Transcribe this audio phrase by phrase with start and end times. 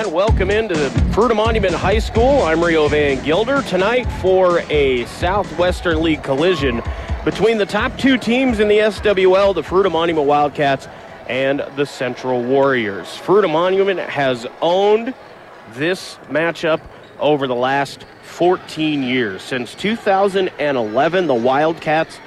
[0.00, 0.76] And welcome into
[1.12, 2.40] Fruita Monument High School.
[2.40, 3.60] I'm Rio Van Gilder.
[3.60, 6.80] Tonight for a Southwestern League collision
[7.22, 10.88] between the top two teams in the SWL, the Fruita Monument Wildcats
[11.28, 13.08] and the Central Warriors.
[13.08, 15.12] Fruita Monument has owned
[15.74, 16.80] this matchup
[17.18, 19.42] over the last 14 years.
[19.42, 22.18] Since 2011, the Wildcats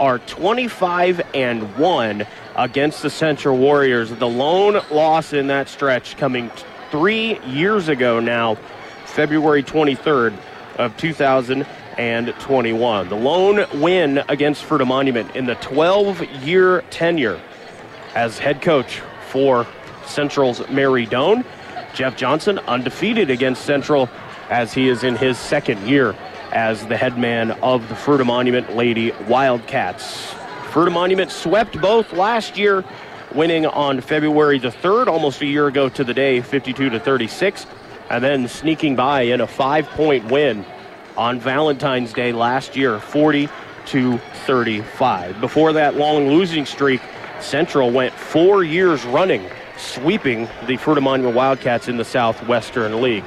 [0.00, 2.26] are 25 and 1
[2.56, 4.10] against the Central Warriors.
[4.10, 6.50] The lone loss in that stretch coming
[6.90, 8.56] three years ago now,
[9.06, 10.36] February 23rd
[10.76, 13.08] of 2021.
[13.08, 17.40] The lone win against Fruita Monument in the 12-year tenure
[18.14, 19.66] as head coach for
[20.06, 21.44] Central's Mary Doan.
[21.94, 24.08] Jeff Johnson undefeated against Central
[24.48, 26.16] as he is in his second year
[26.52, 30.32] as the head man of the Fruita Monument Lady Wildcats.
[30.70, 32.84] Fruita Monument swept both last year,
[33.34, 37.66] winning on February the 3rd, almost a year ago to the day, 52 to 36,
[38.08, 40.64] and then sneaking by in a five-point win
[41.16, 43.48] on Valentine's Day last year, 40
[43.86, 45.40] to 35.
[45.40, 47.00] Before that long losing streak,
[47.40, 53.24] Central went four years running, sweeping the Fruita Monument Wildcats in the Southwestern League.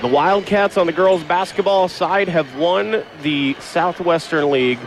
[0.00, 4.80] The Wildcats on the girls basketball side have won the Southwestern League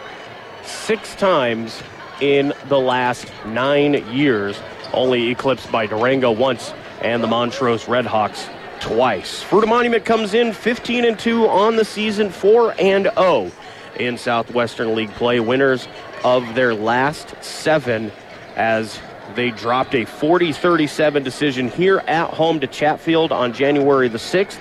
[0.63, 1.81] six times
[2.21, 4.59] in the last nine years,
[4.93, 9.43] only eclipsed by Durango once and the Montrose Redhawks twice.
[9.43, 13.51] Fruita Monument comes in 15 and 2 on the season, 4 and 0
[13.99, 15.87] in Southwestern League play, winners
[16.23, 18.11] of their last seven
[18.55, 18.99] as
[19.35, 24.57] they dropped a 40 37 decision here at home to Chatfield on January the 6th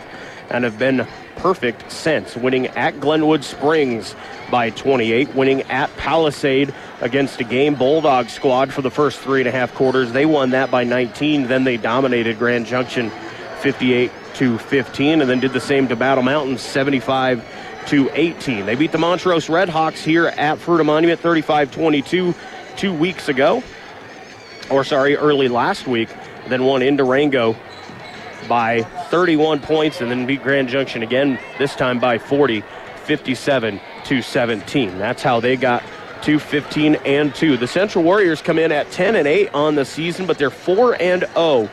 [0.51, 1.07] and have been
[1.37, 4.15] perfect sense, winning at Glenwood Springs
[4.51, 9.49] by 28, winning at Palisade against a game Bulldog squad for the first three and
[9.49, 10.13] a half quarters.
[10.13, 11.49] They won that by 19.
[11.49, 13.11] Then they dominated Grand Junction
[13.61, 17.45] 58 to 15, and then did the same to Battle Mountain 75
[17.87, 18.67] to 18.
[18.67, 22.35] They beat the Montrose Redhawks here at Fruita Monument 35 22
[22.77, 23.63] two weeks ago,
[24.71, 26.09] or sorry, early last week.
[26.49, 27.57] Then won in Durango
[28.49, 32.63] by 31 points and then beat Grand Junction again, this time by 40,
[33.05, 34.99] 57 to 17.
[34.99, 35.83] That's how they got
[36.23, 37.57] to 15 and 2.
[37.57, 41.01] The Central Warriors come in at 10 and 8 on the season, but they're 4
[41.01, 41.69] and 0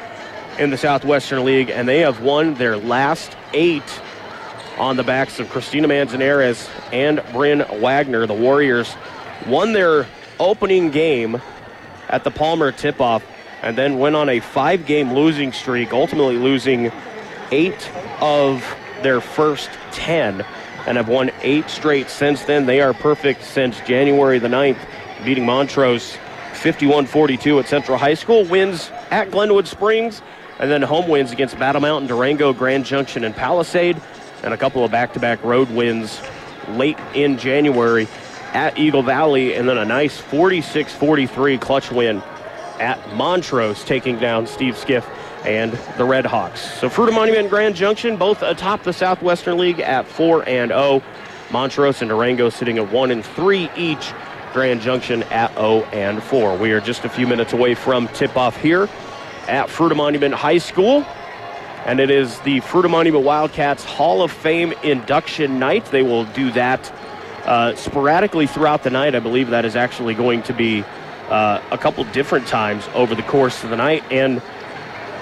[0.60, 4.02] in the Southwestern League, and they have won their last eight
[4.78, 8.26] on the backs of Christina Manzanares and Bryn Wagner.
[8.26, 8.96] The Warriors
[9.48, 10.06] won their
[10.40, 11.42] opening game
[12.10, 13.24] at the Palmer tip off
[13.64, 16.92] and then went on a five game losing streak, ultimately losing
[17.52, 18.64] eight of
[19.02, 20.46] their first 10
[20.86, 22.66] and have won eight straight since then.
[22.66, 24.78] They are perfect since January the 9th,
[25.24, 26.18] beating Montrose
[26.54, 30.22] 51 42 at Central High School, wins at Glenwood Springs,
[30.60, 34.00] and then home wins against Battle Mountain, Durango, Grand Junction, and Palisade,
[34.44, 36.22] and a couple of back to back road wins
[36.72, 38.08] late in January
[38.54, 42.22] at Eagle Valley, and then a nice 46 43 clutch win
[42.84, 45.08] at Montrose, taking down Steve Skiff
[45.46, 46.62] and the Red Hawks.
[46.80, 51.02] So Fruita Monument and Grand Junction both atop the Southwestern League at 4 and 0.
[51.50, 54.14] Montrose and Durango sitting at 1 and 3 each.
[54.52, 56.58] Grand Junction at 0 and 4.
[56.58, 58.84] We are just a few minutes away from tip off here
[59.48, 61.06] at Fruita Monument High School.
[61.86, 65.86] And it is the Fruita Monument Wildcats Hall of Fame induction night.
[65.86, 66.92] They will do that
[67.46, 69.16] uh, sporadically throughout the night.
[69.16, 70.86] I believe that is actually going to be
[71.30, 74.04] uh, a couple different times over the course of the night.
[74.12, 74.42] And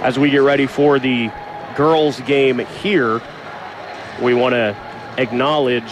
[0.01, 1.31] as we get ready for the
[1.75, 3.21] girls' game here,
[4.21, 4.75] we want to
[5.17, 5.91] acknowledge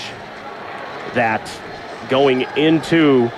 [1.14, 1.50] that
[2.10, 3.32] going into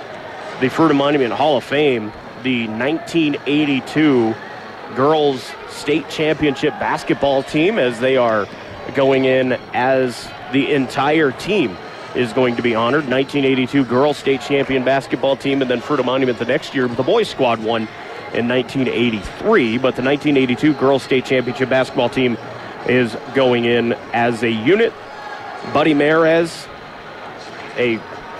[0.60, 2.12] the Fruita Monument Hall of Fame,
[2.42, 4.34] the 1982
[4.94, 8.46] girls state championship basketball team, as they are
[8.94, 11.76] going in as the entire team
[12.14, 13.08] is going to be honored.
[13.08, 16.88] 1982 girls state champion basketball team, and then Fruita Monument the next year.
[16.88, 17.82] The boys squad won
[18.34, 22.36] in 1983, but the 1982 girls state championship basketball team
[22.86, 24.92] is going in as a unit.
[25.72, 26.66] Buddy Mares,
[27.76, 27.98] a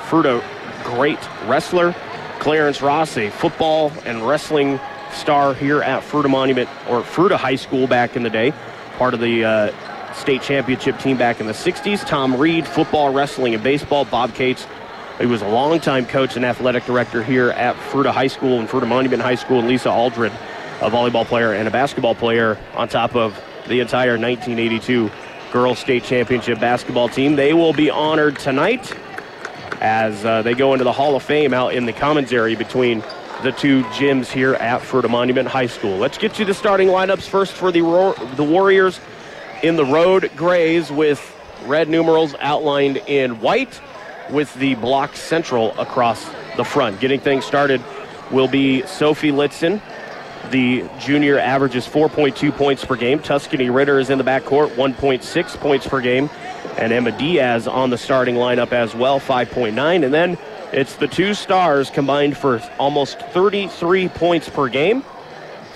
[0.08, 0.43] Fruita
[0.85, 1.94] great wrestler.
[2.38, 4.81] Clarence Ross, a football and wrestling
[5.12, 8.52] star here at Fruita Monument or Fruita High School back in the day,
[8.99, 9.73] part of the uh,
[10.14, 12.06] state championship team back in the 60s.
[12.06, 14.05] Tom Reed, football, wrestling, and baseball.
[14.05, 14.67] Bob Cates,
[15.19, 18.87] he was a longtime coach and athletic director here at Fruita High School and Fruita
[18.87, 19.61] Monument High School.
[19.61, 20.32] And Lisa Aldred,
[20.81, 25.11] a volleyball player and a basketball player, on top of the entire 1982
[25.53, 27.37] girls state championship basketball team.
[27.37, 28.93] They will be honored tonight
[29.81, 33.03] as uh, they go into the Hall of Fame out in the commons area between
[33.43, 35.99] the two gyms here at Fruita Monument High School.
[35.99, 37.81] Let's get you the starting lineups first for the,
[38.37, 39.00] the Warriors.
[39.62, 41.37] In the road grays with
[41.67, 43.81] red numerals outlined in white
[44.31, 47.00] with the block central across the front.
[47.00, 47.82] Getting things started
[48.31, 49.81] will be Sophie Litzen.
[50.50, 53.20] The junior averages 4.2 points per game.
[53.20, 56.29] Tuscany Ritter is in the backcourt, 1.6 points per game.
[56.76, 60.05] And Emma Diaz on the starting lineup as well, 5.9.
[60.05, 60.37] And then
[60.73, 65.05] it's the two stars combined for almost 33 points per game.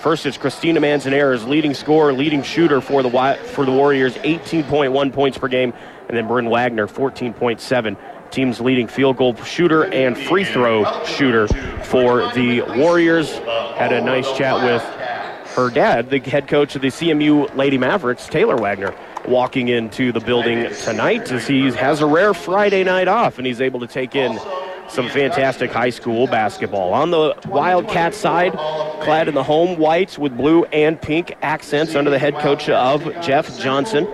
[0.07, 3.09] First, it's Christina Manzanares, leading scorer, leading shooter for the
[3.43, 5.73] for the Warriors, 18.1 points per game,
[6.07, 7.97] and then Bryn Wagner, 14.7.
[8.31, 11.49] Team's leading field goal shooter and free throw shooter
[11.83, 13.33] for the Warriors.
[13.75, 14.81] Had a nice chat with
[15.57, 18.95] her dad, the head coach of the CMU Lady Mavericks, Taylor Wagner,
[19.27, 23.59] walking into the building tonight as he has a rare Friday night off and he's
[23.59, 24.39] able to take in
[24.89, 26.93] some fantastic high school basketball.
[26.93, 28.53] On the Wildcat side,
[29.01, 33.03] clad in the home whites with blue and pink accents under the head coach of
[33.21, 34.05] Jeff Johnson.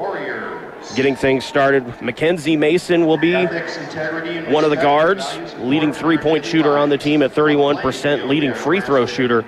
[0.96, 5.26] Getting things started, Mackenzie Mason will be one of the guards,
[5.58, 9.40] leading three point shooter on the team at 31%, leading free throw shooter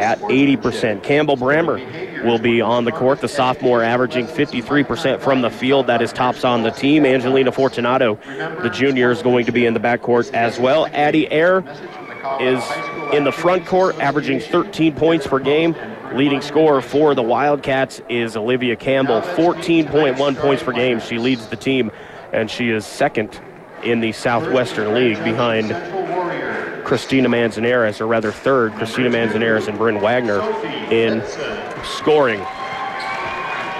[0.00, 1.02] at 80%.
[1.02, 5.88] Campbell Brammer will be on the court, the sophomore averaging 53% from the field.
[5.88, 7.04] That is tops on the team.
[7.04, 8.18] Angelina Fortunato,
[8.62, 10.86] the junior, is going to be in the backcourt as well.
[10.92, 11.58] Addie Air
[12.40, 12.64] is
[13.12, 15.74] in the front court, averaging 13 points per game.
[16.14, 21.00] Leading scorer for the Wildcats is Olivia Campbell, 14.1 points per game.
[21.00, 21.90] She leads the team,
[22.32, 23.40] and she is second
[23.82, 25.70] in the Southwestern League behind
[26.84, 30.40] Christina Manzanares, or rather third, Christina Manzanares and Bryn Wagner
[30.92, 31.20] in
[31.82, 32.38] scoring.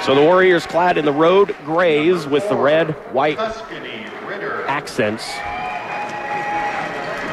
[0.03, 3.39] So the Warriors clad in the road grays with the red, white
[4.67, 5.23] accents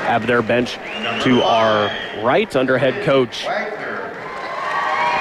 [0.05, 0.75] have their bench
[1.23, 1.89] to our
[2.23, 3.47] right under head coach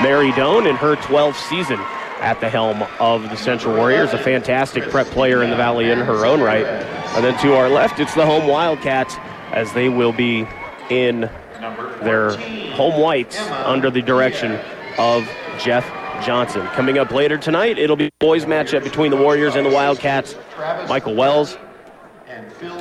[0.02, 1.79] Mary Doan in her 12th season
[2.20, 5.99] at the helm of the Central Warriors, a fantastic prep player in the Valley in
[5.99, 6.64] her own right.
[6.64, 9.17] And then to our left, it's the home Wildcats
[9.52, 10.47] as they will be
[10.88, 11.31] in
[12.02, 12.37] their
[12.73, 14.58] home whites under the direction
[14.97, 15.87] of Jeff
[16.25, 16.67] Johnson.
[16.69, 20.35] Coming up later tonight, it'll be a boys matchup between the Warriors and the Wildcats.
[20.88, 21.58] Michael Wells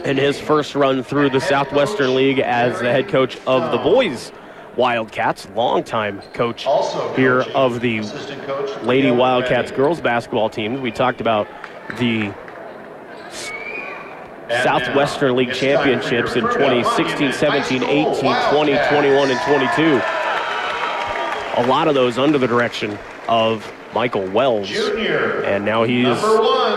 [0.05, 4.31] in his first run through the Southwestern League as the head coach of the boys
[4.77, 8.01] Wildcats, longtime coach also here of the
[8.83, 10.81] Lady Wildcats girls basketball team.
[10.81, 11.47] We talked about
[11.97, 12.33] the
[14.63, 20.01] Southwestern League championships in 2016, 17, 18, 20, 21, and 22.
[21.61, 24.71] A lot of those under the direction of Michael Wells.
[24.71, 26.05] And now he's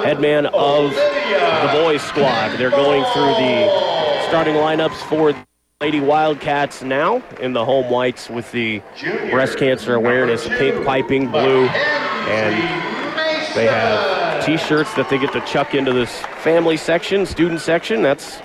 [0.05, 2.56] head man of the boys squad.
[2.59, 5.33] They're going through the starting lineups for
[5.82, 8.81] Lady Wildcats now in the home whites with the
[9.32, 12.55] breast cancer awareness, pink piping, blue, and
[13.56, 18.00] they have T-shirts that they get to chuck into this family section, student section.
[18.00, 18.40] That's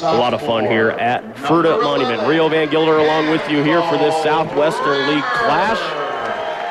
[0.00, 2.26] a lot of fun here at Fruita Monument.
[2.26, 5.78] Rio Van Gilder along with you here for this Southwestern League clash,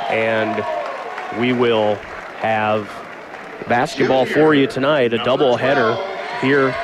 [0.09, 0.65] and
[1.39, 1.93] we will
[2.39, 2.85] have
[3.69, 5.93] basketball for you tonight, a double header
[6.41, 6.75] here.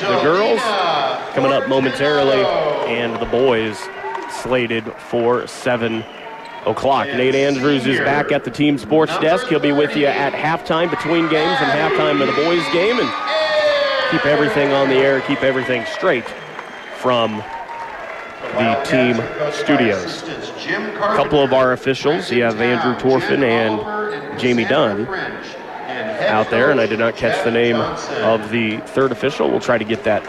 [0.00, 0.60] The girls
[1.32, 3.78] coming up momentarily and the boys
[4.30, 6.04] slated for 7
[6.66, 7.06] o'clock.
[7.06, 9.46] Nate Andrews is back at the team sports desk.
[9.48, 13.10] He'll be with you at halftime between games and halftime of the boys game and
[14.10, 16.28] keep everything on the air, keep everything straight
[16.96, 17.42] from
[18.52, 19.16] the team
[19.52, 20.22] studios.
[20.22, 25.06] A couple of our officials, you have Andrew Torfin and Jamie Dunn
[26.22, 29.50] out there, and I did not catch the name of the third official.
[29.50, 30.22] We'll try to get that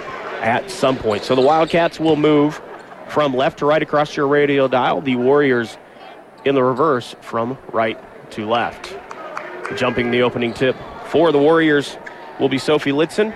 [0.44, 1.24] at some point.
[1.24, 2.62] So the Wildcats will move
[3.08, 5.00] from left to right across your radio dial.
[5.00, 5.78] The Warriors
[6.44, 7.98] in the reverse from right
[8.32, 8.96] to left.
[9.78, 11.98] Jumping the opening tip for the Warriors
[12.40, 13.34] will be Sophie Litzen,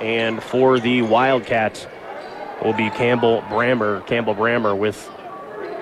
[0.00, 1.86] and for the Wildcats
[2.62, 4.06] will be Campbell Brammer.
[4.06, 5.10] Campbell Brammer with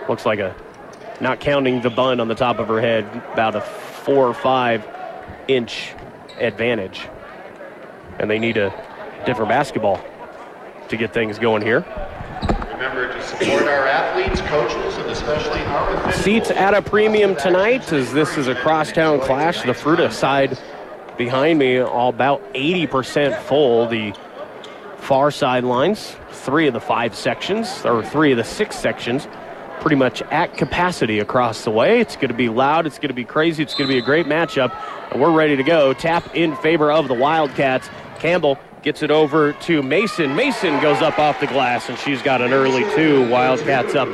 [0.09, 0.55] looks like a
[1.21, 4.87] not counting the bun on the top of her head, about a four or five
[5.49, 5.93] inch
[6.39, 7.09] advantage.
[8.21, 8.71] And they need a
[9.27, 10.05] different basketball
[10.89, 11.85] to get things going here.
[12.73, 16.25] Remember to support our athletes, coaches, and especially our officials.
[16.25, 19.63] Seats at a premium tonight as this is a crosstown clash.
[19.63, 20.59] The Fruita side
[21.17, 23.89] behind me, all about 80% full.
[23.89, 24.15] The
[24.99, 29.29] far sidelines, three of the five sections, or three of the six sections,
[29.81, 32.01] pretty much at capacity across the way.
[32.01, 34.05] It's going to be loud, it's going to be crazy, it's going to be a
[34.05, 34.75] great matchup,
[35.13, 35.93] and we're ready to go.
[35.93, 37.89] Tap in favor of the Wildcats.
[38.19, 40.37] Campbell Gets it over to Mason.
[40.37, 43.27] Mason goes up off the glass, and she's got an early two.
[43.31, 44.11] Wildcats up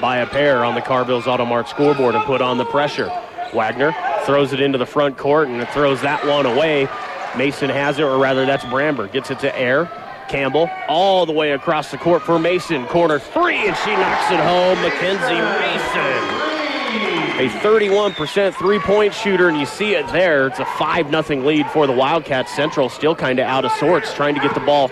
[0.00, 3.12] by a pair on the Carvilles Automart scoreboard and put on the pressure.
[3.54, 3.94] Wagner
[4.24, 6.88] throws it into the front court and it throws that one away.
[7.36, 9.10] Mason has it, or rather, that's Brammer.
[9.12, 9.88] Gets it to Air.
[10.28, 12.86] Campbell all the way across the court for Mason.
[12.86, 14.82] Corner three, and she knocks it home.
[14.82, 17.17] Mackenzie Mason.
[17.38, 20.48] A 31% three-point shooter, and you see it there.
[20.48, 22.52] It's a 5-0 lead for the Wildcats.
[22.52, 24.88] Central still kind of out of sorts, trying to get the ball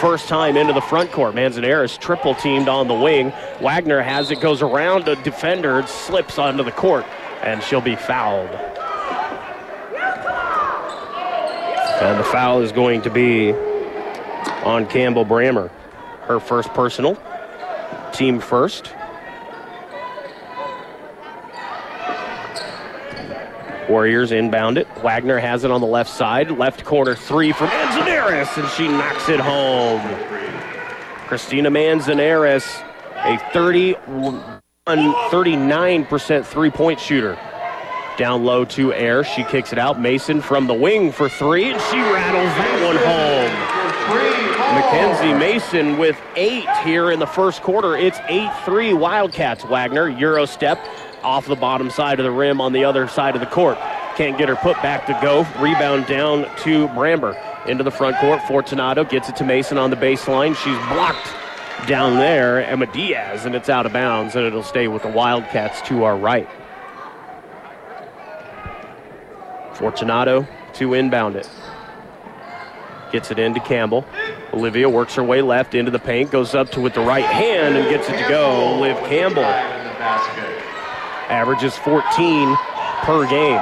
[0.00, 1.34] first time into the front court.
[1.34, 3.30] Manzanares triple teamed on the wing.
[3.60, 7.04] Wagner has it, goes around a defender, it slips onto the court,
[7.42, 8.48] and she'll be fouled.
[12.00, 13.52] And the foul is going to be
[14.64, 15.70] on Campbell Brammer.
[16.22, 17.18] Her first personal,
[18.14, 18.94] team first.
[23.88, 24.86] Warriors inbound it.
[24.98, 26.50] Wagner has it on the left side.
[26.50, 30.00] Left corner three for Manzanares, and she knocks it home.
[31.26, 32.64] Christina Manzanares,
[33.16, 37.38] a 31, 39% three point shooter.
[38.16, 39.24] Down low to air.
[39.24, 40.00] She kicks it out.
[40.00, 43.82] Mason from the wing for three, and she rattles that one home.
[44.74, 47.96] Mackenzie Mason with eight here in the first quarter.
[47.96, 49.64] It's 8 3 Wildcats.
[49.64, 50.78] Wagner, Euro step
[51.24, 53.78] off the bottom side of the rim on the other side of the court.
[54.16, 55.46] Can't get her put back to go.
[55.62, 57.36] Rebound down to Brammer.
[57.66, 58.42] Into the front court.
[58.42, 60.56] Fortunato gets it to Mason on the baseline.
[60.56, 61.28] She's blocked
[61.86, 62.64] down there.
[62.64, 66.16] Emma Diaz, and it's out of bounds, and it'll stay with the Wildcats to our
[66.16, 66.48] right.
[69.74, 71.48] Fortunato to inbound it.
[73.12, 74.04] Gets it into Campbell.
[74.52, 77.76] Olivia works her way left into the paint, goes up to with the right hand
[77.76, 78.78] and gets it to go.
[78.80, 79.42] Liv Campbell
[81.32, 82.56] averages 14
[83.02, 83.60] per game.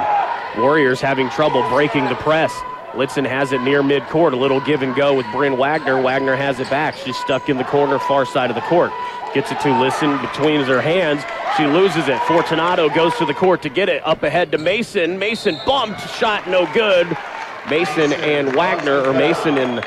[0.61, 2.53] Warriors having trouble breaking the press.
[2.93, 4.33] Litzen has it near midcourt.
[4.33, 6.01] A little give and go with Bryn Wagner.
[6.01, 6.95] Wagner has it back.
[6.95, 8.91] She's stuck in the corner, far side of the court.
[9.33, 11.23] Gets it to Litzen between her hands.
[11.55, 12.19] She loses it.
[12.23, 14.05] Fortunato goes to the court to get it.
[14.05, 15.17] Up ahead to Mason.
[15.17, 16.01] Mason bumped.
[16.17, 17.07] Shot no good.
[17.69, 19.85] Mason and Wagner, or Mason and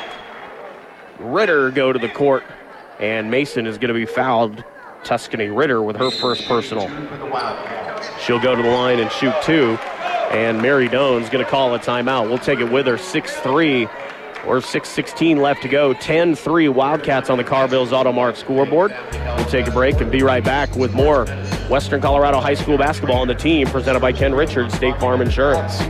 [1.19, 2.45] Ritter go to the court.
[2.99, 4.65] And Mason is going to be fouled.
[5.05, 6.89] Tuscany Ritter with her first personal.
[8.21, 9.79] She'll go to the line and shoot two.
[10.31, 12.29] And Mary Doan's going to call a timeout.
[12.29, 13.85] We'll take it with her 6 3
[14.47, 15.95] or 6.16 left to go.
[15.95, 18.95] 10 3 Wildcats on the Carvilles Auto Mart scoreboard.
[19.13, 21.27] We'll take a break and be right back with more
[21.69, 25.81] Western Colorado High School basketball on the team presented by Ken Richards, State Farm Insurance.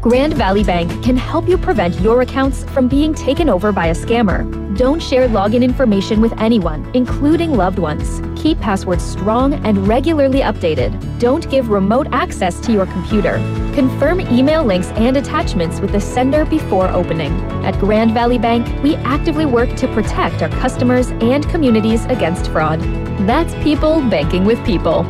[0.00, 3.94] Grand Valley Bank can help you prevent your accounts from being taken over by a
[3.94, 4.69] scammer.
[4.80, 8.22] Don't share login information with anyone, including loved ones.
[8.34, 10.90] Keep passwords strong and regularly updated.
[11.18, 13.32] Don't give remote access to your computer.
[13.74, 17.30] Confirm email links and attachments with the sender before opening.
[17.62, 22.80] At Grand Valley Bank, we actively work to protect our customers and communities against fraud.
[23.26, 25.02] That's people banking with people.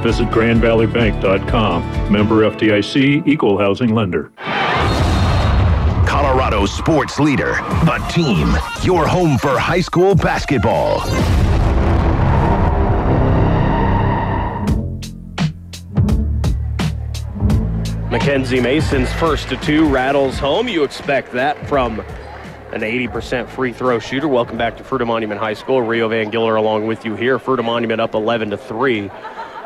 [0.00, 2.10] Visit grandvalleybank.com.
[2.10, 4.32] Member FDIC, equal housing lender.
[6.68, 11.00] Sports leader, the team, your home for high school basketball.
[18.10, 20.68] Mackenzie Mason's first to two rattles home.
[20.68, 22.00] You expect that from
[22.72, 24.28] an 80% free throw shooter.
[24.28, 25.80] Welcome back to Fruita Monument High School.
[25.80, 27.38] Rio Van Gilder along with you here.
[27.38, 29.10] Fruita Monument up 11 to 3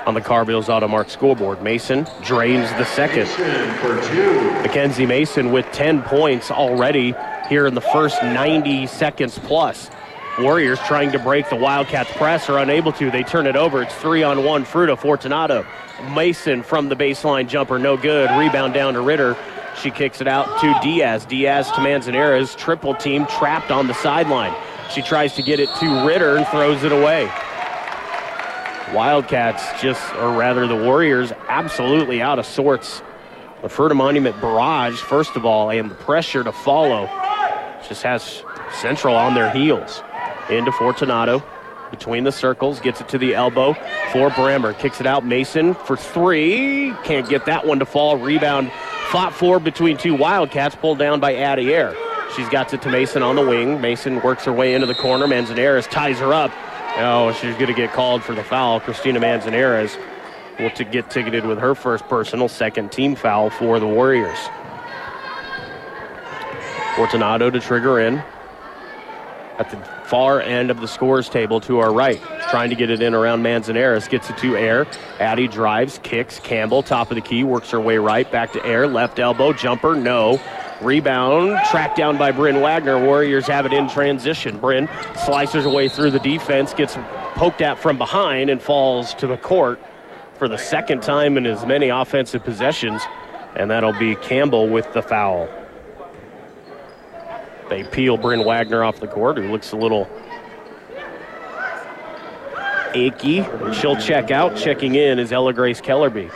[0.07, 1.63] on the Carvilles Automart scoreboard.
[1.63, 3.29] Mason drains the second.
[4.63, 7.15] Mackenzie Mason with 10 points already
[7.49, 9.91] here in the first 90 seconds plus.
[10.39, 13.11] Warriors trying to break the Wildcats press are unable to.
[13.11, 13.83] They turn it over.
[13.83, 14.65] It's three on one.
[14.65, 15.67] Fruita Fortunato.
[16.15, 18.31] Mason from the baseline jumper, no good.
[18.39, 19.37] Rebound down to Ritter.
[19.81, 21.27] She kicks it out to Diaz.
[21.27, 22.55] Diaz to Manzanares.
[22.55, 24.55] Triple team trapped on the sideline.
[24.91, 27.31] She tries to get it to Ritter and throws it away.
[28.93, 33.03] Wildcats just, or rather the Warriors, absolutely out of sorts.
[33.63, 37.07] The Fruita Monument barrage, first of all, and the pressure to follow
[37.89, 38.43] just has
[38.81, 40.03] Central on their heels.
[40.51, 41.43] Into Fortunato,
[41.91, 43.75] between the circles, gets it to the elbow
[44.13, 44.77] for Brammer.
[44.79, 46.93] Kicks it out, Mason for three.
[47.05, 48.17] Can't get that one to fall.
[48.17, 48.73] Rebound
[49.11, 51.95] fought for between two Wildcats, pulled down by Addie Air.
[52.35, 53.81] She's got it to Mason on the wing.
[53.81, 55.29] Mason works her way into the corner.
[55.29, 56.51] Manzanares ties her up.
[56.97, 58.81] Oh, she's going to get called for the foul.
[58.81, 59.97] Christina Manzanares
[60.59, 64.39] will to get ticketed with her first personal, second team foul for the Warriors.
[66.97, 68.23] Fortunato to trigger in
[69.59, 72.21] at the far end of the scores table to our right.
[72.51, 74.09] Trying to get it in around Manzanares.
[74.09, 74.87] Gets it to Air.
[75.19, 76.39] Addie drives, kicks.
[76.41, 78.31] Campbell, top of the key, works her way right.
[78.31, 78.87] Back to Air.
[78.87, 80.39] Left elbow, jumper, no.
[80.83, 83.03] Rebound, tracked down by Bryn Wagner.
[83.03, 84.59] Warriors have it in transition.
[84.59, 84.89] Bryn
[85.25, 86.97] slices away through the defense, gets
[87.35, 89.81] poked at from behind, and falls to the court
[90.35, 93.03] for the second time in as many offensive possessions,
[93.57, 95.49] and that'll be Campbell with the foul.
[97.69, 100.09] They peel Bryn Wagner off the court, who looks a little
[102.95, 103.45] achy.
[103.73, 104.57] She'll check out.
[104.57, 106.31] Checking in is Ella Grace Kellerby.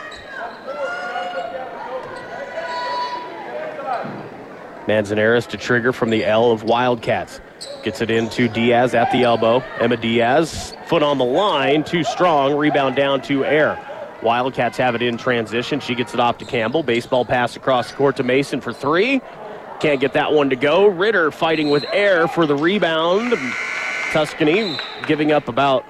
[4.87, 7.41] Manzanares to trigger from the L of Wildcats.
[7.83, 9.59] Gets it into Diaz at the elbow.
[9.79, 12.55] Emma Diaz, foot on the line, too strong.
[12.55, 13.83] Rebound down to Air.
[14.23, 15.79] Wildcats have it in transition.
[15.79, 16.83] She gets it off to Campbell.
[16.83, 19.21] Baseball pass across the court to Mason for three.
[19.79, 20.87] Can't get that one to go.
[20.87, 23.33] Ritter fighting with Air for the rebound.
[24.11, 25.85] Tuscany giving up about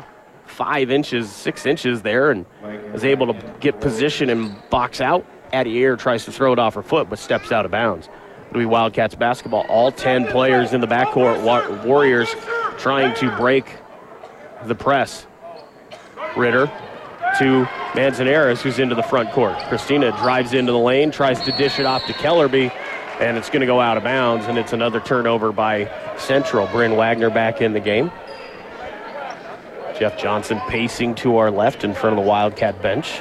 [0.46, 2.46] five inches, six inches there, and
[2.94, 5.26] is able to get position and box out.
[5.54, 8.10] Addie Air tries to throw it off her foot, but steps out of bounds.
[8.50, 9.66] It'll be Wildcats basketball.
[9.68, 11.86] All 10 players in the backcourt.
[11.86, 12.34] Warriors
[12.78, 13.66] trying to break
[14.66, 15.26] the press.
[16.36, 16.72] Ritter
[17.40, 19.58] to Manzanares, who's into the front court.
[19.70, 22.72] Christina drives into the lane, tries to dish it off to Kellerby,
[23.20, 26.68] and it's going to go out of bounds, and it's another turnover by Central.
[26.68, 28.12] Bryn Wagner back in the game.
[29.98, 33.20] Jeff Johnson pacing to our left in front of the Wildcat bench.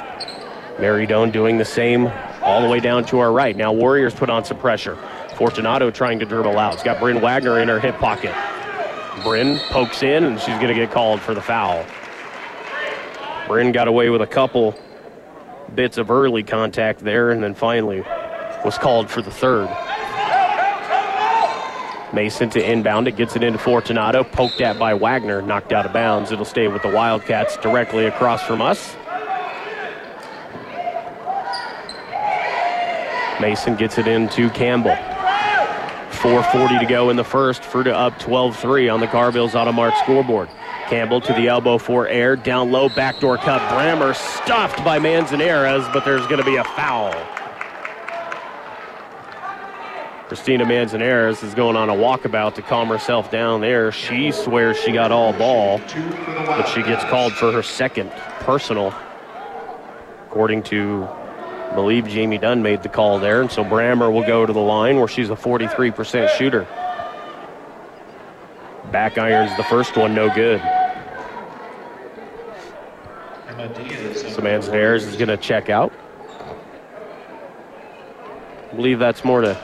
[0.79, 2.07] Mary Doan doing the same
[2.43, 3.55] all the way down to our right.
[3.57, 4.97] Now Warriors put on some pressure.
[5.37, 6.73] Fortunato trying to dribble out.
[6.73, 8.33] It's got Bryn Wagner in her hip pocket.
[9.23, 11.85] Bryn pokes in, and she's going to get called for the foul.
[13.47, 14.77] Bryn got away with a couple
[15.75, 18.01] bits of early contact there, and then finally
[18.65, 19.69] was called for the third.
[22.13, 25.93] Mason to inbound it, gets it into Fortunato, poked at by Wagner, knocked out of
[25.93, 26.31] bounds.
[26.31, 28.95] It'll stay with the Wildcats directly across from us.
[33.39, 34.97] Mason gets it into Campbell.
[36.17, 37.61] 4.40 to go in the first.
[37.61, 40.49] Fruita up 12 3 on the Carvilles Automart scoreboard.
[40.89, 42.35] Campbell to the elbow for air.
[42.35, 43.61] Down low, backdoor cut.
[43.71, 47.13] Brammer stuffed by Manzanares, but there's going to be a foul.
[50.27, 53.93] Christina Manzanares is going on a walkabout to calm herself down there.
[53.93, 55.79] She swears she got all ball,
[56.35, 58.93] but she gets called for her second personal,
[60.25, 61.07] according to
[61.69, 64.59] I believe Jamie Dunn made the call there, and so Brammer will go to the
[64.59, 66.67] line where she's a 43% shooter.
[68.91, 70.61] Back irons the first one, no good.
[73.57, 75.91] Samantha Manzanares is going to check out.
[78.71, 79.59] I believe that's more to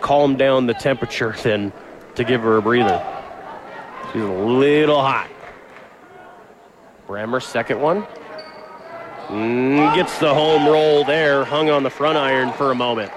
[0.00, 1.72] calm down the temperature than
[2.14, 3.04] to give her a breather.
[4.12, 5.28] She's a little hot.
[7.06, 8.06] Brammer, second one.
[9.30, 13.12] Mm, gets the home roll there, hung on the front iron for a moment.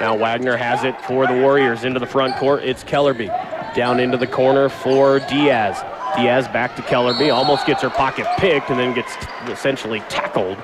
[0.00, 2.64] Now Wagner has it for the Warriors into the front court.
[2.64, 3.28] It's Kellerby.
[3.76, 5.84] Down into the corner for Diaz.
[6.16, 9.14] Diaz back to Kellerby, almost gets her pocket picked and then gets
[9.46, 10.58] essentially tackled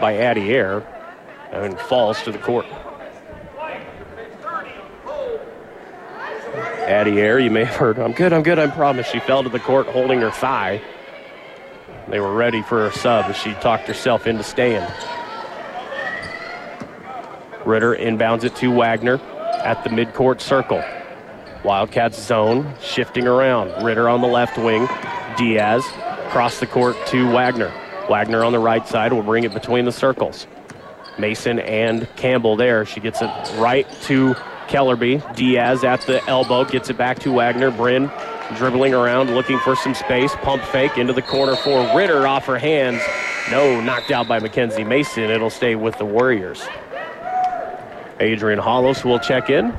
[0.00, 0.86] by Addie Air
[1.52, 2.66] and falls to the court.
[6.86, 9.06] Addie Air, you may have heard, I'm good, I'm good, I promise.
[9.06, 10.82] She fell to the court holding her thigh.
[12.08, 14.86] They were ready for a sub as she talked herself into staying.
[17.64, 19.20] Ritter inbounds it to Wagner
[19.64, 20.82] at the midcourt circle.
[21.64, 23.84] Wildcats zone shifting around.
[23.84, 24.88] Ritter on the left wing.
[25.36, 25.84] Diaz
[26.28, 27.72] cross the court to Wagner.
[28.08, 30.46] Wagner on the right side will bring it between the circles.
[31.18, 32.84] Mason and Campbell there.
[32.84, 34.34] She gets it right to
[34.68, 35.34] Kellerby.
[35.34, 37.70] Diaz at the elbow gets it back to Wagner.
[37.70, 38.10] Bryn
[38.54, 40.34] dribbling around, looking for some space.
[40.36, 43.02] Pump fake into the corner for Ritter off her hands.
[43.50, 45.24] No, knocked out by Mackenzie Mason.
[45.24, 46.66] It'll stay with the Warriors.
[48.20, 49.72] Adrian Hollos will check in.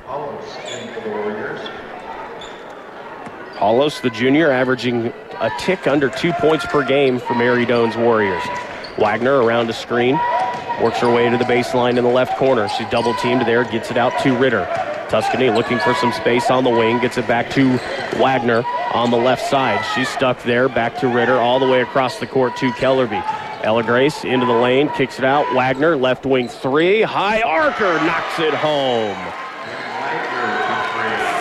[3.58, 5.08] Hollos, the junior, averaging
[5.40, 8.44] a tick under two points per game for Mary Doan's Warriors.
[9.00, 10.16] Wagner around a screen,
[10.82, 12.68] works her way to the baseline in the left corner.
[12.70, 14.66] She's double teamed there, gets it out to Ritter.
[15.10, 17.78] Tuscany looking for some space on the wing, gets it back to
[18.18, 19.84] Wagner on the left side.
[19.96, 23.24] She's stuck there, back to Ritter, all the way across the court to Kellerby.
[23.64, 25.52] Ella Grace into the lane, kicks it out.
[25.56, 27.02] Wagner, left wing three.
[27.02, 29.18] High archer knocks it home.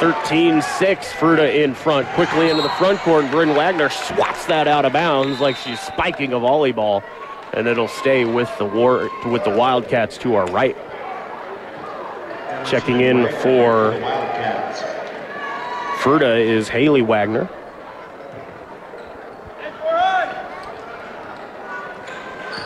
[0.00, 2.06] 13 6, Fruita in front.
[2.08, 5.80] Quickly into the front court, and Bryn Wagner swats that out of bounds like she's
[5.80, 7.02] spiking a volleyball.
[7.52, 10.76] And it'll stay with the war with the Wildcats to our right.
[12.66, 13.92] Checking in for
[16.00, 17.48] Fruita is Haley Wagner.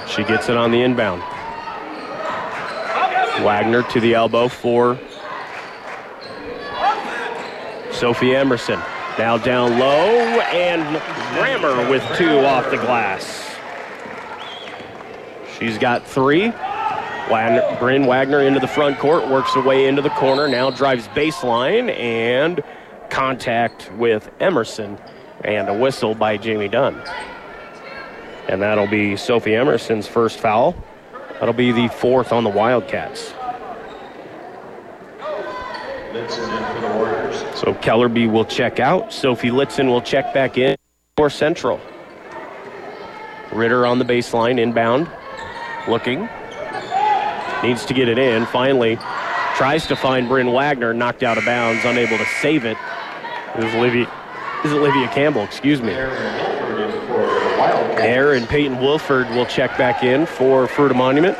[0.08, 1.22] She gets it on the inbound.
[3.44, 4.98] Wagner to the elbow for
[7.92, 8.80] Sophie Emerson.
[9.18, 10.82] Now down low, and
[11.36, 13.54] Brammer with two off the glass.
[15.58, 16.52] She's got three.
[17.31, 21.07] Wagner, Bryn Wagner into the front court, works her way into the corner, now drives
[21.09, 22.62] baseline and
[23.09, 24.99] contact with Emerson
[25.45, 27.01] and a whistle by Jamie Dunn.
[28.49, 30.75] And that'll be Sophie Emerson's first foul.
[31.38, 33.33] That'll be the fourth on the Wildcats.
[37.55, 39.12] So Kellerby will check out.
[39.12, 40.77] Sophie Litzen will check back in
[41.16, 41.81] for Central.
[43.53, 45.09] Ritter on the baseline, inbound,
[45.88, 46.29] looking.
[47.62, 48.46] Needs to get it in.
[48.46, 48.96] Finally,
[49.57, 52.79] tries to find Bryn Wagner, knocked out of bounds, unable to save it.
[53.57, 54.11] It was Olivia,
[54.64, 55.92] is Olivia Campbell, excuse me.
[58.01, 61.37] Aaron Peyton Wilford will check back in for Fruita Monument.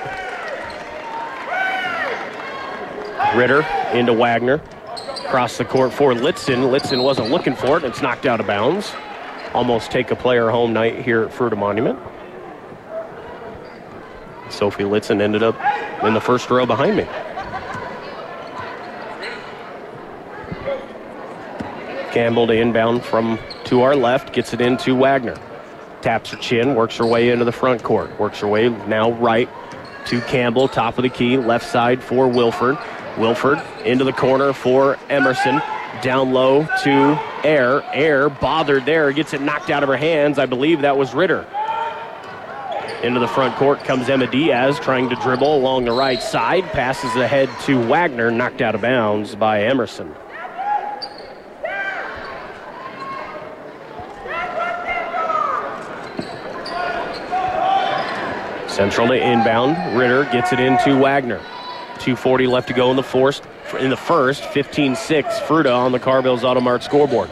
[3.35, 4.61] Ritter into Wagner.
[5.25, 6.71] Across the court for Litzen.
[6.71, 7.85] Litzen wasn't looking for it.
[7.85, 8.93] It's knocked out of bounds.
[9.55, 11.99] Almost take a player home night here at Fruita Monument.
[14.51, 15.57] Sophie Litzen ended up
[16.03, 17.07] in the first row behind me.
[22.13, 25.37] Campbell to inbound from to our left, gets it into Wagner.
[26.03, 28.19] Taps her chin, works her way into the front court.
[28.19, 29.49] Works her way now right
[30.07, 32.79] to Campbell, top of the key, left side for Wilford.
[33.19, 35.61] Wilford into the corner for Emerson.
[36.03, 37.85] Down low to Air.
[37.93, 40.39] Air bothered there, gets it knocked out of her hands.
[40.39, 41.47] I believe that was Ritter.
[43.03, 46.65] Into the front court comes Emma Diaz trying to dribble along the right side.
[46.65, 50.15] Passes ahead to Wagner, knocked out of bounds by Emerson.
[58.69, 59.99] Central to inbound.
[59.99, 61.39] Ritter gets it into Wagner.
[62.01, 63.45] 240 left to go in the first.
[63.79, 65.25] In the first, 15-6.
[65.47, 67.31] Fruita on the Carvilles Automart scoreboard.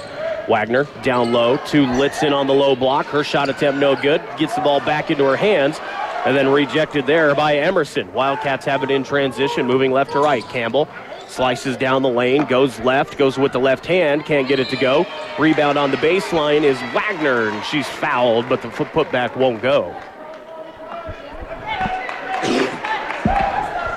[0.48, 3.06] Wagner down low to Litzen on the low block.
[3.06, 4.22] Her shot attempt no good.
[4.38, 5.78] Gets the ball back into her hands
[6.24, 8.12] and then rejected there by Emerson.
[8.12, 10.42] Wildcats have it in transition, moving left to right.
[10.44, 10.88] Campbell
[11.28, 14.76] slices down the lane, goes left, goes with the left hand, can't get it to
[14.76, 15.06] go.
[15.38, 19.94] Rebound on the baseline is Wagner, and she's fouled, but the foot putback won't go.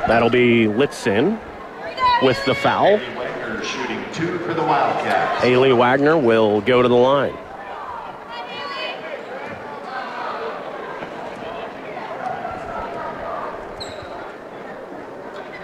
[0.08, 1.40] That'll be Litzen
[2.22, 3.00] with the foul.
[4.22, 5.44] Two for the Wildcats.
[5.44, 7.34] Haley Wagner will go to the line.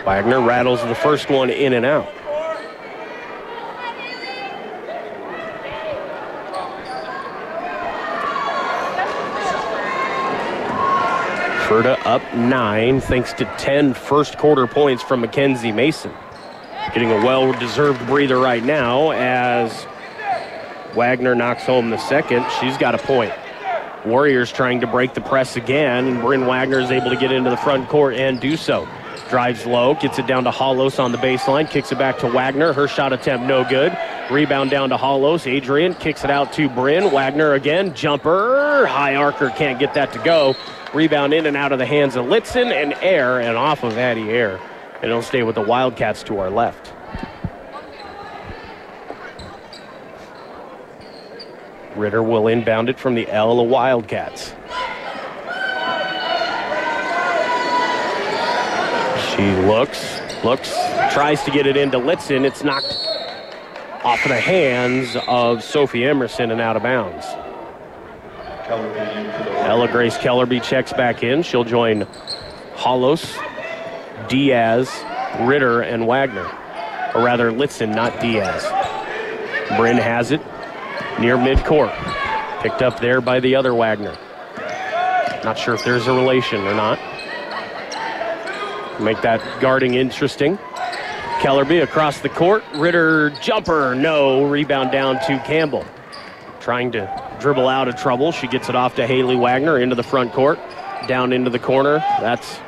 [0.04, 2.08] Wagner rattles the first one in and out.
[11.68, 16.12] Ferda up nine thanks to 10 first quarter points from Mackenzie Mason.
[16.94, 19.86] Getting a well deserved breather right now as
[20.96, 22.46] Wagner knocks home the second.
[22.60, 23.34] She's got a point.
[24.06, 27.50] Warriors trying to break the press again, and Bryn Wagner is able to get into
[27.50, 28.88] the front court and do so.
[29.30, 32.72] Drives low, gets it down to Hollos on the baseline, kicks it back to Wagner.
[32.72, 33.96] Her shot attempt no good.
[34.32, 35.46] Rebound down to Hollos.
[35.46, 37.12] Adrian kicks it out to Bryn.
[37.12, 38.86] Wagner again, jumper.
[38.88, 40.56] High archer can't get that to go.
[40.94, 44.30] Rebound in and out of the hands of Litzen and Air, and off of Addie
[44.30, 44.60] Air.
[45.02, 46.94] And it'll stay with the Wildcats to our left.
[51.96, 54.54] Ritter will inbound it from the L of Wildcats.
[59.36, 60.74] She looks, looks,
[61.12, 62.46] tries to get it into Litzen.
[62.46, 62.86] It's knocked
[64.04, 67.26] off of the hands of Sophie Emerson and out of bounds.
[69.68, 71.44] Ella Grace Kellerby checks back in.
[71.44, 72.08] She'll join
[72.76, 73.38] Hollos,
[74.28, 74.90] Diaz,
[75.42, 76.50] Ritter, and Wagner.
[77.14, 78.64] Or rather, Litzen, not Diaz.
[79.78, 80.42] Bryn has it
[81.20, 81.94] near midcourt.
[82.62, 84.18] Picked up there by the other Wagner.
[85.44, 87.00] Not sure if there's a relation or not.
[89.00, 90.58] Make that guarding interesting.
[91.40, 92.64] Kellerby across the court.
[92.76, 94.46] Ritter jumper, no.
[94.46, 95.86] Rebound down to Campbell.
[96.60, 98.32] Trying to dribble out of trouble.
[98.32, 100.60] She gets it off to Haley Wagner into the front court.
[101.08, 102.00] Down into the corner.
[102.20, 102.60] That's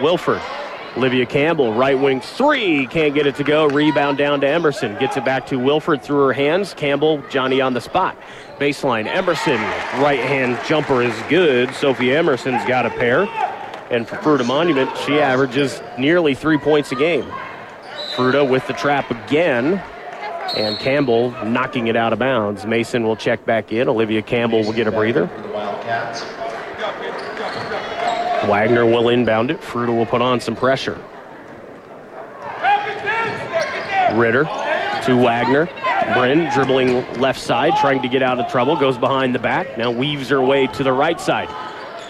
[0.00, 0.40] Wilford.
[0.96, 3.66] Olivia Campbell, right wing three, can't get it to go.
[3.66, 4.96] Rebound down to Emerson.
[5.00, 6.72] Gets it back to Wilford through her hands.
[6.72, 8.16] Campbell, Johnny on the spot.
[8.58, 9.60] Baseline, Emerson,
[10.00, 11.74] right hand jumper is good.
[11.74, 13.22] Sophie Emerson's got a pair.
[13.90, 17.30] And for Fruita Monument, she averages nearly three points a game.
[18.14, 19.82] Fruita with the trap again.
[20.56, 22.66] And Campbell knocking it out of bounds.
[22.66, 23.88] Mason will check back in.
[23.88, 25.28] Olivia Campbell will get a breather.
[28.48, 29.60] Wagner will inbound it.
[29.60, 30.98] Fruta will put on some pressure.
[34.14, 34.44] Ritter
[35.04, 35.68] to Wagner.
[36.14, 39.78] Bryn dribbling left side, trying to get out of trouble, goes behind the back.
[39.78, 41.48] Now weaves her way to the right side.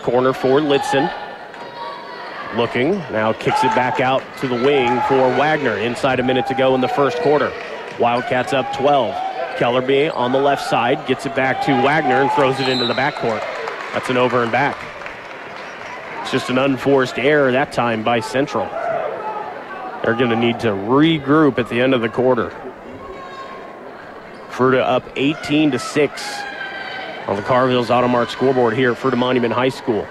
[0.03, 1.09] Corner for Litzen.
[2.57, 5.77] Looking, now kicks it back out to the wing for Wagner.
[5.77, 7.53] Inside a minute to go in the first quarter.
[7.99, 9.15] Wildcats up 12.
[9.57, 12.95] Kellerby on the left side gets it back to Wagner and throws it into the
[12.95, 13.41] backcourt.
[13.93, 14.77] That's an over and back.
[16.25, 18.65] It's just an unforced error that time by Central.
[20.03, 22.49] They're going to need to regroup at the end of the quarter.
[24.49, 26.43] Fruita up 18 to 6
[27.27, 30.09] on the Carville's Automart scoreboard here at Fruita Monument High School.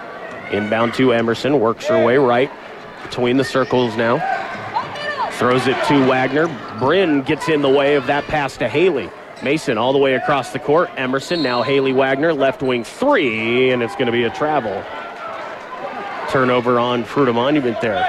[0.52, 2.52] Inbound to Emerson, works her way right
[3.02, 4.20] between the circles now.
[5.32, 6.46] Throws it to Wagner.
[6.78, 9.10] Bryn gets in the way of that pass to Haley.
[9.42, 10.92] Mason all the way across the court.
[10.96, 14.84] Emerson, now Haley Wagner, left wing three, and it's going to be a travel.
[16.34, 18.02] Turnover on Fruita Monument there.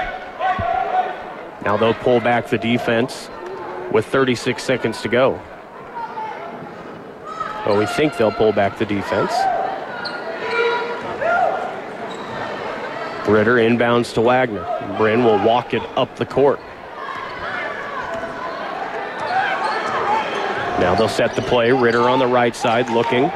[1.63, 3.29] Now they'll pull back the defense
[3.91, 5.39] with 36 seconds to go.
[7.67, 9.31] Well, we think they'll pull back the defense.
[13.29, 14.65] Ritter inbounds to Wagner.
[14.97, 16.59] Bryn will walk it up the court.
[20.79, 21.71] Now they'll set the play.
[21.71, 23.31] Ritter on the right side looking.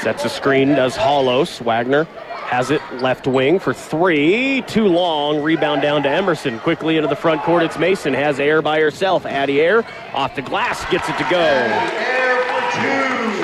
[0.00, 1.60] Sets a screen, does Hollos.
[1.60, 2.06] Wagner
[2.50, 4.62] has it left wing for three.
[4.62, 5.40] Too long.
[5.40, 6.58] Rebound down to Emerson.
[6.58, 7.62] Quickly into the front court.
[7.62, 8.12] It's Mason.
[8.12, 9.24] Has air by herself.
[9.24, 9.84] Addie Air
[10.14, 10.84] off the glass.
[10.90, 11.46] Gets it to go.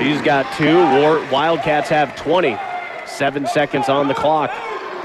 [0.02, 0.76] She's got two.
[1.32, 2.58] Wildcats have 20.
[3.06, 4.50] Seven seconds on the clock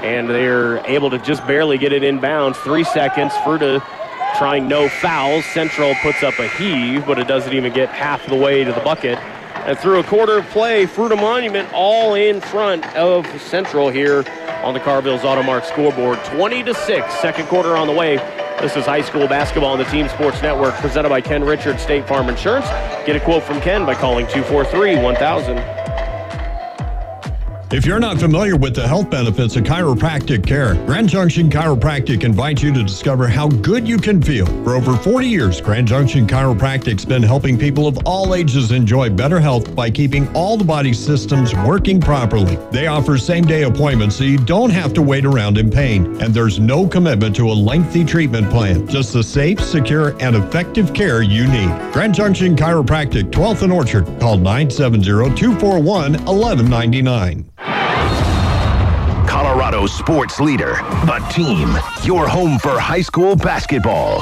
[0.02, 2.56] and they're able to just barely get it inbounds.
[2.56, 3.32] Three seconds.
[3.34, 3.80] Fruita
[4.36, 5.44] trying no fouls.
[5.46, 8.80] Central puts up a heave, but it doesn't even get half the way to the
[8.80, 9.18] bucket.
[9.64, 14.24] And through a quarter of play, Fruita Monument all in front of Central here
[14.64, 16.18] on the Carville's Automart scoreboard.
[16.24, 18.16] 20 to 6, second quarter on the way.
[18.60, 22.08] This is high school basketball on the Team Sports Network, presented by Ken Richards State
[22.08, 22.66] Farm Insurance.
[23.06, 25.81] Get a quote from Ken by calling 243 1000.
[27.72, 32.62] If you're not familiar with the health benefits of chiropractic care, Grand Junction Chiropractic invites
[32.62, 34.44] you to discover how good you can feel.
[34.62, 39.40] For over 40 years, Grand Junction Chiropractic's been helping people of all ages enjoy better
[39.40, 42.56] health by keeping all the body systems working properly.
[42.72, 46.34] They offer same day appointments so you don't have to wait around in pain, and
[46.34, 51.22] there's no commitment to a lengthy treatment plan, just the safe, secure, and effective care
[51.22, 51.70] you need.
[51.94, 54.04] Grand Junction Chiropractic, 12th and Orchard.
[54.20, 57.48] Call 970 241 1199.
[59.86, 60.74] Sports leader,
[61.06, 64.20] the team, your home for high school basketball.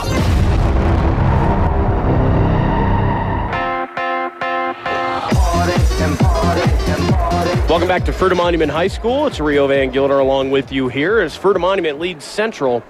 [7.68, 9.26] Welcome back to Fruita Monument High School.
[9.26, 12.82] It's Rio Van Gilder along with you here as Fruita Monument leads Central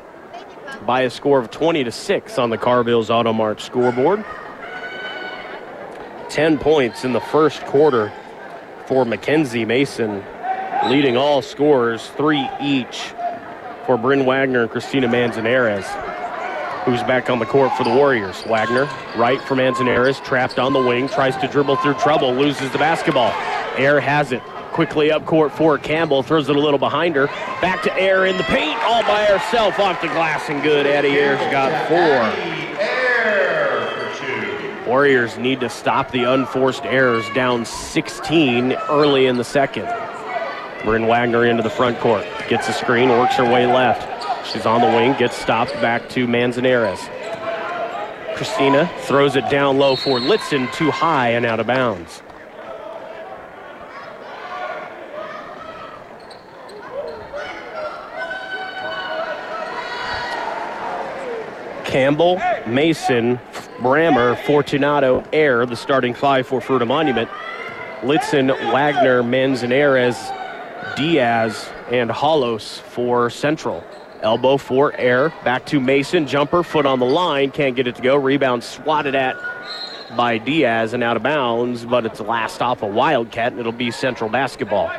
[0.86, 4.24] by a score of 20 to 6 on the Carville's Automark scoreboard.
[6.30, 8.12] 10 points in the first quarter
[8.86, 10.24] for Mackenzie Mason
[10.88, 13.12] leading all scorers, three each
[13.86, 15.84] for Bryn Wagner and Christina Manzanares,
[16.84, 18.42] who's back on the court for the Warriors.
[18.46, 22.78] Wagner, right for Manzanares, trapped on the wing, tries to dribble through trouble, loses the
[22.78, 23.32] basketball.
[23.76, 24.42] Air has it.
[24.72, 27.26] Quickly up court for Campbell, throws it a little behind her.
[27.60, 30.86] Back to Air in the paint, all by herself off the glass and good.
[30.86, 32.30] Addie Air's got four.
[34.86, 39.88] Warriors need to stop the unforced errors down 16 early in the second.
[40.84, 42.26] Bryn Wagner into the front court.
[42.48, 44.06] Gets a screen, works her way left.
[44.50, 47.00] She's on the wing, gets stopped back to Manzanares.
[48.34, 52.22] Christina throws it down low for Litzen, too high and out of bounds.
[61.84, 63.38] Campbell, Mason,
[63.78, 67.28] Brammer, Fortunato, Air, the starting five for Fruita Monument.
[68.02, 70.16] Litzen, Wagner, Manzanares,
[70.96, 73.84] Diaz and Hollos for Central.
[74.22, 75.32] Elbow for air.
[75.44, 76.26] Back to Mason.
[76.26, 76.62] Jumper.
[76.62, 77.50] Foot on the line.
[77.50, 78.16] Can't get it to go.
[78.16, 79.36] Rebound swatted at
[80.16, 83.90] by Diaz and out of bounds, but it's last off a Wildcat, and it'll be
[83.90, 84.90] Central basketball.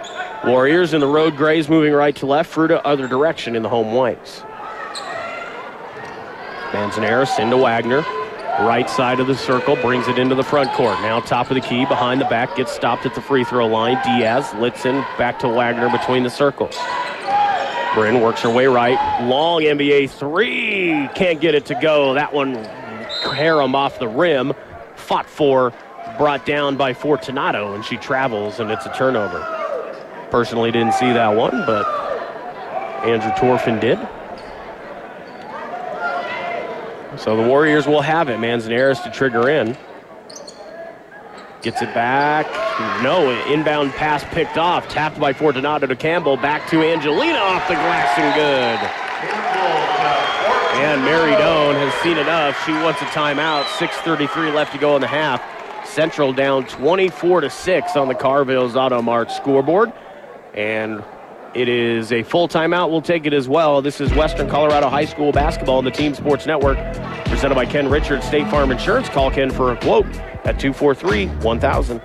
[0.46, 2.54] Warriors in the road grays moving right to left.
[2.54, 4.44] Fruita other direction in the home whites.
[6.74, 8.04] Manzanares into Wagner.
[8.60, 11.00] Right side of the circle, brings it into the front court.
[11.02, 13.98] Now top of the key, behind the back, gets stopped at the free throw line.
[14.04, 16.78] Diaz, Litzen, back to Wagner between the circles.
[17.96, 19.26] Bryn works her way right.
[19.26, 21.10] Long NBA three.
[21.16, 22.14] Can't get it to go.
[22.14, 22.56] That one,
[23.34, 24.54] Harem off the rim.
[24.96, 25.74] Fought for,
[26.18, 29.40] brought down by Fortunato, and she travels, and it's a turnover.
[30.30, 31.86] Personally didn't see that one, but
[33.04, 33.98] Andrew Torfin did.
[37.18, 38.40] So the Warriors will have it.
[38.40, 39.78] Manzanares to trigger in.
[41.62, 42.48] Gets it back.
[43.04, 44.88] No, inbound pass picked off.
[44.88, 46.38] Tapped by Fortunato to Campbell.
[46.38, 48.90] Back to Angelina off the glass and good.
[50.82, 52.60] And Mary Doan has seen enough.
[52.66, 53.66] She wants a timeout.
[53.66, 55.44] 6.33 left to go in the half.
[55.86, 59.92] Central down 24 to 6 on the Carvilles Auto Mart scoreboard.
[60.56, 61.04] And
[61.54, 62.90] it is a full timeout.
[62.90, 63.82] We'll take it as well.
[63.82, 66.78] This is Western Colorado High School basketball on the Team Sports Network,
[67.26, 69.10] presented by Ken Richards, State Farm Insurance.
[69.10, 70.06] Call Ken for a quote
[70.46, 72.02] at 243 1000.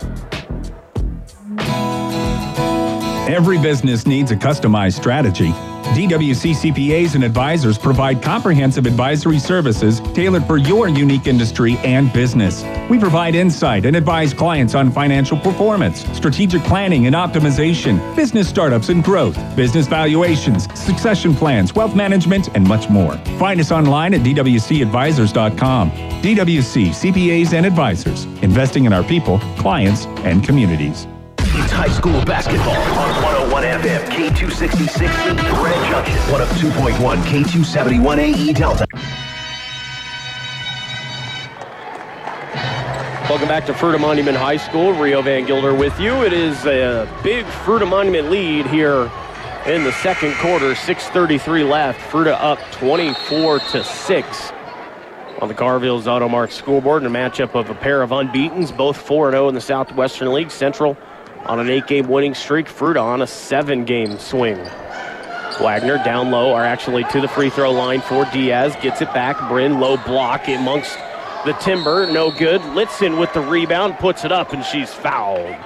[3.29, 5.53] Every business needs a customized strategy.
[5.95, 12.65] DWC CPAs and advisors provide comprehensive advisory services tailored for your unique industry and business.
[12.91, 18.89] We provide insight and advise clients on financial performance, strategic planning and optimization, business startups
[18.89, 23.17] and growth, business valuations, succession plans, wealth management, and much more.
[23.39, 25.91] Find us online at dwcadvisors.com.
[25.91, 31.07] DWC CPAs and advisors, investing in our people, clients, and communities.
[31.87, 38.87] High school basketball on 101 FM, K266E, Grand Junction, one of 2.1 K271AE Delta.
[43.31, 44.95] Welcome back to Fruita Monument High School.
[44.95, 46.25] Rio Van Gilder with you.
[46.25, 49.09] It is a big Fruita Monument lead here
[49.67, 50.73] in the second quarter.
[50.73, 52.01] 6.33 left.
[52.11, 54.53] Fruita up 24 to 6
[55.41, 58.97] on the Carvilles Auto Mart scoreboard in a matchup of a pair of unbeatens, both
[58.97, 60.51] 4 0 in the Southwestern League.
[60.51, 60.97] Central
[61.47, 62.67] on an eight game winning streak.
[62.67, 64.59] Fruita on a seven game swing.
[65.61, 68.77] Wagner down low, or actually to the free throw line for Diaz.
[68.83, 69.49] Gets it back.
[69.49, 70.99] Bryn low block amongst
[71.47, 72.11] the timber.
[72.11, 72.61] No good.
[72.75, 75.57] Litzen with the rebound, puts it up, and she's fouled.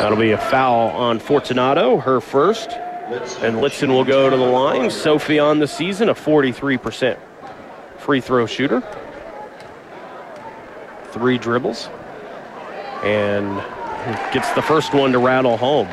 [0.00, 2.70] That'll be a foul on Fortunato, her first.
[2.70, 4.90] And Litzen will go to the line.
[4.90, 7.18] Sophie on the season, a 43%
[7.98, 8.82] free throw shooter.
[11.12, 11.88] Three dribbles.
[13.02, 13.56] And
[14.32, 15.88] gets the first one to rattle home.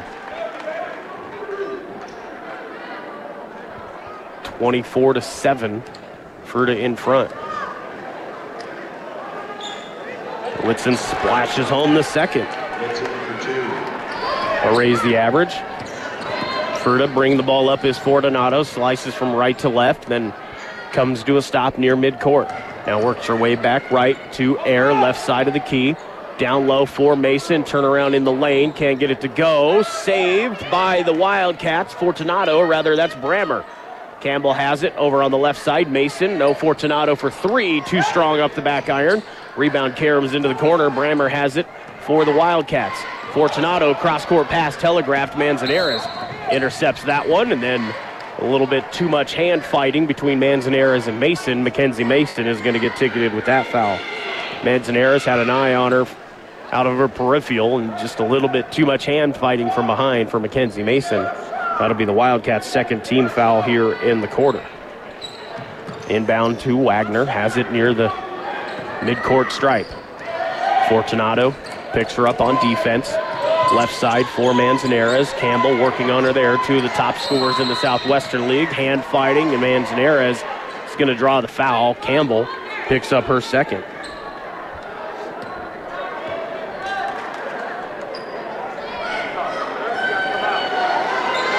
[4.44, 5.84] 24 to 7.
[6.46, 7.32] Fruita in front.
[10.66, 12.48] Litzen splashes home the second.
[14.76, 15.54] Raise the average.
[16.82, 20.34] Fruita bring the ball up is Fortunato, slices from right to left, then
[20.92, 22.67] comes to a stop near midcourt.
[22.88, 25.97] Now works her way back right to Air, left side of the key.
[26.38, 29.82] Down low for Mason, turn around in the lane, can't get it to go.
[29.84, 33.65] Saved by the Wildcats, Fortunato, or rather that's Brammer.
[34.21, 35.91] Campbell has it over on the left side.
[35.91, 39.21] Mason, no Fortunato for three, too strong up the back iron.
[39.58, 40.89] Rebound caroms into the corner.
[40.89, 41.67] Brammer has it
[42.02, 42.97] for the Wildcats.
[43.34, 45.38] Fortunato, cross court pass, telegraphed.
[45.38, 46.02] Manzanares
[46.52, 47.93] intercepts that one, and then
[48.39, 51.63] a little bit too much hand fighting between Manzanares and Mason.
[51.63, 53.97] Mackenzie Mason is going to get ticketed with that foul.
[54.63, 56.08] Manzanares had an eye on her
[56.71, 60.30] out of her peripheral, and just a little bit too much hand fighting from behind
[60.30, 61.23] for Mackenzie Mason.
[61.23, 64.65] That'll be the Wildcats' second team foul here in the quarter.
[66.10, 68.10] Inbound to Wagner, has it near the
[69.00, 69.88] midcourt stripe.
[70.89, 71.56] Fortunato
[71.93, 73.13] picks her up on defense.
[73.74, 75.32] Left side for Manzanares.
[75.34, 76.58] Campbell working on her there.
[76.66, 78.70] Two of the top scorers in the Southwestern League.
[78.70, 81.94] Hand fighting, and Manzanares is going to draw the foul.
[81.96, 82.48] Campbell
[82.88, 83.84] picks up her second.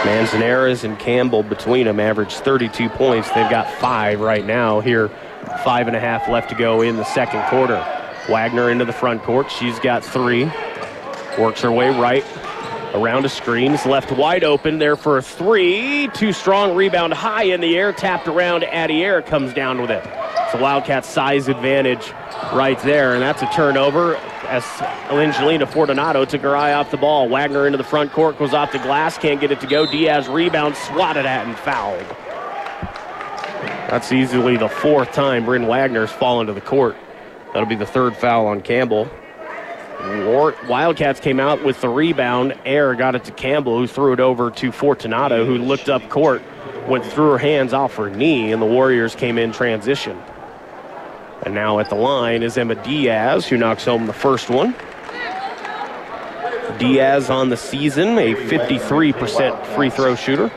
[0.06, 3.30] Manzanares and Campbell between them average 32 points.
[3.32, 5.10] They've got five right now here.
[5.62, 7.76] Five and a half left to go in the second quarter.
[8.30, 9.50] Wagner into the front court.
[9.50, 10.50] She's got three.
[11.38, 12.24] Works her way right
[12.94, 13.72] around a screen.
[13.72, 16.08] Is left wide open there for a three.
[16.14, 17.92] Too strong rebound high in the air.
[17.92, 18.64] Tapped around.
[18.64, 20.02] Addie Air comes down with it.
[20.04, 22.12] It's a Wildcat size advantage
[22.52, 23.14] right there.
[23.14, 24.16] And that's a turnover
[24.48, 24.64] as
[25.10, 27.28] Angelina Fortunato took her eye off the ball.
[27.28, 29.86] Wagner into the front court, goes off the glass, can't get it to go.
[29.86, 32.06] Diaz rebound, swatted at and fouled.
[33.90, 36.96] That's easily the fourth time Bryn Wagner's fallen to the court.
[37.52, 39.08] That'll be the third foul on Campbell.
[40.00, 42.56] Wildcats came out with the rebound.
[42.64, 46.42] Air got it to Campbell, who threw it over to Fortunato, who looked up court,
[46.86, 50.20] went through her hands off her knee, and the Warriors came in transition.
[51.42, 54.74] And now at the line is Emma Diaz, who knocks home the first one.
[56.78, 60.48] Diaz on the season, a 53% free throw shooter.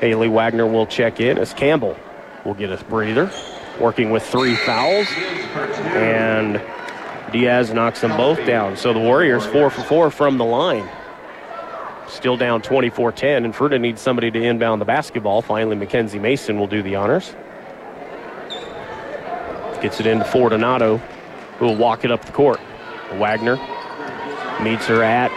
[0.00, 1.96] Haley Wagner will check in as Campbell
[2.44, 3.30] will get a breather,
[3.80, 5.08] working with three fouls.
[5.94, 6.60] And
[7.32, 8.76] Diaz knocks them both down.
[8.76, 10.88] So the Warriors four for four from the line.
[12.08, 15.42] Still down 24-10, and Fruita needs somebody to inbound the basketball.
[15.42, 17.34] Finally, Mackenzie Mason will do the honors.
[19.80, 20.98] Gets it into Fortunato,
[21.58, 22.60] who will walk it up the court.
[23.14, 23.56] Wagner
[24.62, 25.30] meets her at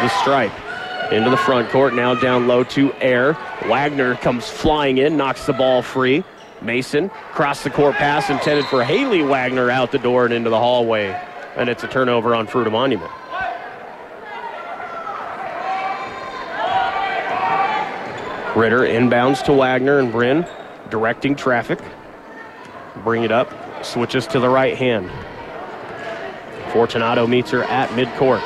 [0.00, 0.52] the stripe.
[1.12, 3.34] Into the front court, now down low to Air.
[3.66, 6.24] Wagner comes flying in, knocks the ball free.
[6.64, 10.58] Mason, cross the court pass intended for Haley Wagner out the door and into the
[10.58, 11.10] hallway.
[11.56, 13.10] And it's a turnover on Fruita Monument.
[18.56, 20.46] Ritter inbounds to Wagner and Bryn,
[20.90, 21.78] directing traffic.
[23.02, 23.50] Bring it up,
[23.82, 25.10] switches to the right hand.
[26.72, 28.42] Fortunato meets her at midcourt.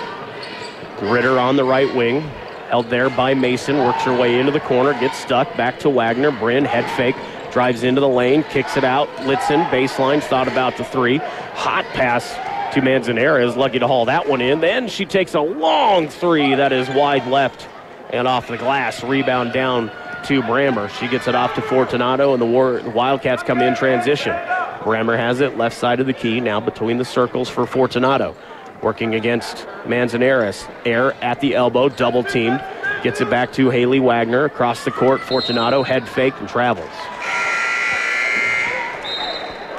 [1.12, 2.20] Ritter on the right wing,
[2.68, 6.30] held there by Mason, works her way into the corner, gets stuck, back to Wagner.
[6.30, 7.16] Bryn, head fake,
[7.56, 9.08] drives into the lane, kicks it out.
[9.24, 11.16] Litzen, baseline, thought about the three.
[11.54, 12.34] Hot pass
[12.74, 14.60] to Manzanares, lucky to haul that one in.
[14.60, 17.66] Then she takes a long three that is wide left
[18.10, 19.02] and off the glass.
[19.02, 19.86] Rebound down
[20.24, 20.90] to Brammer.
[21.00, 24.34] She gets it off to Fortunato, and the, War- the Wildcats come in transition.
[24.80, 28.36] Brammer has it left side of the key, now between the circles for Fortunato.
[28.82, 30.66] Working against Manzanares.
[30.84, 32.62] Air at the elbow, double teamed.
[33.02, 35.20] Gets it back to Haley Wagner across the court.
[35.20, 36.90] Fortunato head fake and travels.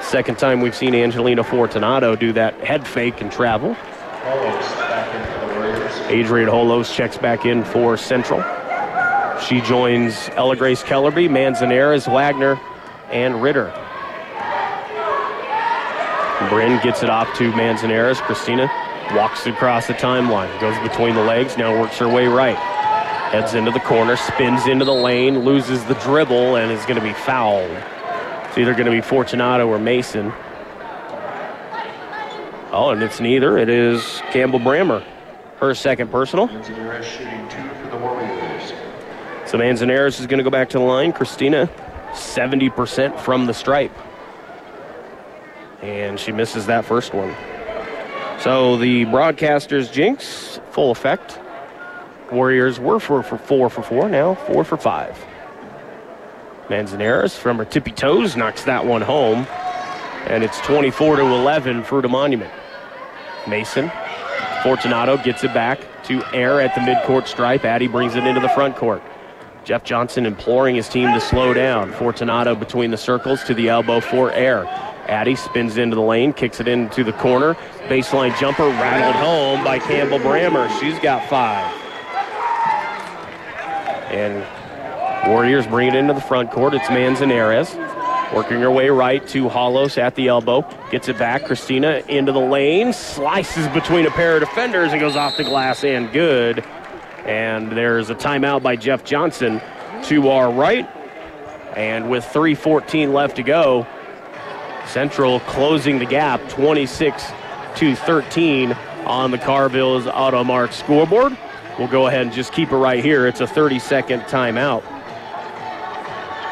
[0.02, 3.76] Second time we've seen Angelina Fortunato do that head fake and travel.
[6.10, 8.42] Adrian Hollos checks back in for Central.
[9.42, 12.60] She joins Ella Grace Kellerby, Manzanares, Wagner,
[13.12, 13.74] and Ritter.
[16.50, 18.22] Bryn gets it off to Manzanares.
[18.22, 18.72] Christina
[19.14, 22.58] walks across the timeline, goes between the legs, now works her way right.
[23.32, 27.06] Heads into the corner, spins into the lane, loses the dribble, and is going to
[27.06, 27.70] be fouled.
[28.46, 30.32] It's either going to be Fortunato or Mason.
[32.72, 33.58] Oh, and it's neither.
[33.58, 35.04] It is Campbell Brammer.
[35.58, 36.48] Her second personal.
[39.46, 41.12] So Manzanares is going to go back to the line.
[41.12, 41.70] Christina,
[42.12, 43.98] 70% from the stripe.
[45.82, 47.36] And she misses that first one.
[48.40, 51.40] So the broadcasters jinx, full effect.
[52.32, 55.18] Warriors were for, for four for four, now four for five.
[56.70, 59.48] Manzanares from her tippy toes knocks that one home.
[60.28, 62.52] And it's 24 to 11 for the monument.
[63.48, 63.90] Mason,
[64.62, 67.64] Fortunato gets it back to Air at the midcourt stripe.
[67.64, 69.02] Addy brings it into the front court.
[69.64, 71.94] Jeff Johnson imploring his team to slow down.
[71.94, 74.66] Fortunato between the circles to the elbow for Air.
[75.08, 77.54] Addy spins into the lane, kicks it into the corner.
[77.88, 80.70] Baseline jumper rattled home by Campbell Brammer.
[80.82, 81.87] She's got five.
[84.10, 84.46] And
[85.28, 86.74] Warriors bring it into the front court.
[86.74, 87.76] It's Manzanares.
[88.34, 90.68] Working her way right to Hollos at the elbow.
[90.92, 91.46] Gets it back.
[91.46, 92.94] Christina into the lane.
[92.94, 96.64] Slices between a pair of defenders and goes off the glass and good.
[97.26, 99.62] And there's a timeout by Jeff Johnson
[100.04, 100.90] to our right.
[101.76, 103.86] And with 3.14 left to go,
[104.88, 107.24] Central closing the gap 26
[107.76, 108.74] to 13
[109.06, 111.38] on the Carvilles Auto Automart scoreboard.
[111.78, 113.28] We'll go ahead and just keep it right here.
[113.28, 114.84] It's a 30 second timeout.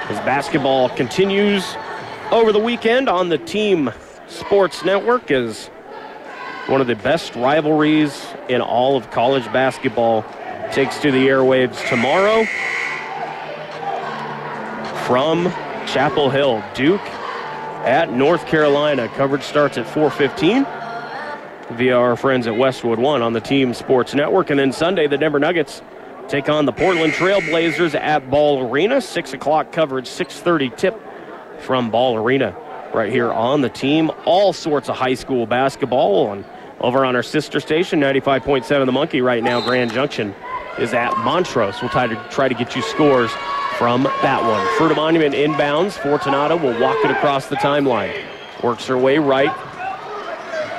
[0.08, 1.76] As basketball continues
[2.30, 3.92] over the weekend on the Team
[4.28, 5.68] Sports Network is
[6.68, 10.24] one of the best rivalries in all of college basketball
[10.72, 12.46] takes to the airwaves tomorrow
[15.06, 15.46] from
[15.88, 16.64] Chapel Hill.
[16.76, 17.02] Duke
[17.86, 19.08] at North Carolina.
[19.10, 20.68] Coverage starts at 4:15
[21.72, 25.18] via our friends at Westwood One on the Team Sports Network, and then Sunday the
[25.18, 25.82] Denver Nuggets
[26.28, 29.02] take on the Portland Trailblazers at Ball Arena.
[29.02, 31.00] Six o'clock coverage, 6:30 tip
[31.60, 32.56] from Ball Arena,
[32.94, 34.12] right here on the team.
[34.26, 36.46] All sorts of high school basketball and
[36.82, 39.22] over on our sister station, 95.7 The Monkey.
[39.22, 40.36] Right now, Grand Junction
[40.78, 41.82] is at Montrose.
[41.82, 43.32] We'll try to try to get you scores
[43.78, 44.66] from that one.
[44.78, 45.94] Fruita Monument inbounds.
[45.94, 48.14] Fortunato will walk it across the timeline.
[48.64, 49.54] Works her way right.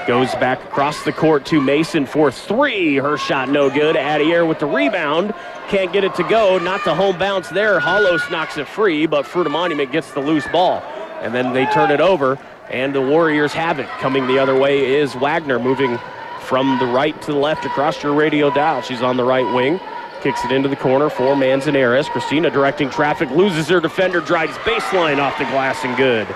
[0.07, 2.95] Goes back across the court to Mason for three.
[2.95, 3.97] Her shot no good.
[3.97, 5.35] Addier with the rebound.
[5.69, 6.59] Can't get it to go.
[6.59, 7.81] Not the home bounce there.
[7.81, 10.81] Hollos knocks it free, but Fruita Monument gets the loose ball.
[11.23, 12.39] And then they turn it over,
[12.71, 13.89] and the Warriors have it.
[13.99, 15.99] Coming the other way is Wagner moving
[16.43, 18.83] from the right to the left across your radio dial.
[18.83, 19.81] She's on the right wing.
[20.23, 22.09] Kicks it into the corner for Manzanares.
[22.09, 26.29] Christina directing traffic, loses her defender, drives baseline off the glass and good.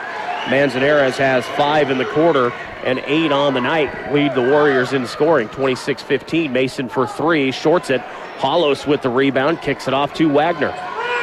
[0.48, 2.50] Manzanares has five in the quarter
[2.84, 4.12] and eight on the night.
[4.12, 6.52] Lead the Warriors in scoring 26 15.
[6.52, 8.00] Mason for three, shorts it.
[8.38, 10.74] Hollos with the rebound, kicks it off to Wagner.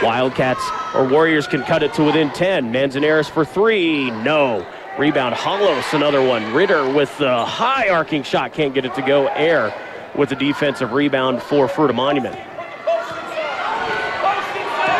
[0.03, 0.63] Wildcats
[0.93, 2.71] or Warriors can cut it to within 10.
[2.71, 4.65] Manzanares for three, no.
[4.99, 6.53] Rebound, Hollos, another one.
[6.53, 9.27] Ritter with the high arcing shot, can't get it to go.
[9.27, 9.73] Air
[10.15, 12.35] with the defensive rebound for Fruita Monument.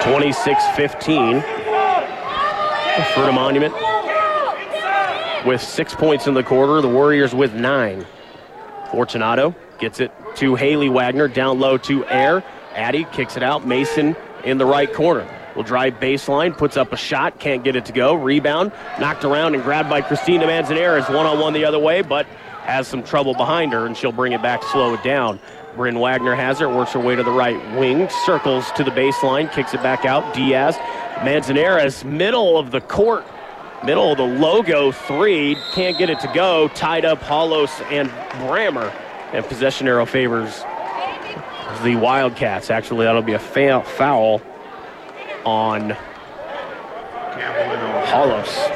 [0.04, 1.42] 26 15.
[3.14, 3.74] Fruita Monument
[5.46, 6.82] with six points in the quarter.
[6.82, 8.06] The Warriors with nine.
[8.92, 12.44] Fortunato gets it to Haley Wagner, down low to Air.
[12.74, 13.66] Addy kicks it out.
[13.66, 15.28] Mason in the right corner.
[15.56, 18.14] Will drive baseline, puts up a shot, can't get it to go.
[18.14, 21.10] Rebound, knocked around and grabbed by Christina Manzanares.
[21.10, 22.28] One on one the other way, but
[22.62, 25.40] has some trouble behind her, and she'll bring it back, slow it down.
[25.76, 29.52] Bryn Wagner has it, works her way to the right wing, circles to the baseline,
[29.52, 30.34] kicks it back out.
[30.34, 30.76] Diaz,
[31.24, 33.26] Manzanares, middle of the court,
[33.84, 36.68] middle of the logo three, can't get it to go.
[36.70, 38.10] Tied up Hollos and
[38.42, 38.94] Brammer,
[39.34, 40.64] and possession arrow favors
[41.84, 42.70] the Wildcats.
[42.70, 44.42] Actually, that'll be a foul
[45.46, 45.92] on
[48.08, 48.72] Hollos.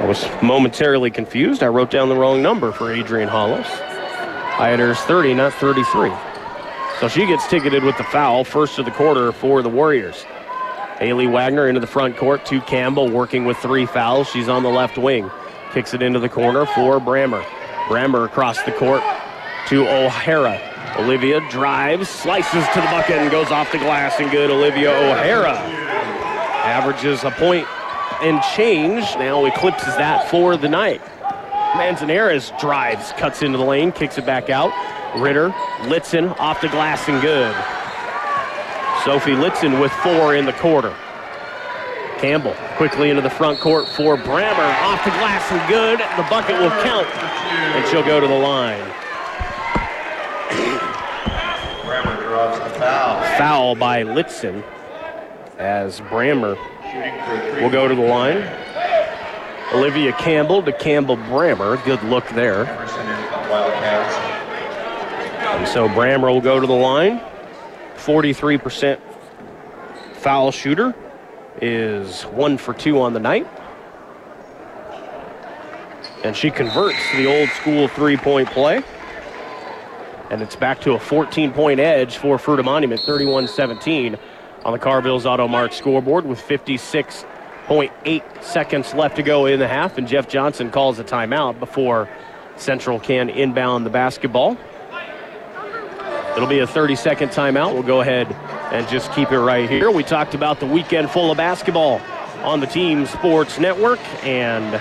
[0.00, 1.62] I was momentarily confused.
[1.62, 3.66] I wrote down the wrong number for Adrian Hollos.
[4.58, 6.10] I had hers 30, not 33.
[7.00, 10.24] So she gets ticketed with the foul, first of the quarter for the Warriors.
[10.98, 14.28] Haley Wagner into the front court to Campbell, working with three fouls.
[14.28, 15.30] She's on the left wing.
[15.72, 17.44] Kicks it into the corner for Brammer.
[17.86, 19.02] Brammer across the court
[19.68, 20.60] to O'Hara.
[20.98, 24.50] Olivia drives, slices to the bucket, and goes off the glass and good.
[24.50, 25.56] Olivia O'Hara
[26.64, 27.68] averages a point
[28.22, 29.04] and change.
[29.18, 31.00] Now eclipses that for the night.
[31.76, 34.72] Manzanares drives, cuts into the lane, kicks it back out.
[35.16, 35.54] Ritter,
[35.84, 37.54] Litzen off the glass and good.
[39.04, 40.94] Sophie Litzen with four in the quarter.
[42.18, 44.82] Campbell quickly into the front court for Brammer.
[44.82, 45.98] Off the glass and good.
[46.16, 48.82] The bucket will count, and she'll go to the line.
[51.84, 53.38] Brammer draws the foul.
[53.38, 54.64] Foul by Litzen
[55.58, 56.56] as Brammer
[57.60, 58.46] will go to the line.
[59.72, 61.82] Olivia Campbell to Campbell Brammer.
[61.84, 62.64] Good look there.
[65.58, 67.20] And so Brammer will go to the line.
[67.96, 69.00] 43%
[70.14, 70.94] foul shooter
[71.60, 73.44] is one for two on the night.
[76.22, 78.84] And she converts the old school three point play.
[80.30, 84.16] And it's back to a 14 point edge for Fruita Monument, 31 17
[84.64, 89.98] on the Carvilles Auto Mart scoreboard with 56.8 seconds left to go in the half.
[89.98, 92.08] And Jeff Johnson calls a timeout before
[92.54, 94.56] Central can inbound the basketball.
[96.38, 97.74] It'll be a 30 second timeout.
[97.74, 98.30] We'll go ahead
[98.72, 99.90] and just keep it right here.
[99.90, 102.00] We talked about the weekend full of basketball
[102.44, 103.98] on the Team Sports Network.
[104.24, 104.80] And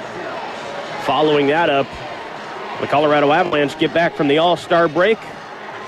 [1.04, 1.88] following that up,
[2.80, 5.18] the Colorado Avalanche get back from the All Star break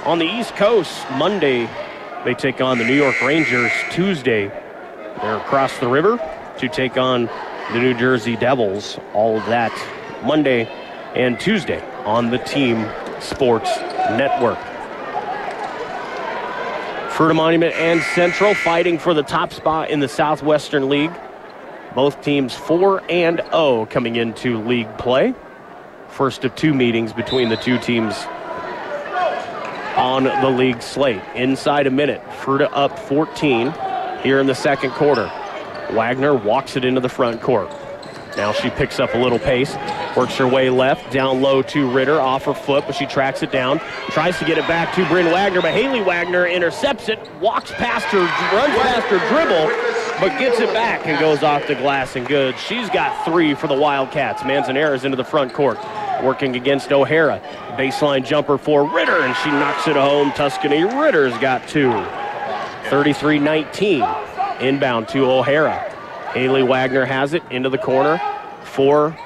[0.05, 1.05] on the East Coast.
[1.11, 1.69] Monday,
[2.25, 3.71] they take on the New York Rangers.
[3.91, 4.47] Tuesday,
[5.21, 6.17] they're across the river
[6.57, 7.27] to take on
[7.73, 8.97] the New Jersey Devils.
[9.13, 9.71] All of that
[10.23, 10.65] Monday
[11.13, 12.89] and Tuesday on the Team
[13.19, 13.69] Sports
[14.17, 14.57] Network.
[17.19, 21.11] Fruita Monument and Central fighting for the top spot in the Southwestern League.
[21.93, 25.35] Both teams 4 and 0 coming into league play.
[26.07, 28.15] First of two meetings between the two teams
[29.97, 31.21] on the league slate.
[31.35, 33.73] Inside a minute, Fruita up 14
[34.23, 35.25] here in the second quarter.
[35.91, 37.69] Wagner walks it into the front court.
[38.37, 39.75] Now she picks up a little pace,
[40.15, 43.51] works her way left, down low to Ritter, off her foot, but she tracks it
[43.51, 47.71] down, tries to get it back to Bryn Wagner, but Haley Wagner intercepts it, walks
[47.71, 49.67] past her, runs past her dribble,
[50.19, 52.57] but gets it back and goes off the glass and good.
[52.59, 54.43] She's got three for the Wildcats.
[54.43, 55.77] Manzanares into the front court,
[56.23, 57.41] working against O'Hara.
[57.77, 60.31] Baseline jumper for Ritter, and she knocks it home.
[60.33, 61.89] Tuscany Ritter's got two.
[62.89, 64.61] 33-19.
[64.61, 65.95] Inbound to O'Hara.
[66.33, 68.21] Haley Wagner has it into the corner
[68.63, 69.17] for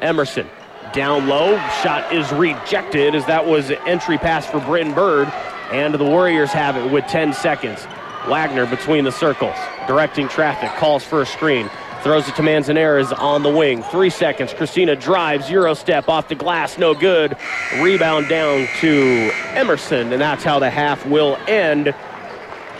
[0.00, 0.48] Emerson.
[0.92, 5.28] Down low, shot is rejected as that was an entry pass for Britton Bird,
[5.72, 7.86] and the Warriors have it with 10 seconds.
[8.28, 9.56] Wagner between the circles,
[9.86, 11.68] directing traffic, calls for a screen,
[12.02, 13.82] throws it to Manzanares on the wing.
[13.84, 14.52] Three seconds.
[14.52, 17.36] Christina drives, Euro step off the glass, no good.
[17.80, 21.94] Rebound down to Emerson, and that's how the half will end.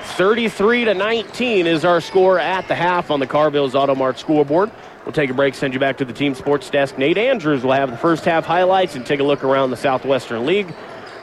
[0.03, 4.71] 33 to 19 is our score at the half on the Carvilles Auto Mart scoreboard.
[5.05, 6.99] We'll take a break, send you back to the team sports desk.
[6.99, 10.45] Nate Andrews will have the first half highlights and take a look around the Southwestern
[10.47, 10.73] League.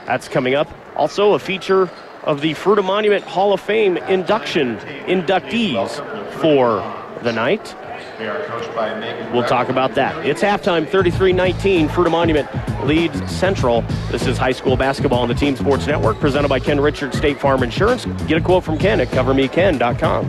[0.06, 0.68] That's coming up.
[0.96, 1.90] Also, a feature
[2.24, 4.76] of the Fruita Monument Hall of Fame induction
[5.06, 5.90] inductees
[6.40, 6.80] for
[7.22, 7.74] the night.
[8.20, 9.32] They are coached by Megan.
[9.32, 10.26] We'll talk about that.
[10.26, 11.88] It's halftime, 33-19.
[11.88, 12.46] Fruita Monument
[12.84, 13.80] leads Central.
[14.10, 17.40] This is high school basketball on the Team Sports Network, presented by Ken Richards State
[17.40, 18.04] Farm Insurance.
[18.26, 20.26] Get a quote from Ken at covermeken.com.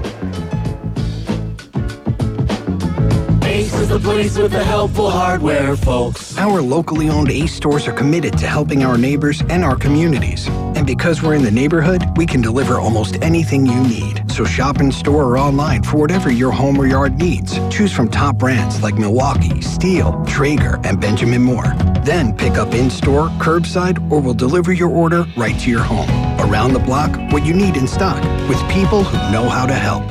[3.44, 6.38] Ace is the place with the helpful hardware, folks.
[6.38, 10.48] Our locally owned Ace stores are committed to helping our neighbors and our communities.
[10.48, 14.21] And because we're in the neighborhood, we can deliver almost anything you need.
[14.32, 17.60] So shop in store or online for whatever your home or yard needs.
[17.68, 21.74] Choose from top brands like Milwaukee, Stihl, Traeger, and Benjamin Moore.
[22.06, 26.10] Then pick up in store, curbside, or we'll deliver your order right to your home.
[26.40, 30.04] Around the block, what you need in stock, with people who know how to help.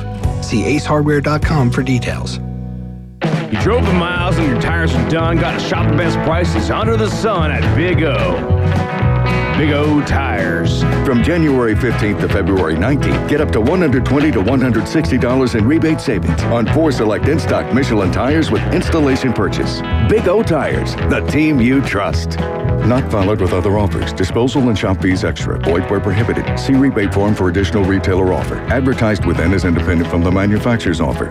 [0.43, 2.37] See acehardware.com for details.
[3.51, 5.37] You drove the miles and your tires are done.
[5.37, 8.60] Got to shop the best prices under the sun at Big O.
[9.61, 10.81] Big O Tires.
[11.05, 16.41] From January 15th to February 19th, get up to 120 to $160 in rebate savings
[16.45, 19.81] on four select in stock Michelin tires with installation purchase.
[20.09, 22.39] Big O Tires, the team you trust.
[22.87, 24.13] Not valid with other offers.
[24.13, 25.59] Disposal and shop fees extra.
[25.59, 26.59] Void where prohibited.
[26.59, 28.55] See rebate form for additional retailer offer.
[28.73, 31.29] Advertised within is independent from the manufacturer's offer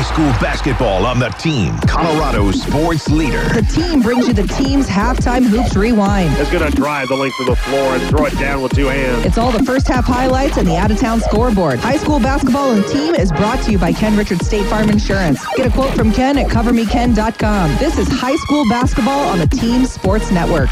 [0.00, 1.76] high school basketball on the team.
[1.80, 3.42] Colorado sports leader.
[3.50, 6.32] The team brings you the team's halftime hoops rewind.
[6.38, 8.86] It's going to drive the length of the floor and throw it down with two
[8.86, 9.26] hands.
[9.26, 11.80] It's all the first half highlights and the out of town scoreboard.
[11.80, 15.44] High school basketball and team is brought to you by Ken Richards State Farm Insurance.
[15.56, 17.76] Get a quote from Ken at covermeken.com.
[17.76, 20.70] This is high school basketball on the Team Sports Network.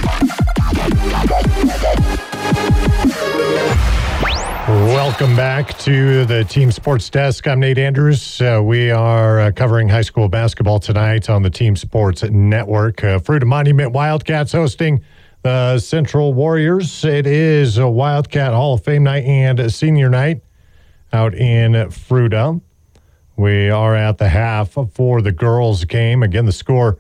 [4.79, 7.49] Welcome back to the Team Sports Desk.
[7.49, 8.41] I'm Nate Andrews.
[8.41, 13.03] Uh, we are uh, covering high school basketball tonight on the Team Sports Network.
[13.03, 15.03] Uh, Fruita Monument Wildcats hosting
[15.43, 17.05] the Central Warriors.
[17.05, 20.43] It is a Wildcat Hall of Fame night and senior night
[21.13, 22.61] out in Fruita.
[23.37, 26.23] We are at the half for the girls' game.
[26.23, 26.99] Again, the score: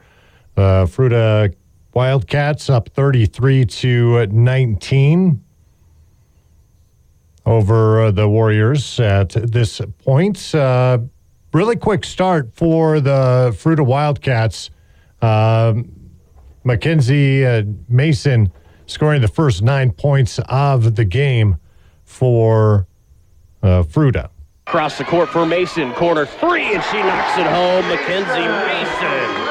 [0.57, 1.55] uh, Fruita
[1.95, 5.45] Wildcats up 33 to 19
[7.49, 10.55] over uh, the Warriors at this point.
[10.55, 10.99] Uh,
[11.55, 14.69] really quick start for the Fruita Wildcats.
[15.23, 15.91] Um,
[16.63, 18.53] Mackenzie uh, Mason
[18.87, 21.57] scoring the first nine points of the game
[22.05, 22.87] for
[23.63, 24.29] uh, Fruita.
[24.67, 27.89] Across the court for Mason, corner three, and she knocks it home.
[27.89, 29.49] Mackenzie Mason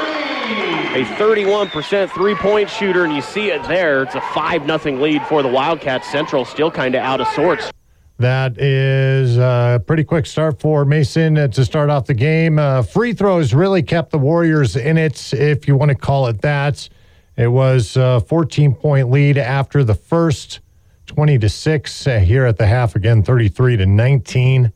[0.93, 4.04] a 31% three point shooter, and you see it there.
[4.04, 6.10] It's a 5 0 lead for the Wildcats.
[6.10, 7.70] Central still kind of out of sorts.
[8.20, 12.57] That is a pretty quick start for Mason to start off the game.
[12.57, 16.41] Uh, free throws really kept the Warriors in it, if you want to call it
[16.41, 16.89] that.
[17.36, 20.61] It was a 14 point lead after the first,
[21.05, 24.74] 20 to 6 uh, here at the half, again 33 to 19.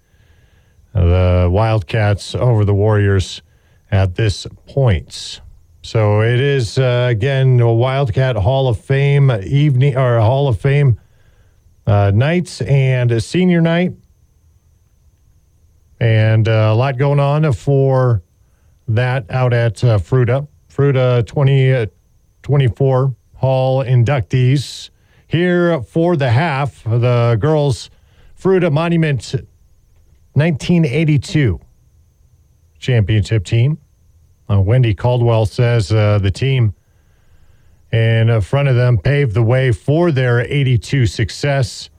[0.94, 3.42] Uh, the Wildcats over the Warriors
[3.90, 5.42] at this point.
[5.82, 11.00] So it is, uh, again, a Wildcat Hall of Fame evening or Hall of Fame
[11.92, 13.92] uh, nights and a senior night.
[16.00, 18.24] And uh, a lot going on for
[18.88, 20.48] that out at uh, Fruita.
[20.74, 24.90] Fruita 2024 uh, Hall inductees.
[25.28, 27.90] Here for the half, the girls'
[28.40, 29.36] Fruita Monument
[30.34, 31.60] 1982
[32.80, 33.78] championship team.
[34.50, 36.74] Uh, Wendy Caldwell says uh, the team
[37.92, 41.90] in front of them paved the way for their 82 success.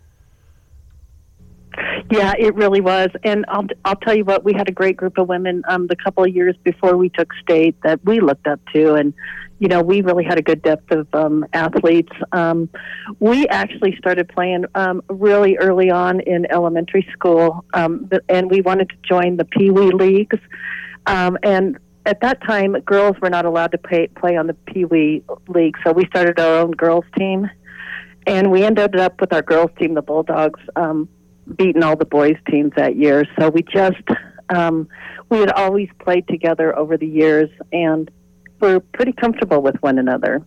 [2.10, 4.44] Yeah, it really was, and I'll I'll tell you what.
[4.44, 7.32] We had a great group of women um, the couple of years before we took
[7.42, 9.14] state that we looked up to, and
[9.58, 12.12] you know we really had a good depth of um, athletes.
[12.32, 12.68] Um,
[13.18, 18.90] we actually started playing um, really early on in elementary school, um, and we wanted
[18.90, 20.38] to join the Pee Wee leagues,
[21.06, 24.84] um, and at that time, girls were not allowed to play, play on the Pee
[24.84, 27.48] Wee League, so we started our own girls team,
[28.26, 31.08] and we ended up with our girls team, the Bulldogs, um,
[31.56, 33.24] beating all the boys teams that year.
[33.38, 34.02] So we just
[34.48, 34.88] um,
[35.28, 38.10] we had always played together over the years, and
[38.60, 40.42] we're pretty comfortable with one another.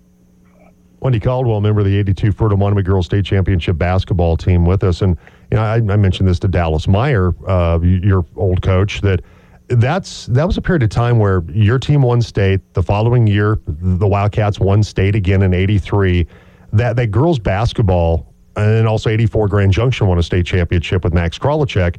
[0.99, 5.01] Wendy Caldwell, member of the 82 Fruita Monument Girls State Championship basketball team with us.
[5.01, 5.17] And,
[5.51, 9.21] you know, I, I mentioned this to Dallas Meyer, uh, your old coach, that–
[9.67, 12.61] that's that was a period of time where your team won state.
[12.73, 16.27] The following year, the Wildcats won state again in '83.
[16.73, 21.39] That that girls basketball and also '84 Grand Junction won a state championship with Max
[21.39, 21.97] Krolacek.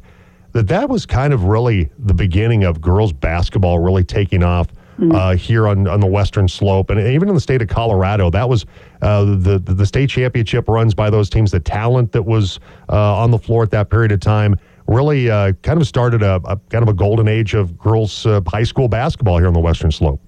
[0.53, 4.67] That that was kind of really the beginning of girls basketball really taking off.
[4.97, 5.13] Mm-hmm.
[5.13, 8.31] Uh, here on, on the western slope and even in the state of Colorado.
[8.31, 8.65] That was
[9.03, 12.59] uh, the, the state championship runs by those teams, the talent that was
[12.89, 14.55] uh, on the floor at that period of time
[14.87, 18.41] really uh, kind of started a, a, kind of a golden age of girls uh,
[18.47, 20.21] high school basketball here on the Western Slope.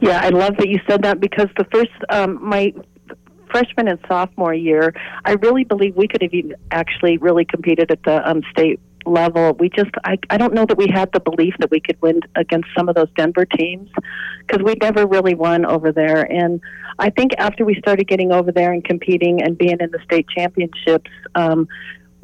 [0.00, 2.72] Yeah, I love that you said that because the first um, my
[3.50, 4.92] freshman and sophomore year,
[5.24, 9.54] I really believe we could have even actually really competed at the um, state level,
[9.58, 12.20] we just I I don't know that we had the belief that we could win
[12.36, 13.90] against some of those Denver teams
[14.40, 16.30] because we never really won over there.
[16.30, 16.60] And
[16.98, 20.26] I think after we started getting over there and competing and being in the state
[20.28, 21.10] championships.
[21.34, 21.68] Um,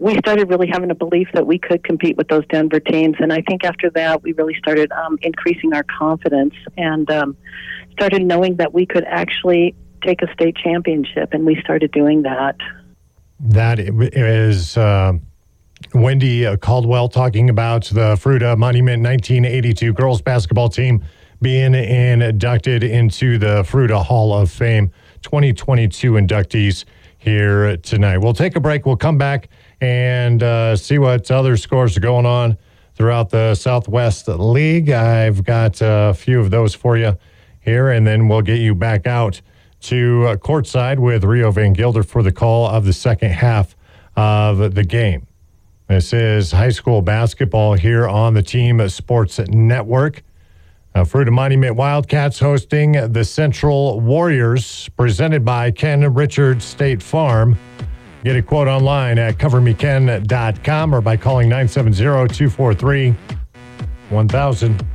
[0.01, 3.17] we started really having a belief that we could compete with those Denver teams.
[3.19, 7.37] And I think after that, we really started um, increasing our confidence and um,
[7.93, 11.35] started knowing that we could actually take a state championship.
[11.35, 12.57] And we started doing that.
[13.41, 15.13] That is uh,
[15.93, 21.05] Wendy Caldwell talking about the Fruita Monument 1982 girls basketball team
[21.43, 24.91] being inducted into the Fruita Hall of Fame
[25.21, 26.87] 2022 inductees
[27.19, 28.19] here tonight.
[28.19, 28.87] We'll take a break.
[28.87, 32.59] We'll come back and uh, see what other scores are going on
[32.95, 34.91] throughout the Southwest League.
[34.91, 37.17] I've got a few of those for you
[37.61, 39.41] here, and then we'll get you back out
[39.83, 43.75] to uh, courtside with Rio Van Gilder for the call of the second half
[44.17, 45.27] of the game.
[45.89, 50.23] This is high school basketball here on the Team Sports Network.
[50.95, 57.57] Uh, Fruita Monument Wildcats hosting the Central Warriors, presented by Ken Richards State Farm.
[58.23, 63.15] Get a quote online at covermeken.com or by calling 970 243
[64.11, 64.87] 1000.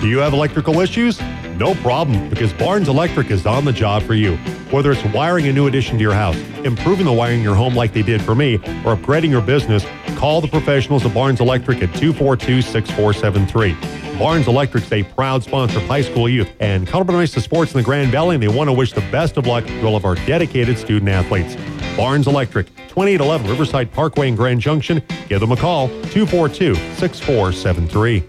[0.00, 1.20] Do you have electrical issues?
[1.56, 4.36] No problem, because Barnes Electric is on the job for you.
[4.70, 7.74] Whether it's wiring a new addition to your house, improving the wiring in your home
[7.74, 9.84] like they did for me, or upgrading your business,
[10.20, 14.18] call the professionals at Barnes Electric at 242 6473.
[14.18, 17.82] Barnes Electric's a proud sponsor of high school youth and complements the sports in the
[17.82, 20.16] Grand Valley, and they want to wish the best of luck to all of our
[20.26, 21.56] dedicated student athletes.
[21.96, 25.02] Barnes Electric, 2811 Riverside Parkway in Grand Junction.
[25.30, 28.22] Give them a call, 242 6473.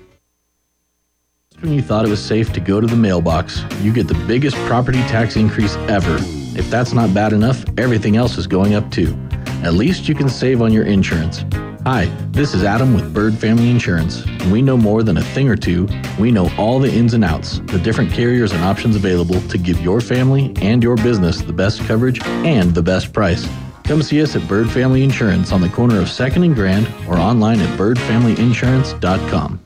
[1.59, 4.55] When you thought it was safe to go to the mailbox, you get the biggest
[4.65, 6.17] property tax increase ever.
[6.57, 9.13] If that's not bad enough, everything else is going up too.
[9.61, 11.43] At least you can save on your insurance.
[11.83, 14.23] Hi, this is Adam with Bird Family Insurance.
[14.51, 15.87] We know more than a thing or two.
[16.19, 19.81] We know all the ins and outs, the different carriers and options available to give
[19.81, 23.49] your family and your business the best coverage and the best price.
[23.83, 27.17] Come see us at Bird Family Insurance on the corner of 2nd and Grand or
[27.17, 29.59] online at birdfamilyinsurance.com.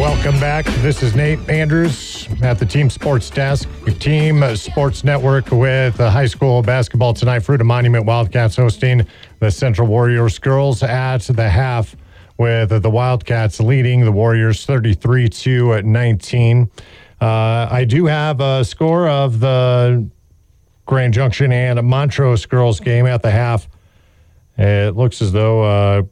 [0.00, 0.64] Welcome back.
[0.82, 2.09] This is Nate Andrews
[2.42, 3.68] at the Team Sports Desk,
[3.98, 7.42] Team Sports Network with high school basketball tonight.
[7.42, 9.06] Fruita Monument Wildcats hosting
[9.40, 11.96] the Central Warriors girls at the half
[12.38, 16.70] with the Wildcats leading the Warriors 33 to 19.
[17.20, 20.08] Uh, I do have a score of the
[20.86, 23.68] Grand Junction and Montrose girls game at the half.
[24.56, 26.08] It looks as though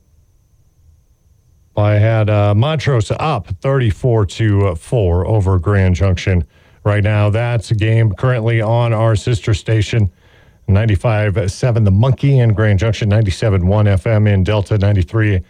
[1.79, 6.45] uh, I had uh, Montrose up 34 to 4 over Grand Junction.
[6.85, 10.11] Right now, that's a game currently on our sister station,
[10.69, 15.43] 95.7 The Monkey in Grand Junction, 97.1 FM in Delta, 93.5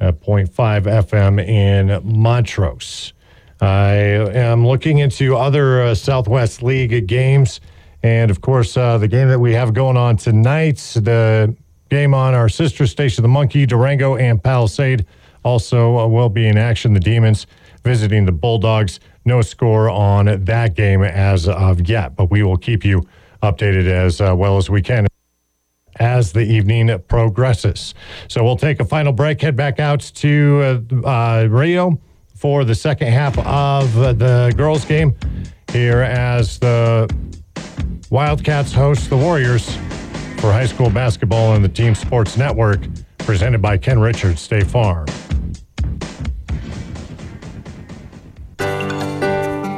[0.00, 3.12] FM in Montrose.
[3.60, 7.60] I am looking into other uh, Southwest League games.
[8.02, 11.54] And of course, uh, the game that we have going on tonight, the
[11.88, 15.06] game on our sister station, The Monkey, Durango, and Palisade
[15.44, 16.94] also uh, will be in action.
[16.94, 17.46] The Demons
[17.84, 18.98] visiting the Bulldogs.
[19.24, 23.06] No score on that game as of yet, but we will keep you
[23.42, 25.06] updated as uh, well as we can
[26.00, 27.94] as the evening progresses.
[28.28, 32.00] So we'll take a final break, head back out to uh, uh, Rio
[32.34, 35.14] for the second half of the girls' game
[35.72, 37.08] here as the
[38.10, 39.76] Wildcats host the Warriors
[40.38, 42.80] for high school basketball on the Team Sports Network,
[43.18, 45.06] presented by Ken Richards State Farm.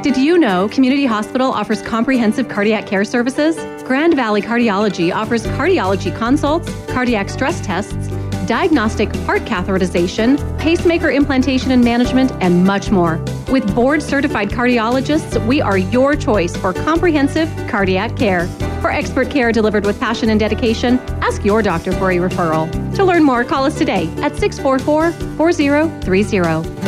[0.03, 3.57] Did you know Community Hospital offers comprehensive cardiac care services?
[3.83, 8.07] Grand Valley Cardiology offers cardiology consults, cardiac stress tests,
[8.47, 13.17] diagnostic heart catheterization, pacemaker implantation and management, and much more.
[13.49, 18.47] With board certified cardiologists, we are your choice for comprehensive cardiac care.
[18.87, 22.71] For expert care delivered with passion and dedication, ask your doctor for a referral.
[22.95, 26.87] To learn more, call us today at 644 4030.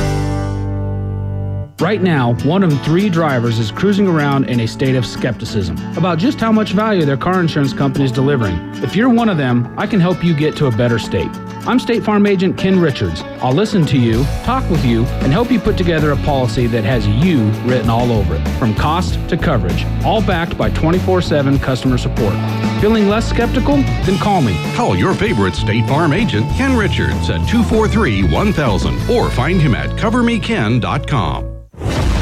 [1.84, 6.20] Right now, one in three drivers is cruising around in a state of skepticism about
[6.20, 8.56] just how much value their car insurance company is delivering.
[8.76, 11.28] If you're one of them, I can help you get to a better state.
[11.68, 13.22] I'm State Farm Agent Ken Richards.
[13.42, 16.84] I'll listen to you, talk with you, and help you put together a policy that
[16.84, 21.60] has you written all over it, from cost to coverage, all backed by 24 7
[21.60, 22.34] customer support.
[22.82, 23.76] Feeling less skeptical?
[23.76, 24.58] Then call me.
[24.76, 29.90] Call your favorite State Farm agent, Ken Richards, at 243 1000 or find him at
[29.92, 31.59] covermeken.com.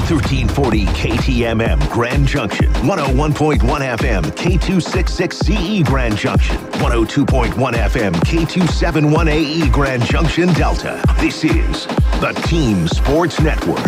[0.10, 11.04] 1340 KTMM Grand Junction, 101.1 FM K266CE Grand Junction, 102.1 FM K271AE Grand Junction Delta.
[11.20, 11.88] This is
[12.22, 13.80] the Team Sports Network.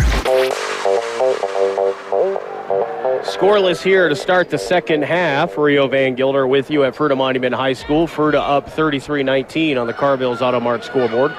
[3.22, 5.56] Scoreless here to start the second half.
[5.56, 8.06] Rio Van Gilder with you at Fruita Monument High School.
[8.06, 11.34] Fruita up 33-19 on the Carvilles Auto Mart scoreboard.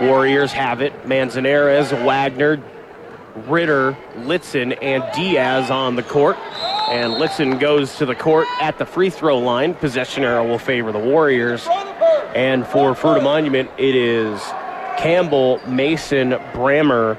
[0.00, 1.06] Warriors have it.
[1.06, 2.60] Manzanares, Wagner,
[3.34, 6.36] Ritter, Litzen, and Diaz on the court.
[6.88, 9.74] And Litzen goes to the court at the free throw line.
[9.74, 11.66] Possession arrow will favor the Warriors.
[12.34, 14.40] And for Fruita Monument, it is
[14.98, 17.18] Campbell, Mason, Brammer,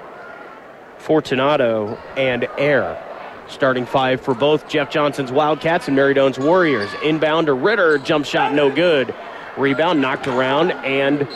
[0.98, 3.02] Fortunato, and Air.
[3.48, 6.90] Starting five for both Jeff Johnson's Wildcats and Maridone's Warriors.
[7.04, 9.14] Inbound to Ritter, jump shot no good.
[9.58, 11.28] Rebound knocked around and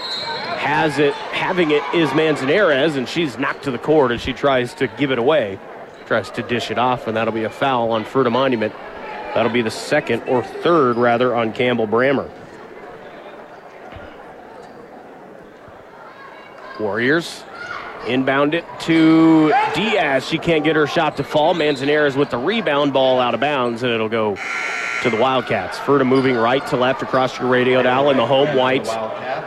[0.59, 4.73] has it, having it is Manzanares, and she's knocked to the court as she tries
[4.75, 5.57] to give it away.
[6.05, 8.73] Tries to dish it off, and that'll be a foul on Fruita Monument.
[9.33, 12.29] That'll be the second or third, rather, on Campbell Brammer.
[16.79, 17.43] Warriors
[18.07, 20.27] inbound it to Diaz.
[20.27, 21.53] She can't get her shot to fall.
[21.53, 24.37] Manzanares with the rebound ball out of bounds, and it'll go
[25.03, 25.77] to the Wildcats.
[25.77, 28.89] Fruita moving right to left across your radio dial in the home whites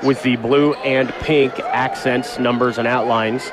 [0.02, 3.50] with the blue and pink accents, numbers, and outlines.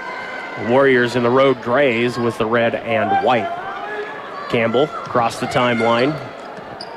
[0.67, 3.49] Warriors in the road grays with the red and white.
[4.49, 6.17] Campbell across the timeline.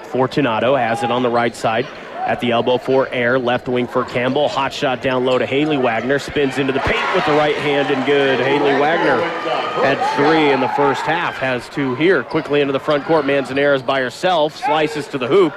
[0.07, 1.87] Fortunato has it on the right side.
[2.27, 4.49] At the elbow for Air, left wing for Campbell.
[4.49, 6.21] Hot shot down low to Haley Wagner.
[6.21, 8.39] Spins into the paint with the right hand and good.
[8.39, 9.21] Haley Wagner
[9.83, 11.35] had three in the first half.
[11.35, 12.23] Has two here.
[12.23, 13.27] Quickly into the front court.
[13.27, 14.57] Manzanares by herself.
[14.57, 15.53] Slices to the hoop.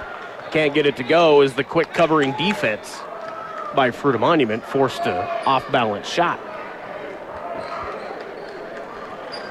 [0.49, 1.41] Can't get it to go.
[1.41, 2.99] Is the quick covering defense
[3.76, 4.63] by Fruita Monument.
[4.63, 6.39] Forced a off balance shot.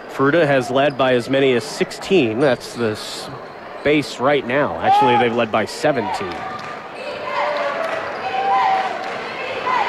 [0.09, 2.41] Fruita has led by as many as 16.
[2.41, 2.99] That's the
[3.85, 4.81] base right now.
[4.81, 6.33] Actually, they've led by 17.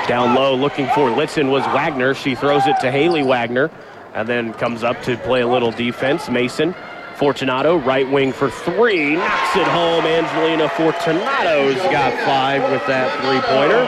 [0.08, 2.14] Down low, looking for Litzen was Wagner.
[2.14, 3.72] She throws it to Haley Wagner
[4.14, 6.30] and then comes up to play a little defense.
[6.30, 6.76] Mason,
[7.16, 10.06] Fortunato, right wing for three, knocks it home.
[10.06, 13.84] Angelina Fortunato's got five with that three pointer.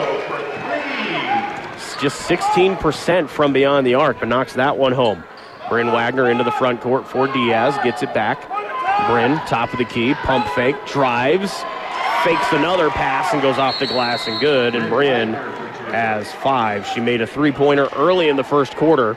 [2.00, 5.22] Just 16% from beyond the arc, but knocks that one home.
[5.68, 8.48] Bryn Wagner into the front court for Diaz, gets it back.
[9.08, 11.52] Bryn, top of the key, pump fake, drives,
[12.24, 14.74] fakes another pass and goes off the glass and good.
[14.74, 15.34] And Bryn
[15.90, 16.86] has five.
[16.86, 19.16] She made a three pointer early in the first quarter,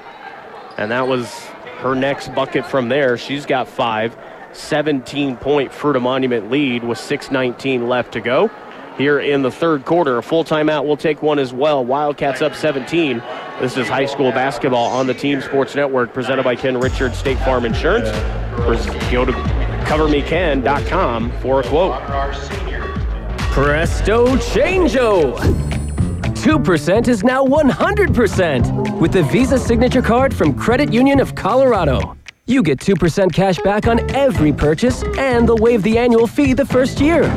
[0.77, 1.33] and that was
[1.79, 3.17] her next bucket from there.
[3.17, 4.15] She's got five.
[4.53, 8.51] 17 point Fruita Monument lead with 6.19 left to go.
[8.97, 11.83] Here in the third quarter, a full timeout will take one as well.
[11.83, 13.23] Wildcats up 17.
[13.59, 17.37] This is high school basketball on the Team Sports Network, presented by Ken Richards State
[17.39, 18.09] Farm Insurance.
[19.09, 19.31] Go to
[19.87, 22.01] covermeken.com for a quote.
[23.51, 25.70] Presto Changeo!
[26.41, 32.17] 2% is now 100% with the Visa Signature Card from Credit Union of Colorado.
[32.47, 36.65] You get 2% cash back on every purchase, and they'll waive the annual fee the
[36.65, 37.27] first year.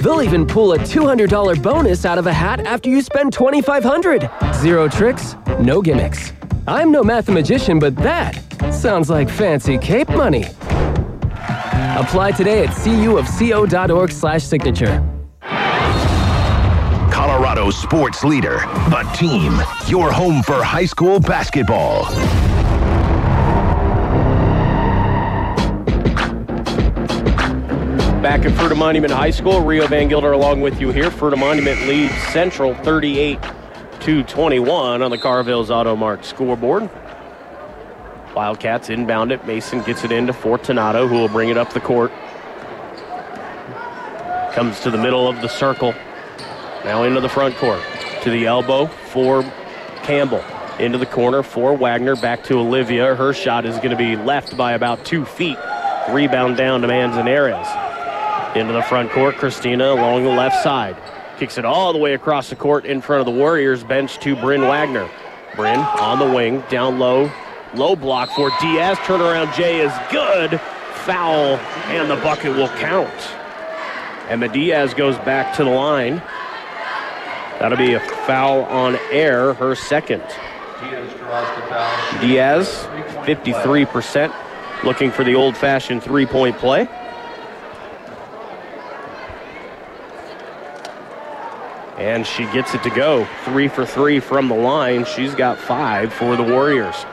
[0.00, 4.30] They'll even pull a $200 bonus out of a hat after you spend 2,500.
[4.54, 6.32] Zero tricks, no gimmicks.
[6.68, 8.40] I'm no mathematician, but that
[8.72, 10.44] sounds like fancy cape money.
[11.98, 15.11] Apply today at cuofco.org slash signature.
[17.62, 18.58] Colorado sports leader,
[18.90, 19.52] the team,
[19.86, 22.06] your home for high school basketball.
[28.20, 31.08] Back at Fruita Monument High School, Rio Van Gilder along with you here.
[31.08, 33.38] Fruita Monument leads Central 38
[34.00, 36.90] to 21 on the Carvilles Auto Mart scoreboard.
[38.34, 39.46] Wildcats inbound it.
[39.46, 42.10] Mason gets it into Fortunato, who will bring it up the court.
[44.52, 45.94] Comes to the middle of the circle.
[46.84, 47.80] Now into the front court.
[48.22, 49.42] To the elbow for
[50.02, 50.44] Campbell.
[50.78, 52.16] Into the corner for Wagner.
[52.16, 53.14] Back to Olivia.
[53.14, 55.58] Her shot is going to be left by about two feet.
[56.10, 57.68] Rebound down to Manzanares.
[58.56, 60.96] Into the front court, Christina along the left side.
[61.38, 64.36] Kicks it all the way across the court in front of the Warriors bench to
[64.36, 65.08] Bryn Wagner.
[65.56, 67.30] Bryn on the wing, down low.
[67.74, 68.98] Low block for Diaz.
[68.98, 70.60] Turnaround J is good.
[71.04, 71.56] Foul,
[71.88, 73.10] and the bucket will count.
[74.28, 76.22] And the Diaz goes back to the line.
[77.62, 80.20] That'll be a foul on air, her second.
[82.20, 82.88] Diaz,
[83.24, 84.34] 53%,
[84.82, 86.88] looking for the old fashioned three point play.
[91.98, 93.28] And she gets it to go.
[93.44, 95.04] Three for three from the line.
[95.04, 97.06] She's got five for the Warriors.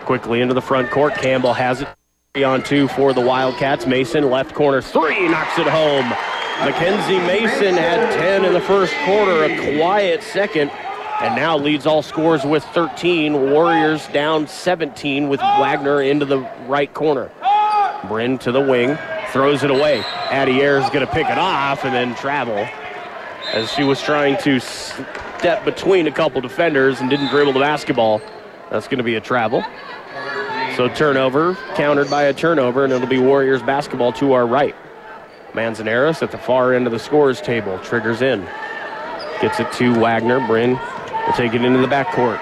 [0.00, 1.14] Quickly into the front court.
[1.14, 2.42] Campbell has it.
[2.42, 3.86] on two for the Wildcats.
[3.86, 6.12] Mason, left corner three, knocks it home.
[6.60, 10.70] Mackenzie Mason had 10 in the first quarter, a quiet second,
[11.20, 13.50] and now leads all scores with 13.
[13.52, 17.30] Warriors down 17 with Wagner into the right corner.
[18.08, 18.98] Bryn to the wing,
[19.32, 20.00] throws it away.
[20.30, 22.66] Addie Ayers is going to pick it off and then travel
[23.52, 28.22] as she was trying to step between a couple defenders and didn't dribble the basketball.
[28.70, 29.62] That's going to be a travel.
[30.76, 34.74] So turnover, countered by a turnover, and it'll be Warriors basketball to our right.
[35.56, 38.46] Manzanares at the far end of the scores table, triggers in.
[39.40, 40.46] Gets it to Wagner.
[40.46, 42.38] Bryn will take it into the backcourt.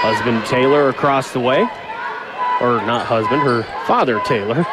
[0.00, 1.62] Husband Taylor across the way.
[2.60, 4.64] Or not husband, her father Taylor.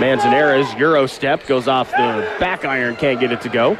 [0.00, 3.74] Manzanares, Euro step, goes off the back iron, can't get it to go.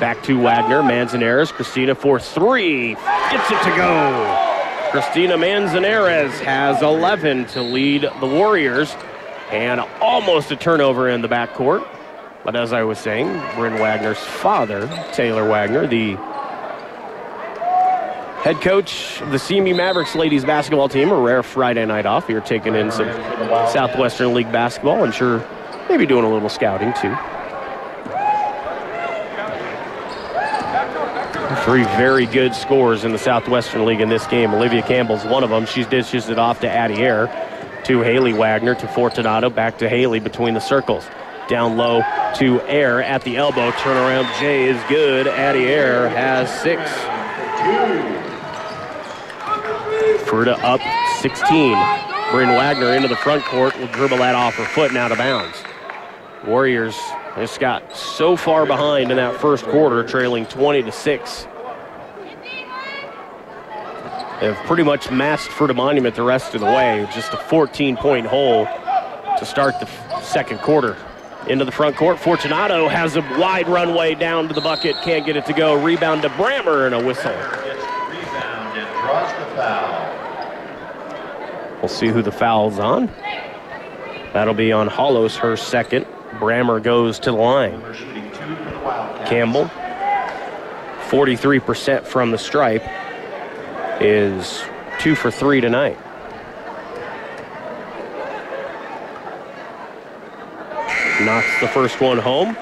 [0.00, 4.42] Back to Wagner, Manzanares, Christina for three, gets it to go.
[4.90, 8.94] Christina Manzanares has 11 to lead the Warriors,
[9.50, 11.86] and almost a turnover in the backcourt.
[12.44, 16.14] But as I was saying, Bryn Wagner's father, Taylor Wagner, the
[18.42, 22.28] head coach of the CMU Mavericks ladies basketball team, a rare Friday night off.
[22.28, 23.08] You're taking in some
[23.72, 25.44] Southwestern League basketball and sure
[25.88, 27.14] maybe doing a little scouting too.
[31.64, 34.54] Three very good scores in the Southwestern League in this game.
[34.54, 35.66] Olivia Campbell's one of them.
[35.66, 37.26] She dishes it off to Addie Air,
[37.86, 41.06] to Haley Wagner, to Fortunato, back to Haley between the circles.
[41.48, 42.02] Down low
[42.34, 43.70] to Air at the elbow.
[43.70, 45.28] Turnaround J is good.
[45.28, 46.82] Addie Air has six.
[50.28, 50.80] Fruita up
[51.20, 51.76] 16.
[52.32, 55.18] Bryn Wagner into the front court will dribble that off her foot and out of
[55.18, 55.56] bounds.
[56.44, 56.98] Warriors
[57.36, 61.46] just got so far behind in that first quarter, trailing 20 to 6.
[64.40, 67.08] They've pretty much masked for the Monument the rest of the way.
[67.14, 68.66] Just a 14 point hole
[69.38, 70.96] to start the second quarter.
[71.48, 72.18] Into the front court.
[72.18, 74.96] Fortunato has a wide runway down to the bucket.
[75.04, 75.80] Can't get it to go.
[75.80, 77.30] Rebound to Brammer and a whistle.
[77.30, 77.66] And.
[81.80, 83.06] We'll see who the foul's on.
[84.32, 86.04] That'll be on Hollos, her second.
[86.32, 87.80] Brammer goes to the line.
[89.26, 89.70] Campbell,
[91.08, 92.82] 43% from the stripe,
[94.00, 94.62] is
[94.98, 95.98] two for three tonight.
[101.22, 102.56] Knocks the first one home.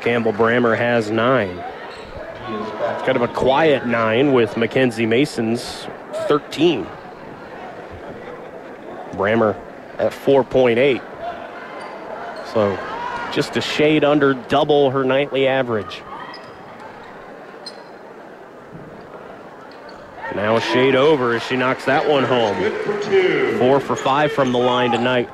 [0.00, 1.62] Campbell Brammer has nine.
[2.48, 5.86] It's kind of a quiet nine with Mackenzie Mason's
[6.28, 6.86] 13.
[9.12, 9.56] Brammer
[9.98, 11.02] at 4.8.
[12.52, 12.78] So
[13.32, 16.02] just a shade under double her nightly average.
[20.34, 22.56] Now a shade over as she knocks that one home.
[23.58, 25.28] Four for five from the line tonight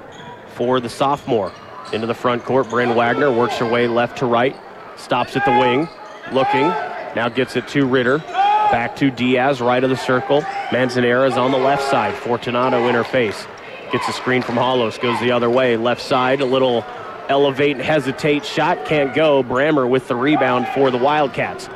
[0.55, 1.53] for the sophomore.
[1.93, 4.55] Into the front court, Bryn Wagner works her way left to right,
[4.97, 5.89] stops at the wing,
[6.33, 6.69] looking,
[7.17, 8.19] now gets it to Ritter.
[8.19, 10.43] Back to Diaz, right of the circle.
[10.71, 12.15] Manzanares on the left side.
[12.15, 13.47] Fortunato in her face.
[13.91, 15.77] Gets a screen from Hollos, goes the other way.
[15.77, 16.85] Left side, a little
[17.29, 19.43] elevate and hesitate shot, can't go.
[19.43, 21.69] Brammer with the rebound for the Wildcats.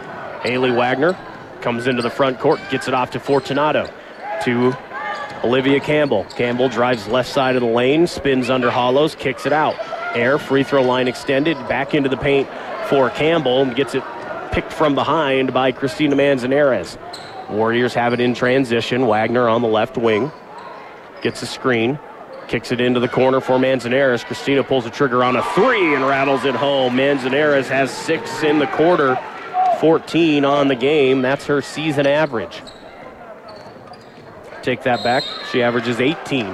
[0.45, 1.17] Haley Wagner
[1.65, 3.91] comes into the front court, gets it off to Fortunato.
[4.45, 4.77] To
[5.43, 6.25] Olivia Campbell.
[6.37, 9.75] Campbell drives left side of the lane, spins under Hollos, kicks it out.
[10.15, 12.49] Air, free throw line extended, back into the paint
[12.89, 14.05] for Campbell, and gets it
[14.53, 16.99] picked from behind by Christina Manzanares.
[17.49, 19.07] Warriors have it in transition.
[19.07, 20.31] Wagner on the left wing.
[21.23, 21.99] Gets a screen.
[22.47, 24.23] Kicks it into the corner for Manzanares.
[24.23, 26.97] Christina pulls the trigger on a three and rattles it home.
[26.97, 29.19] Manzanares has six in the quarter,
[29.85, 31.21] 14 on the game.
[31.21, 32.63] That's her season average.
[34.63, 35.25] Take that back.
[35.53, 36.47] She averages 18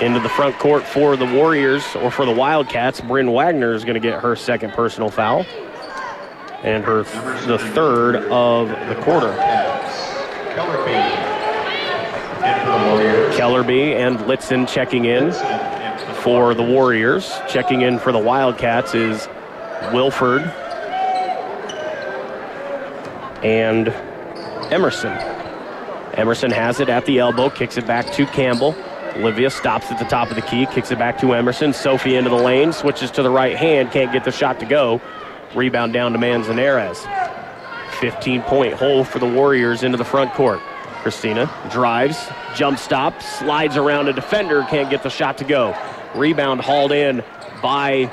[0.00, 3.00] into the front court for the Warriors or for the Wildcats.
[3.02, 5.46] Bryn Wagner is going to get her second personal foul
[6.64, 7.04] and her
[7.46, 9.30] the third of the quarter.
[13.36, 15.30] Kellerby and Litzen checking in
[16.14, 17.32] for the Warriors.
[17.48, 19.28] Checking in for the Wildcats is
[19.92, 20.52] Wilford
[23.42, 23.88] and
[24.72, 25.12] Emerson.
[26.14, 28.74] Emerson has it at the elbow, kicks it back to Campbell.
[29.16, 31.72] Olivia stops at the top of the key, kicks it back to Emerson.
[31.72, 35.00] Sophie into the lane, switches to the right hand, can't get the shot to go.
[35.54, 37.06] Rebound down to Manzanares.
[38.00, 40.60] 15 point hole for the Warriors into the front court.
[41.02, 45.76] Christina drives, jump stop, slides around a defender, can't get the shot to go.
[46.14, 47.22] Rebound hauled in
[47.62, 48.10] by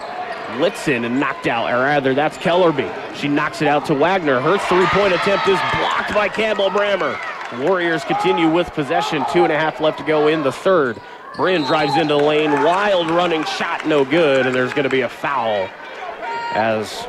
[0.59, 2.91] Litzen and knocked out, or rather, that's Kellerby.
[3.15, 4.39] She knocks it out to Wagner.
[4.39, 7.17] Her three point attempt is blocked by Campbell Brammer.
[7.63, 9.23] Warriors continue with possession.
[9.31, 10.99] Two and a half left to go in the third.
[11.35, 12.51] Bryn drives into the lane.
[12.51, 14.45] Wild running shot, no good.
[14.45, 15.69] And there's going to be a foul
[16.53, 17.07] as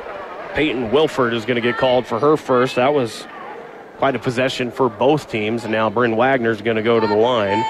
[0.55, 2.77] Peyton Wilford is going to get called for her first.
[2.77, 3.27] That was
[3.99, 5.65] quite a possession for both teams.
[5.65, 7.63] And now Bryn Wagner is going to go to the line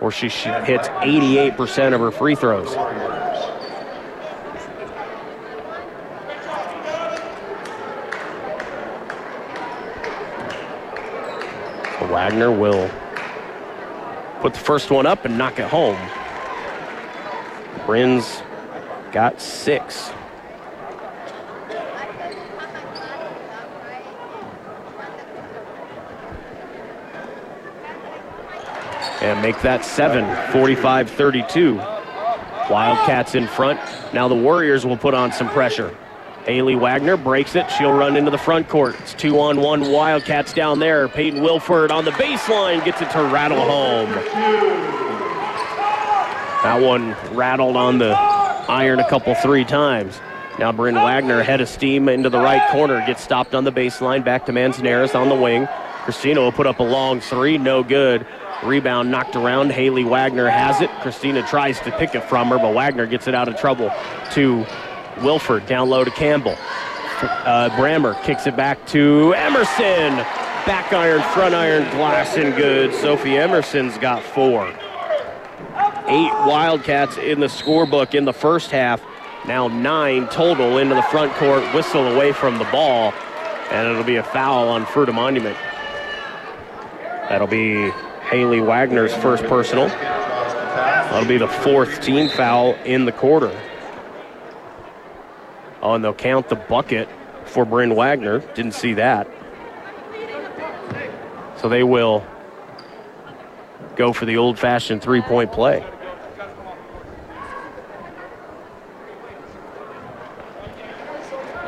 [0.00, 2.74] where she hits 88% of her free throws.
[12.10, 12.90] Wagner will
[14.40, 15.96] put the first one up and knock it home.
[17.86, 18.42] Bryn's
[19.12, 20.10] got six.
[29.22, 31.76] And make that seven, 45 32.
[31.76, 33.78] Wildcats in front.
[34.12, 35.96] Now the Warriors will put on some pressure.
[36.46, 37.70] Haley Wagner breaks it.
[37.70, 38.96] She'll run into the front court.
[39.00, 41.08] It's two on one Wildcats down there.
[41.08, 44.10] Peyton Wilford on the baseline gets it to rattle home.
[46.62, 50.20] That one rattled on the iron a couple, three times.
[50.58, 53.04] Now Bryn Wagner head of steam into the right corner.
[53.06, 54.24] Gets stopped on the baseline.
[54.24, 55.66] Back to Manzanares on the wing.
[56.04, 57.56] Christina will put up a long three.
[57.58, 58.26] No good.
[58.62, 59.72] Rebound knocked around.
[59.72, 60.90] Haley Wagner has it.
[61.00, 63.90] Christina tries to pick it from her, but Wagner gets it out of trouble
[64.32, 64.66] to
[65.22, 66.56] Wilford down low to Campbell.
[67.22, 70.16] Uh, Brammer kicks it back to Emerson.
[70.66, 72.94] Back iron, front iron, glass and good.
[72.94, 74.66] Sophie Emerson's got four.
[76.06, 79.02] Eight Wildcats in the scorebook in the first half.
[79.46, 81.62] Now nine total into the front court.
[81.74, 83.12] Whistle away from the ball.
[83.70, 85.56] And it'll be a foul on Fruita Monument.
[87.28, 87.90] That'll be
[88.30, 89.88] Haley Wagner's first personal.
[89.88, 93.56] That'll be the fourth team foul in the quarter.
[95.82, 97.08] Oh, and they'll count the bucket
[97.46, 98.40] for Bryn Wagner.
[98.54, 99.26] Didn't see that.
[101.56, 102.24] So they will
[103.96, 105.84] go for the old fashioned three point play.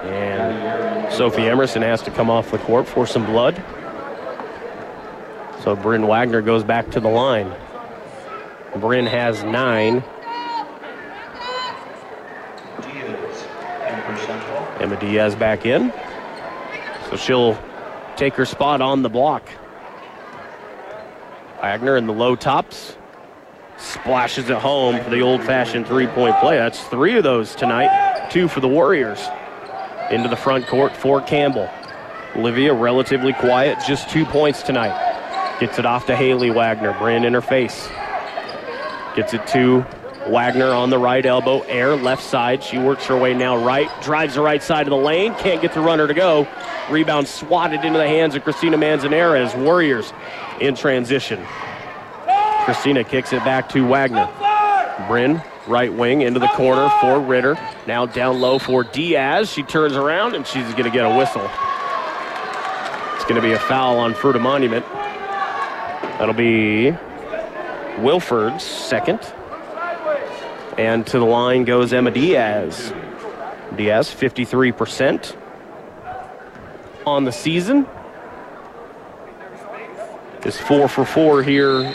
[0.04, 3.62] And Sophie Emerson has to come off the court for some blood.
[5.62, 7.52] So Bryn Wagner goes back to the line.
[8.76, 10.02] Bryn has nine.
[14.82, 15.92] Emma Diaz back in.
[17.08, 17.58] So she'll
[18.16, 19.48] take her spot on the block.
[21.60, 22.96] Wagner in the low tops.
[23.78, 26.56] Splashes it home for the old fashioned three point play.
[26.56, 28.30] That's three of those tonight.
[28.30, 29.20] Two for the Warriors.
[30.10, 31.70] Into the front court for Campbell.
[32.36, 35.58] Olivia relatively quiet, just two points tonight.
[35.60, 36.96] Gets it off to Haley Wagner.
[36.98, 37.88] Bryn in her face.
[39.14, 39.86] Gets it to
[40.28, 42.62] Wagner on the right elbow, air left side.
[42.62, 45.74] She works her way now right, drives the right side of the lane, can't get
[45.74, 46.46] the runner to go.
[46.90, 49.54] Rebound swatted into the hands of Christina Manzanares.
[49.54, 50.12] Warriors
[50.60, 51.44] in transition.
[52.64, 54.28] Christina kicks it back to Wagner.
[55.08, 57.58] Bryn, right wing into the corner for Ritter.
[57.86, 59.50] Now down low for Diaz.
[59.50, 61.48] She turns around and she's going to get a whistle.
[63.14, 64.84] It's going to be a foul on Fruita Monument.
[66.18, 66.90] That'll be
[68.02, 69.20] Wilford's second.
[70.78, 72.92] And to the line goes Emma Diaz.
[73.76, 75.36] Diaz, 53%
[77.06, 77.86] on the season.
[80.44, 81.94] Is four for four here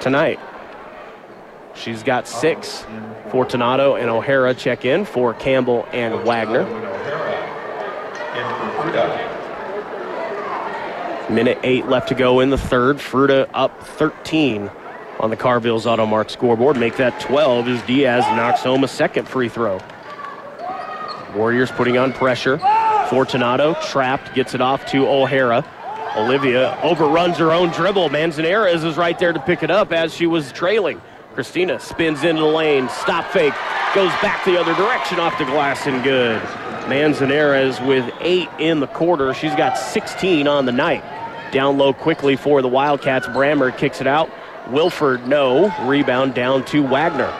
[0.00, 0.40] tonight.
[1.74, 2.82] She's got six.
[2.82, 6.64] for Fortunato and O'Hara check in for Campbell and Wagner.
[11.28, 12.96] Minute eight left to go in the third.
[12.96, 14.70] Fruita up 13
[15.20, 16.76] on the Carville's Automart scoreboard.
[16.76, 19.80] Make that 12 as Diaz knocks home a second free throw.
[21.34, 22.58] Warriors putting on pressure.
[23.10, 25.64] Fortunato trapped, gets it off to O'Hara.
[26.16, 28.08] Olivia overruns her own dribble.
[28.08, 31.00] Manzanares is right there to pick it up as she was trailing.
[31.34, 33.52] Christina spins into the lane, stop fake,
[33.94, 36.42] goes back the other direction off the glass and good.
[36.88, 39.34] Manzanares with eight in the quarter.
[39.34, 41.04] She's got 16 on the night.
[41.52, 43.26] Down low quickly for the Wildcats.
[43.26, 44.30] Brammer kicks it out.
[44.68, 45.72] Wilford, no.
[45.86, 47.32] Rebound down to Wagner.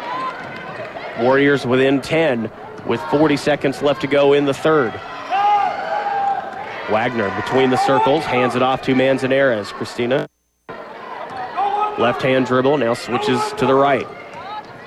[1.21, 2.51] Warriors within 10
[2.87, 4.93] with 40 seconds left to go in the third.
[6.91, 9.73] Wagner between the circles, hands it off to Manzanares.
[9.73, 10.29] Christina.
[11.99, 14.07] Left hand dribble, now switches to the right.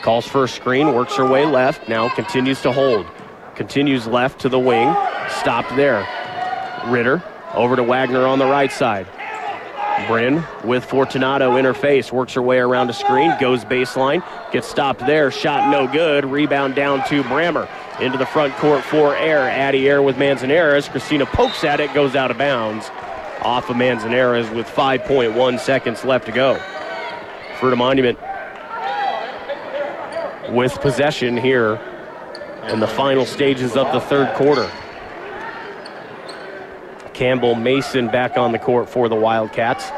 [0.02, 3.06] Calls for a screen, works her way left, now continues to hold.
[3.56, 4.96] Continues left to the wing,
[5.42, 6.08] stopped there.
[6.88, 7.22] Ritter
[7.54, 9.08] over to Wagner on the right side.
[10.08, 14.68] Bryn with Fortunato in her face, works her way around a screen, goes baseline, gets
[14.68, 17.68] stopped there, shot no good, rebound down to Brammer.
[18.00, 19.42] Into the front court for Air.
[19.42, 20.88] Addie Air with Manzanares.
[20.88, 22.90] Christina pokes at it, goes out of bounds.
[23.42, 26.62] off of Manzanares with 5.1 seconds left to go.
[27.58, 28.18] Fruita Monument
[30.54, 31.80] with possession here
[32.68, 34.70] in the final stages of the third quarter.
[37.20, 39.90] Campbell Mason back on the court for the Wildcats.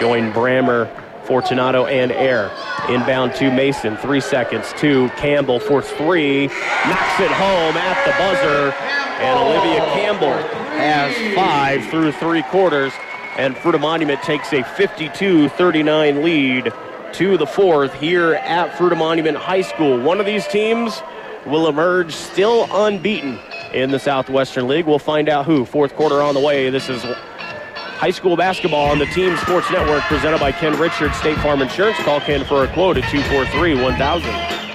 [0.00, 0.90] Join Brammer,
[1.22, 2.50] Fortunato, and Air.
[2.88, 6.48] Inbound to Mason, three seconds to Campbell for three.
[6.48, 8.74] Knocks it home at the buzzer.
[9.22, 10.32] And Olivia Campbell
[10.76, 12.92] has five through three quarters.
[13.36, 16.72] And Fruita Monument takes a 52 39 lead
[17.12, 20.02] to the fourth here at Fruita Monument High School.
[20.02, 21.00] One of these teams
[21.46, 23.38] will emerge still unbeaten
[23.72, 24.86] in the Southwestern League.
[24.86, 25.64] We'll find out who.
[25.64, 26.70] Fourth quarter on the way.
[26.70, 31.38] This is high school basketball on the Team Sports Network presented by Ken Richards State
[31.38, 31.98] Farm Insurance.
[31.98, 34.67] Call Ken for a quote at 243 1000.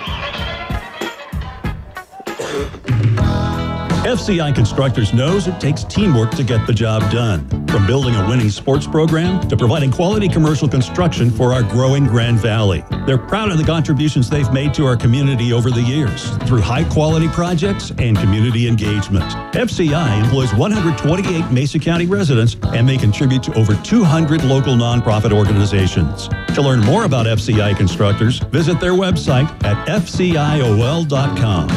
[4.03, 7.47] FCI Constructors knows it takes teamwork to get the job done.
[7.67, 12.37] From building a winning sports program to providing quality commercial construction for our growing Grand
[12.37, 12.83] Valley.
[13.05, 16.83] They're proud of the contributions they've made to our community over the years through high
[16.83, 19.23] quality projects and community engagement.
[19.55, 26.27] FCI employs 128 Mesa County residents and they contribute to over 200 local nonprofit organizations.
[26.55, 31.69] To learn more about FCI Constructors, visit their website at fciol.com.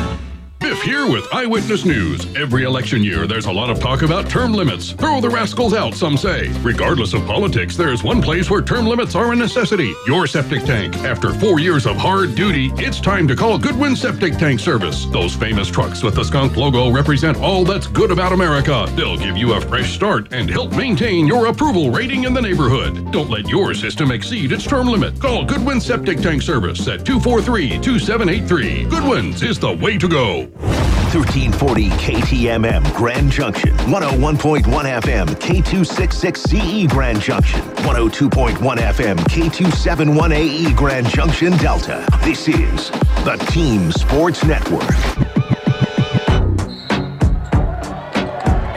[0.66, 2.26] Biff here with Eyewitness News.
[2.34, 4.90] Every election year, there's a lot of talk about term limits.
[4.90, 6.48] Throw the rascals out, some say.
[6.60, 10.96] Regardless of politics, there's one place where term limits are a necessity your septic tank.
[11.04, 15.04] After four years of hard duty, it's time to call Goodwin Septic Tank Service.
[15.06, 18.88] Those famous trucks with the skunk logo represent all that's good about America.
[18.96, 23.12] They'll give you a fresh start and help maintain your approval rating in the neighborhood.
[23.12, 25.20] Don't let your system exceed its term limit.
[25.20, 28.84] Call Goodwin Septic Tank Service at 243 2783.
[28.86, 30.50] Goodwin's is the way to go.
[30.60, 42.06] 1340 KTMM Grand Junction, 101.1 FM K266CE Grand Junction, 102.1 FM K271AE Grand Junction Delta.
[42.24, 42.90] This is
[43.24, 44.90] the Team Sports Network.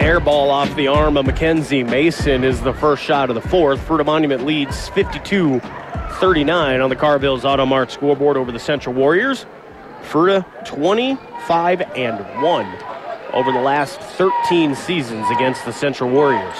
[0.01, 3.79] Air ball off the arm of Mackenzie Mason is the first shot of the fourth.
[3.87, 5.61] Fruita Monument leads 52
[6.13, 9.45] 39 on the Carvilles Auto Mart scoreboard over the Central Warriors.
[10.09, 12.77] Fruita 25 and 1
[13.33, 16.57] over the last 13 seasons against the Central Warriors.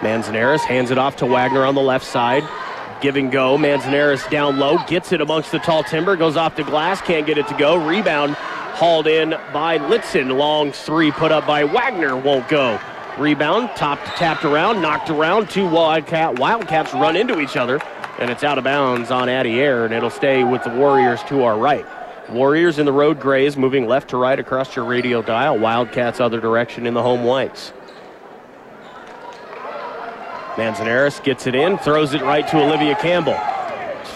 [0.00, 2.44] Manzanares hands it off to Wagner on the left side.
[3.00, 3.58] Give and go.
[3.58, 7.36] Manzanares down low, gets it amongst the tall timber, goes off the glass, can't get
[7.36, 7.84] it to go.
[7.84, 10.38] Rebound hauled in by Litzen.
[10.38, 12.78] Long three put up by Wagner, won't go.
[13.18, 15.50] Rebound, topped, tapped around, knocked around.
[15.50, 17.80] Two Wildcat Wildcats run into each other,
[18.18, 21.42] and it's out of bounds on Addie Air, and it'll stay with the Warriors to
[21.44, 21.86] our right.
[22.30, 25.58] Warriors in the road grays, moving left to right across your radio dial.
[25.58, 27.72] Wildcats other direction in the home whites.
[30.58, 33.38] Manzanares gets it in, throws it right to Olivia Campbell.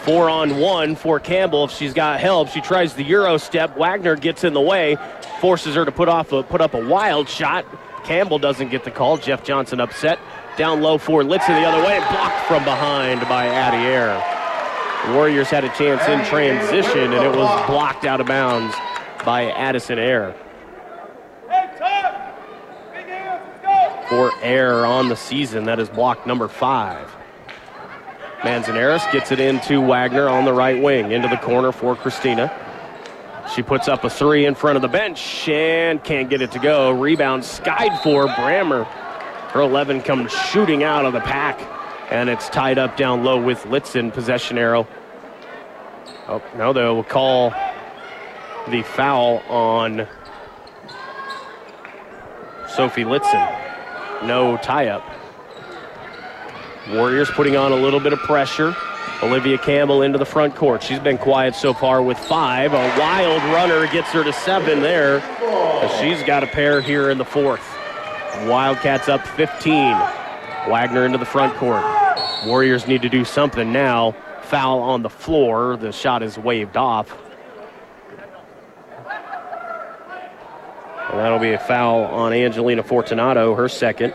[0.05, 1.65] Four on one for Campbell.
[1.65, 3.77] If she's got help, she tries the Euro step.
[3.77, 4.97] Wagner gets in the way,
[5.41, 7.67] forces her to put off a, put up a wild shot.
[8.05, 9.19] Campbell doesn't get the call.
[9.19, 10.19] Jeff Johnson upset.
[10.61, 15.15] Down low for Litzen the other way, blocked from behind by Addie Air.
[15.17, 18.75] Warriors had a chance in transition, and it was blocked out of bounds
[19.25, 20.35] by Addison Air.
[24.11, 27.11] For Air on the season, that is block number five.
[28.45, 32.53] Manzanares gets it into Wagner on the right wing, into the corner for Christina.
[33.55, 36.59] She puts up a three in front of the bench and can't get it to
[36.59, 36.91] go.
[36.91, 38.87] Rebound skied for Brammer.
[39.53, 41.61] Her 11 comes shooting out of the pack,
[42.11, 44.87] and it's tied up down low with Litzen, possession arrow.
[46.29, 47.51] Oh, no, they will call
[48.69, 50.07] the foul on
[52.69, 53.41] Sophie Litzen.
[54.23, 55.05] No tie up.
[56.91, 58.77] Warriors putting on a little bit of pressure.
[59.23, 60.83] Olivia Campbell into the front court.
[60.83, 62.73] She's been quiet so far with five.
[62.73, 65.21] A wild runner gets her to seven there.
[66.01, 67.70] She's got a pair here in the fourth.
[68.47, 69.75] Wildcats up 15.
[70.69, 71.85] Wagner into the front court.
[72.47, 74.15] Warriors need to do something now.
[74.43, 75.77] Foul on the floor.
[75.77, 77.17] The shot is waved off.
[81.11, 84.15] And that'll be a foul on Angelina Fortunato, her second.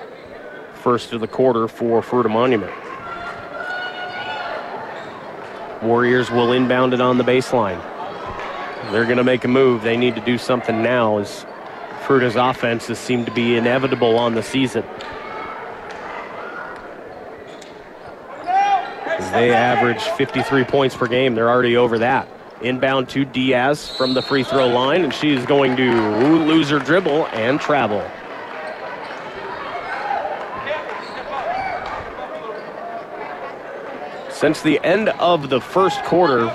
[0.75, 2.71] First of the quarter for Fruita Monument.
[5.83, 7.81] Warriors will inbound it on the baseline.
[8.91, 9.81] They're going to make a move.
[9.83, 11.45] They need to do something now as
[12.05, 14.83] Fruita's offenses seem to be inevitable on the season.
[19.31, 21.33] They average 53 points per game.
[21.33, 22.27] They're already over that.
[22.61, 25.91] Inbound to Diaz from the free throw line, and she's going to
[26.45, 28.07] lose her dribble and travel.
[34.29, 36.47] Since the end of the first quarter,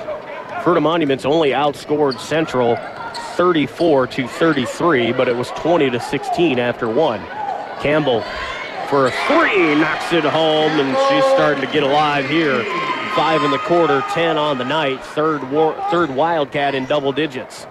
[0.62, 2.76] Fruita Monument's only outscored Central
[3.40, 7.20] 34 to 33, but it was 20 to 16 after one.
[7.80, 8.20] Campbell
[8.90, 12.62] for a three knocks it home, and she's starting to get alive here.
[13.16, 15.02] Five in the quarter, 10 on the night.
[15.02, 17.66] Third war, third Wildcat in double digits.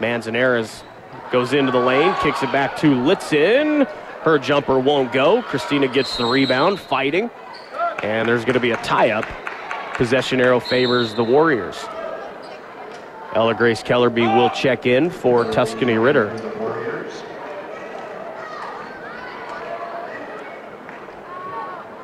[0.00, 0.82] Manzanares
[1.30, 3.86] goes into the lane, kicks it back to Litzen.
[4.22, 5.42] Her jumper won't go.
[5.42, 7.30] Christina gets the rebound, fighting.
[8.02, 9.26] And there's going to be a tie-up.
[9.94, 11.86] Possession arrow favors the Warriors.
[13.34, 16.32] Ella Grace Kellerby will check in for Tuscany Ritter.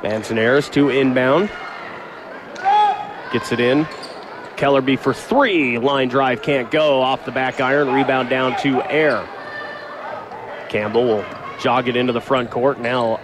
[0.02, 1.50] Manzanares to inbound.
[3.32, 3.86] Gets it in.
[4.56, 5.78] Kellerby for three.
[5.78, 7.00] Line drive can't go.
[7.00, 7.90] Off the back iron.
[7.90, 9.26] Rebound down to air.
[10.68, 11.24] Campbell will
[11.58, 12.78] jog it into the front court.
[12.78, 13.18] Now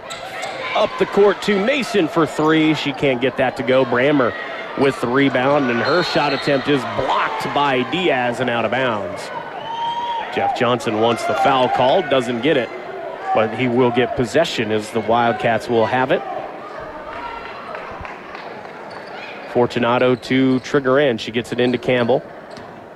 [0.75, 2.73] up the court to Mason for three.
[2.73, 3.85] She can't get that to go.
[3.85, 4.33] Brammer
[4.79, 9.21] with the rebound, and her shot attempt is blocked by Diaz and out of bounds.
[10.35, 12.69] Jeff Johnson wants the foul called, doesn't get it,
[13.33, 16.21] but he will get possession as the Wildcats will have it.
[19.51, 21.17] Fortunato to trigger in.
[21.17, 22.23] She gets it into Campbell.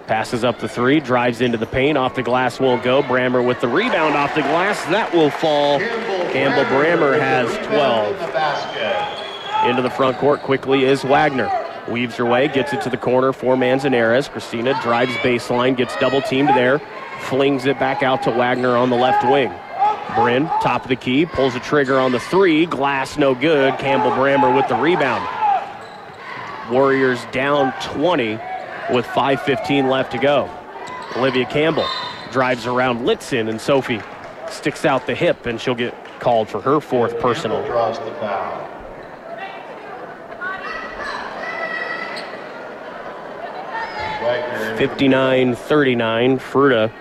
[0.07, 3.01] Passes up the three, drives into the paint, off the glass won't go.
[3.01, 5.79] Brammer with the rebound off the glass, that will fall.
[5.79, 8.15] Campbell Brammer has 12.
[9.69, 11.64] Into the front court quickly is Wagner.
[11.89, 14.27] Weaves her way, gets it to the corner for Manzanares.
[14.27, 16.79] Christina drives baseline, gets double teamed there,
[17.21, 19.53] flings it back out to Wagner on the left wing.
[20.15, 22.65] Bryn, top of the key, pulls the trigger on the three.
[22.65, 23.77] Glass no good.
[23.77, 25.27] Campbell Brammer with the rebound.
[26.71, 28.39] Warriors down 20
[28.91, 30.49] with 5.15 left to go.
[31.15, 31.87] Olivia Campbell
[32.31, 34.01] drives around Litzen, and Sophie
[34.49, 37.61] sticks out the hip, and she'll get called for her fourth personal.
[44.75, 46.91] Draws the 59-39, Fruita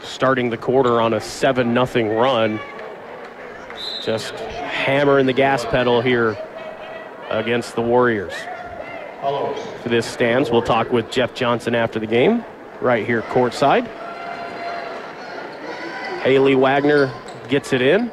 [0.00, 2.60] starting the quarter on a 7-0 run.
[4.02, 6.38] Just hammering the gas pedal here
[7.28, 8.32] against the Warriors.
[9.20, 12.44] For this stands, we'll talk with Jeff Johnson after the game,
[12.80, 13.86] right here courtside.
[16.22, 17.12] Haley Wagner
[17.48, 18.12] gets it in.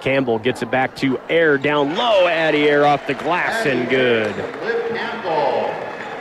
[0.00, 2.28] Campbell gets it back to Air down low.
[2.28, 4.34] Addie Air off the glass and good.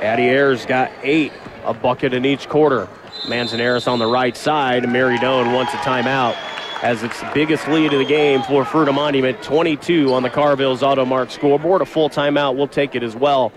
[0.01, 1.31] Addie Air's got eight,
[1.65, 2.87] a bucket in each quarter.
[3.27, 4.87] Manzanares on the right side.
[4.87, 6.35] Mary Doan wants a timeout
[6.83, 9.41] as its biggest lead of the game for Fruita Monument.
[9.41, 11.81] 22 on the Carville's Automart scoreboard.
[11.81, 12.55] A full timeout.
[12.55, 13.51] We'll take it as well.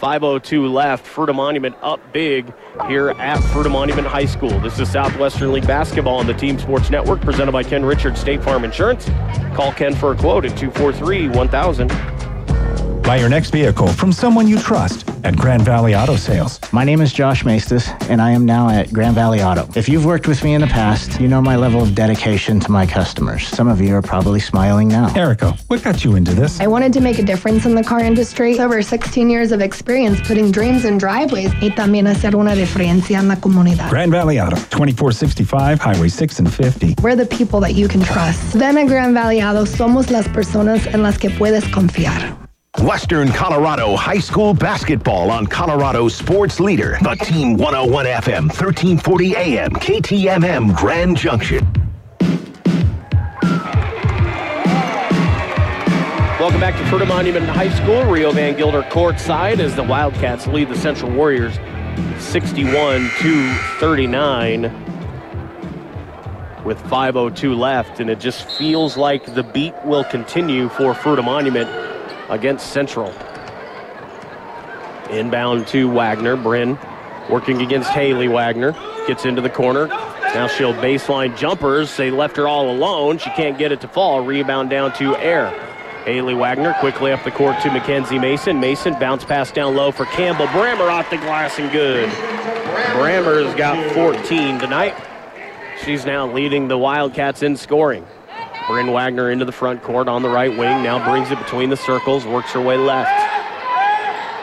[0.00, 1.06] 5.02 left.
[1.06, 2.52] Fruita Monument up big
[2.88, 4.58] here at Fruita Monument High School.
[4.60, 8.42] This is Southwestern League Basketball on the Team Sports Network presented by Ken Richards State
[8.42, 9.08] Farm Insurance.
[9.54, 12.13] Call Ken for a quote at 243 1000.
[13.04, 16.58] Buy your next vehicle from someone you trust at Grand Valley Auto Sales.
[16.72, 19.68] My name is Josh Maestas, and I am now at Grand Valley Auto.
[19.76, 22.72] If you've worked with me in the past, you know my level of dedication to
[22.72, 23.46] my customers.
[23.46, 25.12] Some of you are probably smiling now.
[25.14, 26.58] Erica, what got you into this?
[26.62, 28.58] I wanted to make a difference in the car industry.
[28.58, 33.28] Over 16 years of experience putting dreams in driveways y también hacer una diferencia en
[33.28, 33.90] la comunidad.
[33.90, 36.94] Grand Valley Auto, 2465 Highway 6 and 50.
[37.02, 38.54] We're the people that you can trust.
[38.54, 39.66] Ven a Grand Valley Auto.
[39.66, 42.43] Somos las personas en las que puedes confiar.
[42.80, 49.70] Western Colorado High School basketball on Colorado Sports Leader, the Team 101 FM, 1340 AM,
[49.70, 51.64] KTMM Grand Junction.
[56.40, 58.04] Welcome back to Fruita Monument High School.
[58.10, 61.54] Rio Van Gilder courtside as the Wildcats lead the Central Warriors
[62.18, 64.62] 61 to 39
[66.64, 71.83] with 5.02 left, and it just feels like the beat will continue for Fruita Monument
[72.28, 73.12] against Central.
[75.10, 76.36] Inbound to Wagner.
[76.36, 76.78] Bryn
[77.30, 78.72] working against Haley Wagner.
[79.06, 79.88] Gets into the corner.
[79.88, 81.96] Now she'll baseline jumpers.
[81.96, 83.18] They left her all alone.
[83.18, 84.24] She can't get it to fall.
[84.24, 85.50] Rebound down to Air.
[86.04, 88.60] Haley Wagner quickly up the court to Mackenzie Mason.
[88.60, 90.46] Mason bounce pass down low for Campbell.
[90.48, 92.10] Brammer off the glass and good.
[92.94, 94.94] Brammer's got 14 tonight.
[95.84, 98.06] She's now leading the Wildcats in scoring.
[98.66, 100.82] Bryn Wagner into the front court on the right wing.
[100.82, 103.10] Now brings it between the circles, works her way left.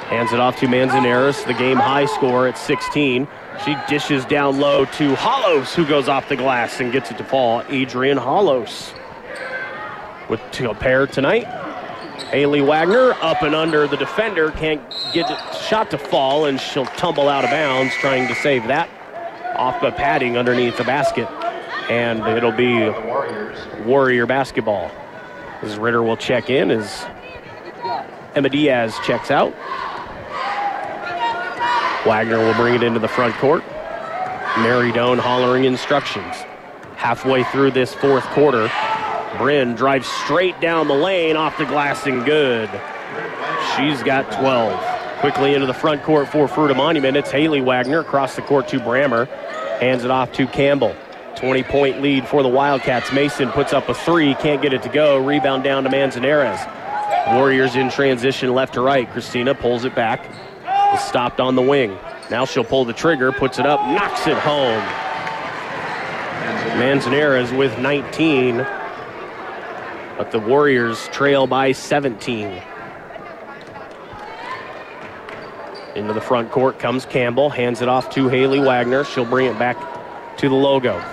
[0.10, 3.28] Hands it off to Manzanares, the game high score at 16.
[3.66, 7.24] She dishes down low to Hollos, who goes off the glass and gets it to
[7.24, 7.64] fall.
[7.70, 8.94] Adrian Hollos
[10.30, 11.46] with a pair tonight.
[12.30, 14.82] Haley Wagner up and under the defender, can't
[15.14, 18.90] get the shot to fall, and she'll tumble out of bounds trying to save that
[19.58, 21.28] off the padding underneath the basket.
[21.92, 22.90] And it'll be
[23.84, 24.90] Warrior basketball.
[25.62, 27.06] As Ritter will check in as
[28.34, 29.54] Emma Diaz checks out.
[32.06, 33.62] Wagner will bring it into the front court.
[34.60, 36.34] Mary Doan hollering instructions.
[36.96, 38.72] Halfway through this fourth quarter,
[39.38, 42.70] Bryn drives straight down the lane off the glass and good.
[43.76, 45.20] She's got 12.
[45.20, 47.18] Quickly into the front court for Fruita Monument.
[47.18, 49.28] It's Haley Wagner across the court to Brammer.
[49.80, 50.96] Hands it off to Campbell.
[51.36, 53.12] 20 point lead for the Wildcats.
[53.14, 55.18] Mason puts up a three, can't get it to go.
[55.18, 56.60] Rebound down to Manzanares.
[57.36, 59.10] Warriors in transition left to right.
[59.12, 60.26] Christina pulls it back.
[61.00, 61.98] Stopped on the wing.
[62.30, 64.82] Now she'll pull the trigger, puts it up, knocks it home.
[66.80, 68.58] Manzanares with 19,
[70.18, 72.62] but the Warriors trail by 17.
[75.96, 79.04] Into the front court comes Campbell, hands it off to Haley Wagner.
[79.04, 79.78] She'll bring it back
[80.38, 81.04] to the logo.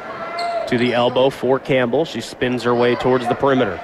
[0.69, 2.05] To the elbow for Campbell.
[2.05, 3.81] She spins her way towards the perimeter.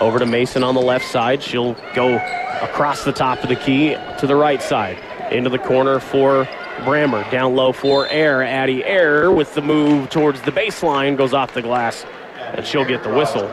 [0.00, 1.42] Over to Mason on the left side.
[1.42, 2.16] She'll go
[2.62, 4.96] across the top of the key to the right side.
[5.32, 6.44] Into the corner for
[6.78, 7.28] Brammer.
[7.32, 8.44] Down low for Air.
[8.44, 12.06] Addie Air with the move towards the baseline goes off the glass,
[12.54, 13.48] and she'll get the whistle.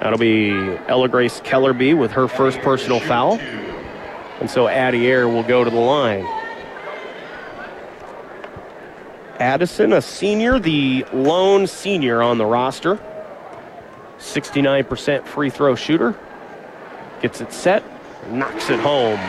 [0.00, 0.50] That'll be
[0.86, 3.38] Ella Grace Kellerby with her first personal foul.
[4.40, 6.26] And so Addie Air will go to the line.
[9.40, 12.98] Addison, a senior, the lone senior on the roster.
[14.18, 16.18] 69% free throw shooter.
[17.22, 17.84] Gets it set,
[18.30, 19.20] knocks it home.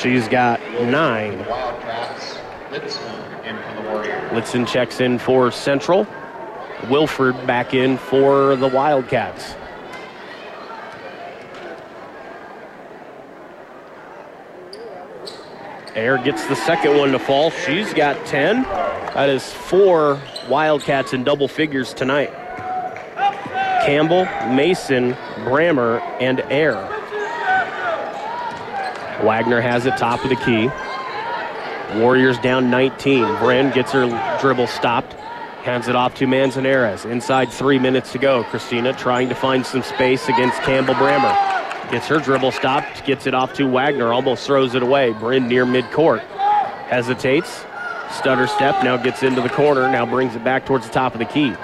[0.00, 1.38] She's got nine.
[1.46, 2.38] Wildcats,
[2.70, 4.32] Litzen in for the Warriors.
[4.32, 6.06] Litzen checks in for Central.
[6.88, 9.54] Wilford back in for the Wildcats.
[15.98, 17.50] Air gets the second one to fall.
[17.50, 18.62] She's got 10.
[18.62, 22.32] That is four Wildcats in double figures tonight.
[23.84, 25.14] Campbell, Mason,
[25.44, 26.76] Brammer, and Air.
[29.24, 30.70] Wagner has it top of the key.
[31.98, 33.38] Warriors down 19.
[33.38, 34.06] Bryn gets her
[34.40, 35.14] dribble stopped.
[35.64, 37.04] Hands it off to Manzanares.
[37.06, 38.44] Inside three minutes to go.
[38.44, 41.57] Christina trying to find some space against Campbell Brammer.
[41.90, 43.04] Gets her dribble stopped.
[43.06, 44.12] Gets it off to Wagner.
[44.12, 45.12] Almost throws it away.
[45.12, 46.20] Bryn near midcourt.
[46.20, 47.64] Hesitates.
[48.10, 48.84] Stutter step.
[48.84, 49.90] Now gets into the corner.
[49.90, 51.54] Now brings it back towards the top of the key.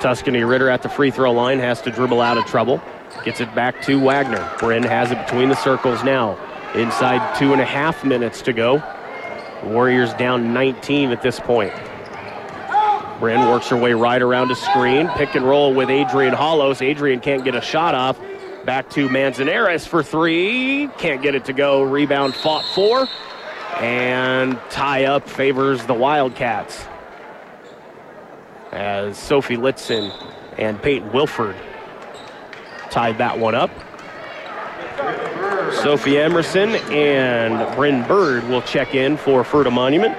[0.00, 2.80] Tuscany Ritter at the free throw line has to dribble out of trouble.
[3.24, 4.48] Gets it back to Wagner.
[4.60, 6.38] Bryn has it between the circles now.
[6.74, 8.82] Inside two and a half minutes to go.
[9.64, 11.72] Warriors down 19 at this point.
[13.18, 15.08] Bryn works her way right around a screen.
[15.16, 16.80] Pick and roll with Adrian Hollos.
[16.80, 18.20] Adrian can't get a shot off.
[18.68, 20.90] Back to Manzanares for three.
[20.98, 21.82] Can't get it to go.
[21.82, 23.08] Rebound fought for.
[23.82, 26.84] And tie up favors the Wildcats.
[28.70, 30.12] As Sophie Litzen
[30.58, 31.56] and Peyton Wilford
[32.90, 33.70] tied that one up.
[35.82, 40.14] Sophie Emerson and Bryn Bird will check in for Fruita Monument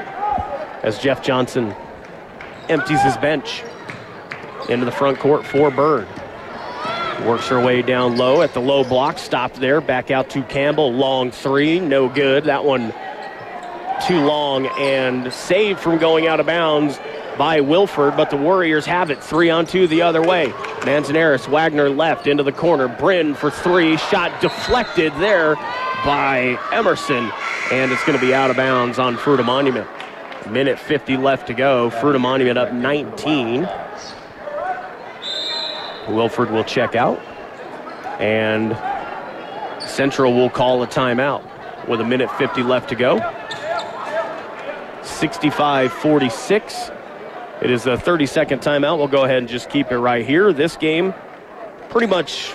[0.82, 1.76] as Jeff Johnson
[2.68, 3.62] empties his bench
[4.70, 6.08] into the front court for Bird.
[7.26, 10.94] Works her way down low at the low block, stopped there, back out to Campbell.
[10.94, 12.46] Long three, no good.
[12.46, 12.94] That one
[14.08, 17.00] too long and saved from going out of bounds
[17.38, 19.24] by Wilford, but the Warriors have it.
[19.24, 20.54] Three on two the other way.
[20.86, 22.88] Manzanares, Wagner left into the corner.
[22.88, 23.98] Bryn for three.
[23.98, 25.56] Shot deflected there
[26.06, 27.32] by Emerson,
[27.72, 29.88] and it's going to be out of bounds on Fruita Monument.
[30.50, 31.90] Minute 50 left to go.
[31.90, 33.68] Fruita Monument up 19.
[36.10, 37.20] Wilford will check out,
[38.20, 38.78] and
[39.82, 41.44] Central will call a timeout
[41.88, 43.18] with a minute 50 left to go.
[45.04, 46.92] 65 46.
[47.62, 48.98] It is a 30 second timeout.
[48.98, 50.54] We'll go ahead and just keep it right here.
[50.54, 51.14] This game
[51.90, 52.54] pretty much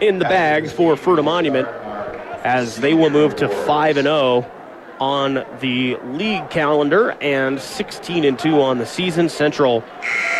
[0.00, 1.68] in the bag for Fruita Monument
[2.44, 4.50] as they will move to 5 and 0
[5.00, 9.28] on the league calendar and 16 and 2 on the season.
[9.28, 9.84] Central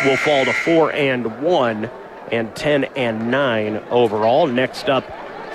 [0.05, 1.91] will fall to 4 and 1
[2.31, 4.47] and 10 and 9 overall.
[4.47, 5.05] Next up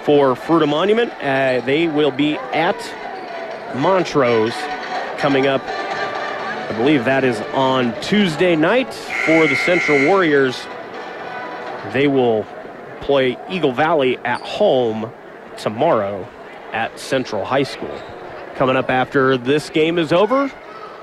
[0.04, 2.76] for Fruita Monument, uh, they will be at
[3.76, 4.54] Montrose
[5.18, 5.62] coming up.
[5.62, 10.66] I believe that is on Tuesday night for the Central Warriors.
[11.92, 12.46] They will
[13.00, 15.12] play Eagle Valley at home
[15.58, 16.26] tomorrow
[16.72, 18.00] at Central High School.
[18.54, 20.50] Coming up after this game is over,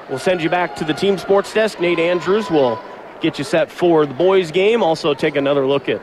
[0.10, 1.80] we'll send you back to the team sports desk.
[1.80, 2.80] Nate Andrews will
[3.22, 4.84] get you set for the boys game.
[4.84, 6.02] Also take another look at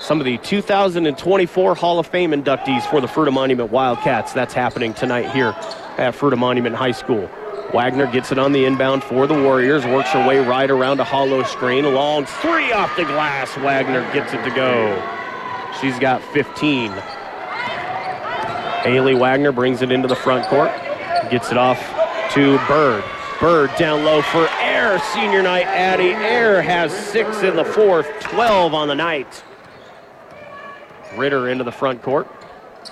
[0.00, 4.32] some of the 2024 Hall of Fame inductees for the Fruita Monument Wildcats.
[4.32, 5.54] That's happening tonight here
[5.98, 7.28] at Fruita Monument High School.
[7.74, 11.04] Wagner gets it on the inbound for the Warriors, works her way right around a
[11.04, 11.84] Hollos screen.
[11.84, 13.54] Long three off the glass.
[13.58, 14.94] Wagner gets it to go.
[15.80, 16.90] She's got 15.
[18.84, 20.70] Haley Wagner brings it into the front court,
[21.30, 21.78] gets it off
[22.32, 23.04] to Bird.
[23.40, 24.77] Bird down low for Air.
[24.96, 29.44] Senior night, Addie Air has six in the fourth, 12 on the night.
[31.14, 32.26] Ritter into the front court,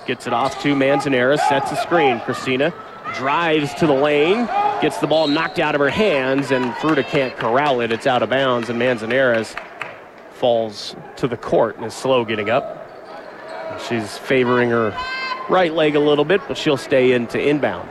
[0.05, 2.19] gets it off to Manzanares, sets a screen.
[2.19, 2.71] Christina
[3.15, 4.45] drives to the lane,
[4.79, 7.91] gets the ball knocked out of her hands, and Fruita can't corral it.
[7.91, 9.55] It's out of bounds, and Manzanares
[10.33, 12.85] falls to the court and is slow getting up.
[13.89, 14.95] She's favoring her
[15.49, 17.89] right leg a little bit, but she'll stay into inbound.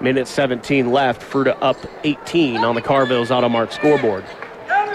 [0.00, 1.22] Minute 17 left.
[1.22, 4.24] Fruita up 18 on the Carvilles Automart scoreboard.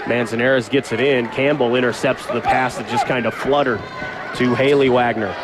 [0.06, 1.28] Manzanares gets it in.
[1.28, 3.80] Campbell intercepts the pass that just kind of fluttered
[4.36, 5.34] to Haley Wagner.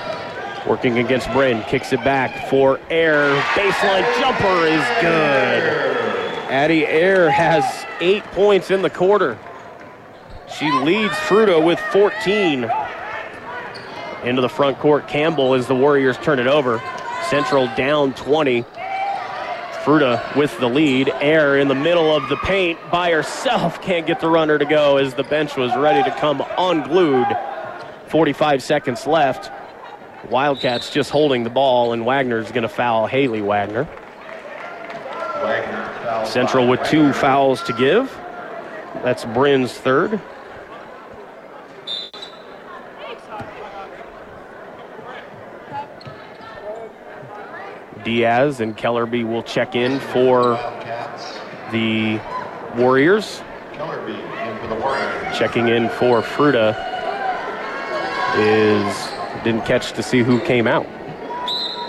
[0.66, 3.40] Working against Bryn, kicks it back for Air.
[3.54, 5.86] Baseline jumper is good.
[6.50, 9.38] Addie Air has eight points in the quarter.
[10.58, 12.70] She leads Fruita with 14.
[14.24, 16.82] Into the front court, Campbell as the Warriors turn it over.
[17.30, 18.64] Central down 20.
[19.86, 21.12] Fruita with the lead.
[21.20, 23.80] Air in the middle of the paint by herself.
[23.80, 27.28] Can't get the runner to go as the bench was ready to come unglued.
[28.08, 29.48] 45 seconds left.
[30.28, 33.86] Wildcats just holding the ball, and Wagner's going to foul Haley Wagner.
[36.26, 38.10] Central with two fouls to give.
[39.04, 40.20] That's Bryn's third.
[48.06, 50.56] Diaz and Kellerby will check in for
[51.72, 52.20] the
[52.76, 53.42] Warriors.
[55.36, 56.76] Checking in for Fruita
[58.38, 59.08] is
[59.42, 60.86] didn't catch to see who came out.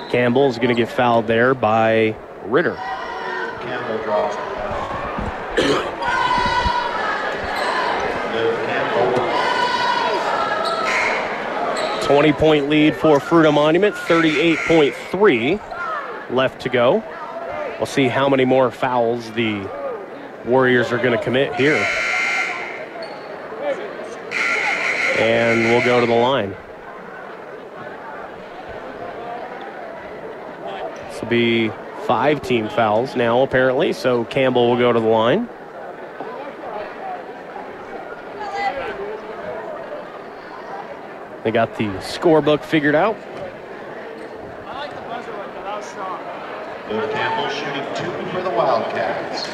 [0.09, 2.15] Campbell's going to get fouled there by
[2.45, 2.73] Ritter.
[3.61, 3.99] Campbell
[8.65, 9.13] Campbell
[12.07, 15.76] 20 point lead for Fruita Monument, 38.3
[16.29, 17.03] left to go.
[17.77, 19.69] We'll see how many more fouls the
[20.45, 21.75] Warriors are going to commit here.
[25.19, 26.55] And we'll go to the line.
[31.09, 31.69] This will be
[32.05, 35.49] five team fouls now, apparently, so Campbell will go to the line.
[41.43, 43.15] They got the scorebook figured out.
[46.89, 49.47] Liv Campbell shooting two for the Wildcats.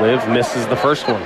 [0.00, 1.22] Liv misses the first one.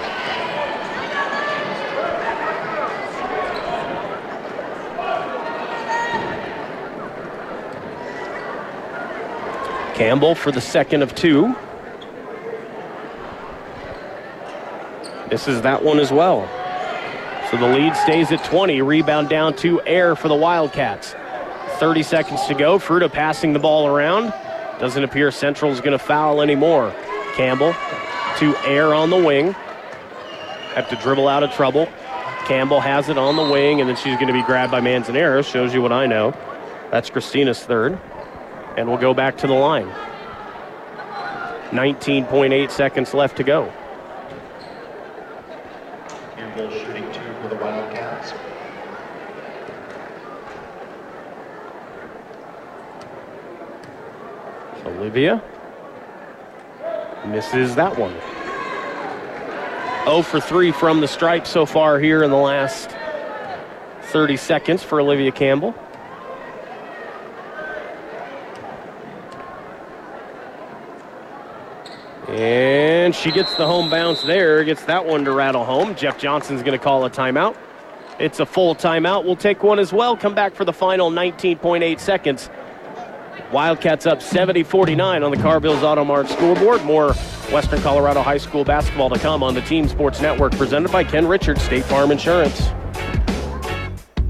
[9.94, 11.54] Campbell for the second of two.
[15.30, 16.48] Misses that one as well.
[17.52, 18.82] So the lead stays at 20.
[18.82, 21.14] Rebound down to Air for the Wildcats.
[21.78, 22.80] 30 seconds to go.
[22.80, 24.32] Fruita passing the ball around.
[24.80, 26.92] Doesn't appear Central's going to foul anymore.
[27.36, 27.72] Campbell
[28.38, 29.52] to Air on the wing.
[30.74, 31.86] Have to dribble out of trouble.
[32.46, 35.46] Campbell has it on the wing, and then she's going to be grabbed by Manzanares.
[35.46, 36.32] Shows you what I know.
[36.90, 37.98] That's Christina's third.
[38.76, 39.88] And we'll go back to the line.
[41.70, 43.72] 19.8 seconds left to go.
[46.36, 48.32] Campbell shooting two for the Wildcats.
[54.84, 55.42] Olivia
[57.26, 58.14] misses that one.
[60.04, 62.90] 0 for 3 from the stripe so far here in the last
[64.02, 65.74] 30 seconds for Olivia Campbell.
[72.28, 75.94] And she gets the home bounce there, gets that one to rattle home.
[75.94, 77.56] Jeff Johnson's going to call a timeout.
[78.18, 79.24] It's a full timeout.
[79.24, 80.16] We'll take one as well.
[80.16, 82.48] Come back for the final 19.8 seconds.
[83.54, 86.82] Wildcats up 70-49 on the Carvilles Automart scoreboard.
[86.82, 87.12] More
[87.52, 91.24] Western Colorado High School basketball to come on the Team Sports Network presented by Ken
[91.24, 92.70] Richards State Farm Insurance.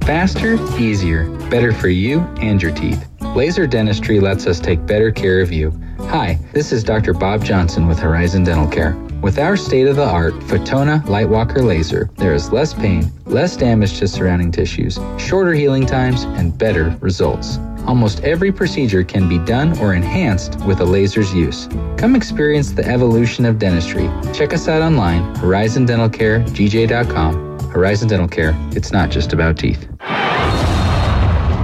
[0.02, 3.08] Faster, easier, better for you and your teeth.
[3.34, 5.70] Laser dentistry lets us take better care of you.
[6.00, 7.14] Hi, this is Dr.
[7.14, 8.94] Bob Johnson with Horizon Dental Care.
[9.22, 13.98] With our state of the art Fotona LightWalker laser, there is less pain, less damage
[14.00, 17.58] to surrounding tissues, shorter healing times, and better results.
[17.86, 21.68] Almost every procedure can be done or enhanced with a laser's use.
[21.96, 24.08] Come experience the evolution of dentistry.
[24.32, 27.44] Check us out online, horizondentalcaregj.com.
[27.70, 29.88] Horizon Dental Care, it's not just about teeth.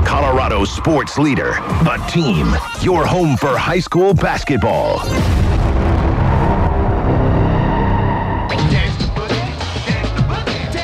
[0.05, 1.53] Colorado sports leader,
[1.85, 2.53] the team,
[2.83, 4.99] your home for high school basketball.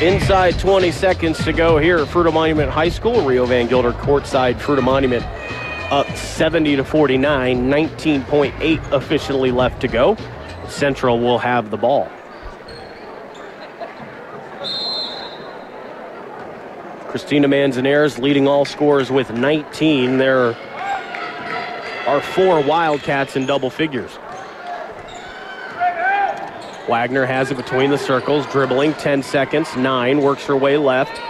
[0.02, 3.22] Inside 20 seconds to go here at Fruita Monument High School.
[3.22, 5.24] Rio Van Gilder courtside Fruita Monument
[5.90, 7.70] up 70 to 49.
[7.70, 10.14] 19.8 officially left to go.
[10.68, 12.10] Central will have the ball.
[17.08, 20.18] Christina Manzanares leading all scores with 19.
[20.18, 20.54] There
[22.06, 24.18] are four Wildcats in double figures.
[26.88, 31.20] Wagner has it between the circles, dribbling 10 seconds, nine, works her way left,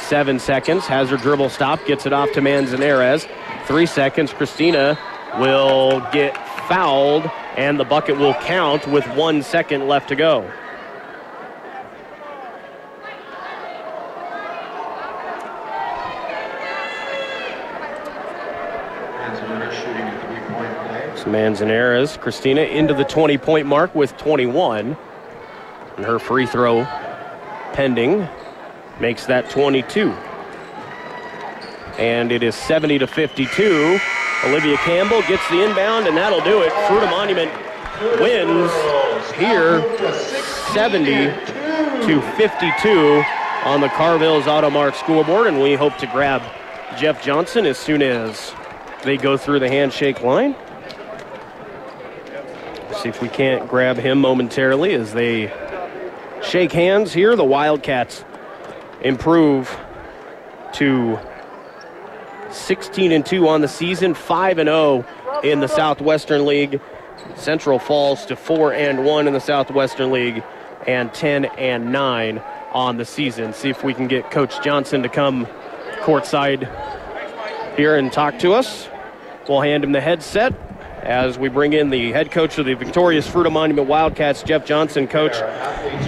[0.00, 3.26] seven seconds, has her dribble stop, gets it off to Manzanares.
[3.66, 4.98] Three seconds, Christina
[5.38, 6.36] will get
[6.68, 10.50] fouled, and the bucket will count with one second left to go.
[21.26, 24.96] Manzanares, Christina into the 20 point mark with 21.
[25.96, 26.84] And her free throw
[27.72, 28.28] pending
[29.00, 30.10] makes that 22.
[31.98, 33.98] And it is 70 to 52.
[34.44, 36.72] Olivia Campbell gets the inbound, and that'll do it.
[36.72, 37.50] Fruita Monument
[38.20, 38.70] wins
[39.32, 39.80] here
[40.72, 41.04] 70
[42.06, 43.24] to 52
[43.64, 46.42] on the Carvilles Automart scoreboard, and we hope to grab
[46.98, 48.52] Jeff Johnson as soon as
[49.04, 50.54] they go through the handshake line.
[53.02, 55.52] See if we can't grab him momentarily as they
[56.42, 57.36] shake hands here.
[57.36, 58.24] The Wildcats
[59.02, 59.76] improve
[60.74, 61.18] to
[62.50, 65.04] 16 and 2 on the season, 5 and 0
[65.42, 66.80] in the Southwestern League.
[67.36, 70.42] Central falls to 4 and 1 in the Southwestern League
[70.86, 72.40] and 10 and 9
[72.72, 73.52] on the season.
[73.52, 75.46] See if we can get Coach Johnson to come
[76.00, 76.68] courtside
[77.76, 78.88] here and talk to us.
[79.48, 80.54] We'll hand him the headset
[81.04, 85.06] as we bring in the head coach of the victorious Fruita Monument Wildcats, Jeff Johnson.
[85.06, 85.32] Coach,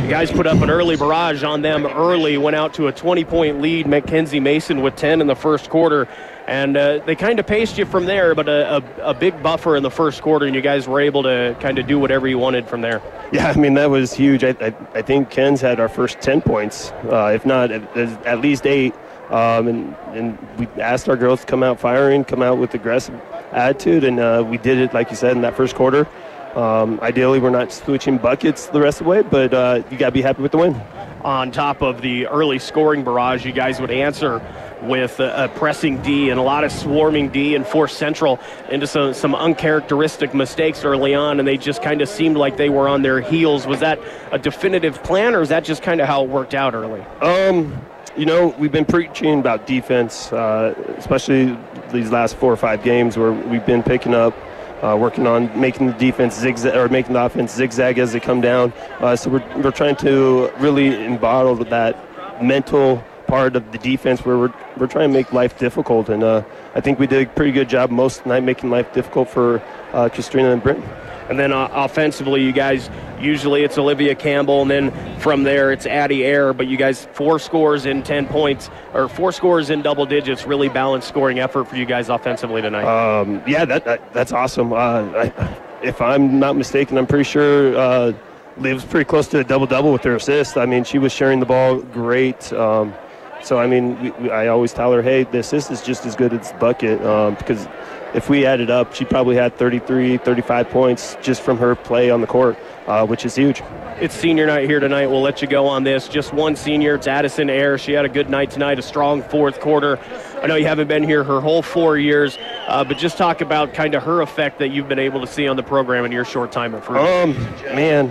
[0.09, 3.60] guys put up an early barrage on them early, went out to a 20 point
[3.60, 3.86] lead.
[3.86, 6.09] Mackenzie Mason with 10 in the first quarter.
[6.47, 9.74] And uh, they kind of paced you from there, but a, a, a, big buffer
[9.74, 12.39] in the first quarter, and you guys were able to kind of do whatever you
[12.39, 13.02] wanted from there.
[13.32, 14.44] Yeah, I mean, that was huge.
[14.44, 18.40] I, I, I think Ken's had our first 10 points, uh, if not at, at
[18.40, 18.94] least eight.
[19.31, 23.20] Um, and, and we asked our girls to come out firing, come out with aggressive
[23.53, 26.07] attitude, and uh, we did it, like you said, in that first quarter.
[26.55, 30.07] Um, ideally, we're not switching buckets the rest of the way, but uh, you got
[30.07, 30.74] to be happy with the win.
[31.23, 34.40] On top of the early scoring barrage, you guys would answer
[34.82, 38.39] with a, a, pressing D and a lot of swarming D and force Central
[38.70, 42.70] into some, some uncharacteristic mistakes early on, and they just kind of seemed like they
[42.70, 43.66] were on their heels.
[43.66, 43.98] Was that
[44.32, 47.03] a definitive plan, or is that just kind of how it worked out early?
[47.20, 47.85] Um,
[48.16, 51.56] you know, we've been preaching about defense, uh, especially
[51.93, 54.34] these last four or five games where we've been picking up,
[54.82, 58.40] uh, working on making the defense zigzag or making the offense zigzag as they come
[58.40, 58.72] down.
[59.01, 64.38] Uh, so we're, we're trying to really embody that mental part of the defense where
[64.38, 66.09] we're, we're trying to make life difficult.
[66.09, 66.43] And uh,
[66.74, 69.62] I think we did a pretty good job most night making life difficult for
[69.93, 70.84] uh, Christina and Britton.
[71.28, 72.89] And then uh, offensively, you guys
[73.20, 76.53] usually it's Olivia Campbell, and then from there it's Addie Air.
[76.53, 80.69] But you guys four scores in ten points, or four scores in double digits, really
[80.69, 82.85] balanced scoring effort for you guys offensively tonight.
[82.85, 84.73] Um, yeah, that, that, that's awesome.
[84.73, 87.77] Uh, I, if I'm not mistaken, I'm pretty sure.
[87.77, 88.12] Uh,
[88.59, 90.57] Liv's pretty close to a double double with her assist.
[90.57, 92.51] I mean, she was sharing the ball great.
[92.53, 92.94] Um,
[93.43, 96.32] so I mean, we, I always tell her, hey, the assist is just as good
[96.32, 97.66] as the bucket um, because
[98.14, 102.20] if we added up, she probably had 33, 35 points just from her play on
[102.20, 103.62] the court, uh, which is huge.
[104.00, 105.06] It's senior night here tonight.
[105.06, 106.08] We'll let you go on this.
[106.08, 106.94] Just one senior.
[106.94, 107.78] It's Addison Air.
[107.78, 109.98] She had a good night tonight, a strong fourth quarter.
[110.42, 112.38] I know you haven't been here her whole four years,
[112.68, 115.48] uh, but just talk about kind of her effect that you've been able to see
[115.48, 116.98] on the program in your short time at Fruit.
[116.98, 117.32] Um,
[117.74, 118.10] man,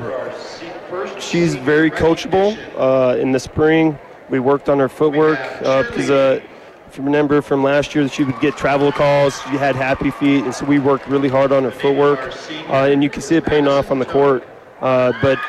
[1.19, 2.57] she's very coachable.
[2.75, 3.97] Uh, in the spring,
[4.29, 6.41] we worked on her footwork uh, because uh,
[6.97, 9.41] remember from last year, that she would get travel calls.
[9.43, 12.19] She had happy feet, and so we worked really hard on her footwork,
[12.69, 14.47] uh, and you can see it paying off on the court.
[14.81, 15.39] Uh, but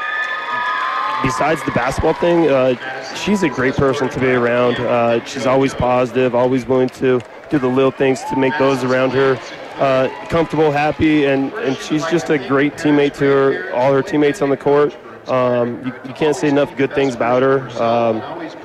[1.22, 2.74] besides the basketball thing, uh,
[3.14, 4.76] she's a great person to be around.
[4.76, 7.20] Uh, she's always positive, always willing to
[7.50, 9.38] do the little things to make those around her
[9.78, 14.42] uh, comfortable, happy, and, and she's just a great teammate to her, all her teammates
[14.42, 14.96] on the court.
[15.28, 17.68] Um, you, you, can't say enough good things about her.
[17.82, 18.20] Um,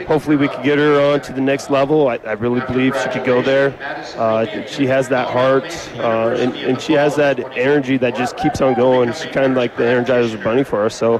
[0.05, 2.07] hopefully, we could get her on to the next level.
[2.07, 3.73] I, I really believe she could go there.
[4.15, 5.65] Uh, she has that heart,
[5.97, 9.11] uh, and, and, she has that energy that just keeps on going.
[9.13, 10.95] She's kind of like the Energizer Bunny for us.
[10.95, 11.15] So,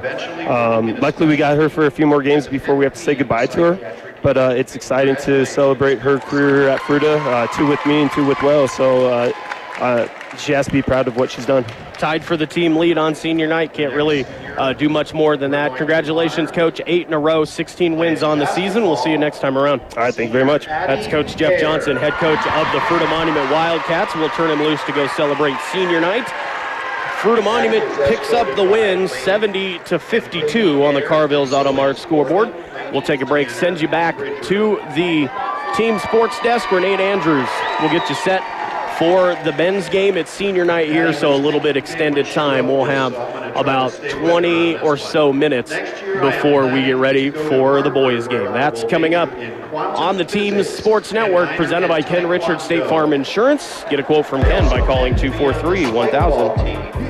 [0.48, 3.14] um, luckily, we got her for a few more games before we have to say
[3.14, 3.96] goodbye to her.
[4.22, 8.10] But uh, it's exciting to celebrate her career at Fruita, uh, two with me and
[8.12, 8.68] two with Well.
[8.68, 9.32] So, uh,
[9.78, 11.64] uh, she has to be proud of what she's done.
[12.02, 13.72] Tied for the team lead on senior night.
[13.72, 14.24] Can't really
[14.58, 15.76] uh, do much more than that.
[15.76, 16.80] Congratulations, Coach.
[16.84, 18.82] Eight in a row, 16 wins on the season.
[18.82, 19.82] We'll see you next time around.
[19.82, 20.66] All right, thank you very much.
[20.66, 24.16] That's Coach Jeff Johnson, head coach of the Fruita Monument Wildcats.
[24.16, 26.26] We'll turn him loose to go celebrate senior night.
[27.20, 32.52] Fruita Monument picks up the win 70 to 52 on the Carville's Auto Mart scoreboard.
[32.90, 35.30] We'll take a break, send you back to the
[35.76, 36.68] team sports desk.
[36.72, 37.48] Renee Andrews
[37.80, 38.42] will get you set
[39.02, 40.16] for the men's game.
[40.16, 42.68] It's senior night here, so a little bit extended time.
[42.68, 43.12] We'll have
[43.56, 45.72] about 20 or so minutes
[46.20, 48.52] before we get ready for the boys' game.
[48.52, 49.28] That's coming up
[49.74, 53.84] on the team's sports network presented by Ken Richards State Farm Insurance.
[53.90, 57.02] Get a quote from Ken by calling 243 1000.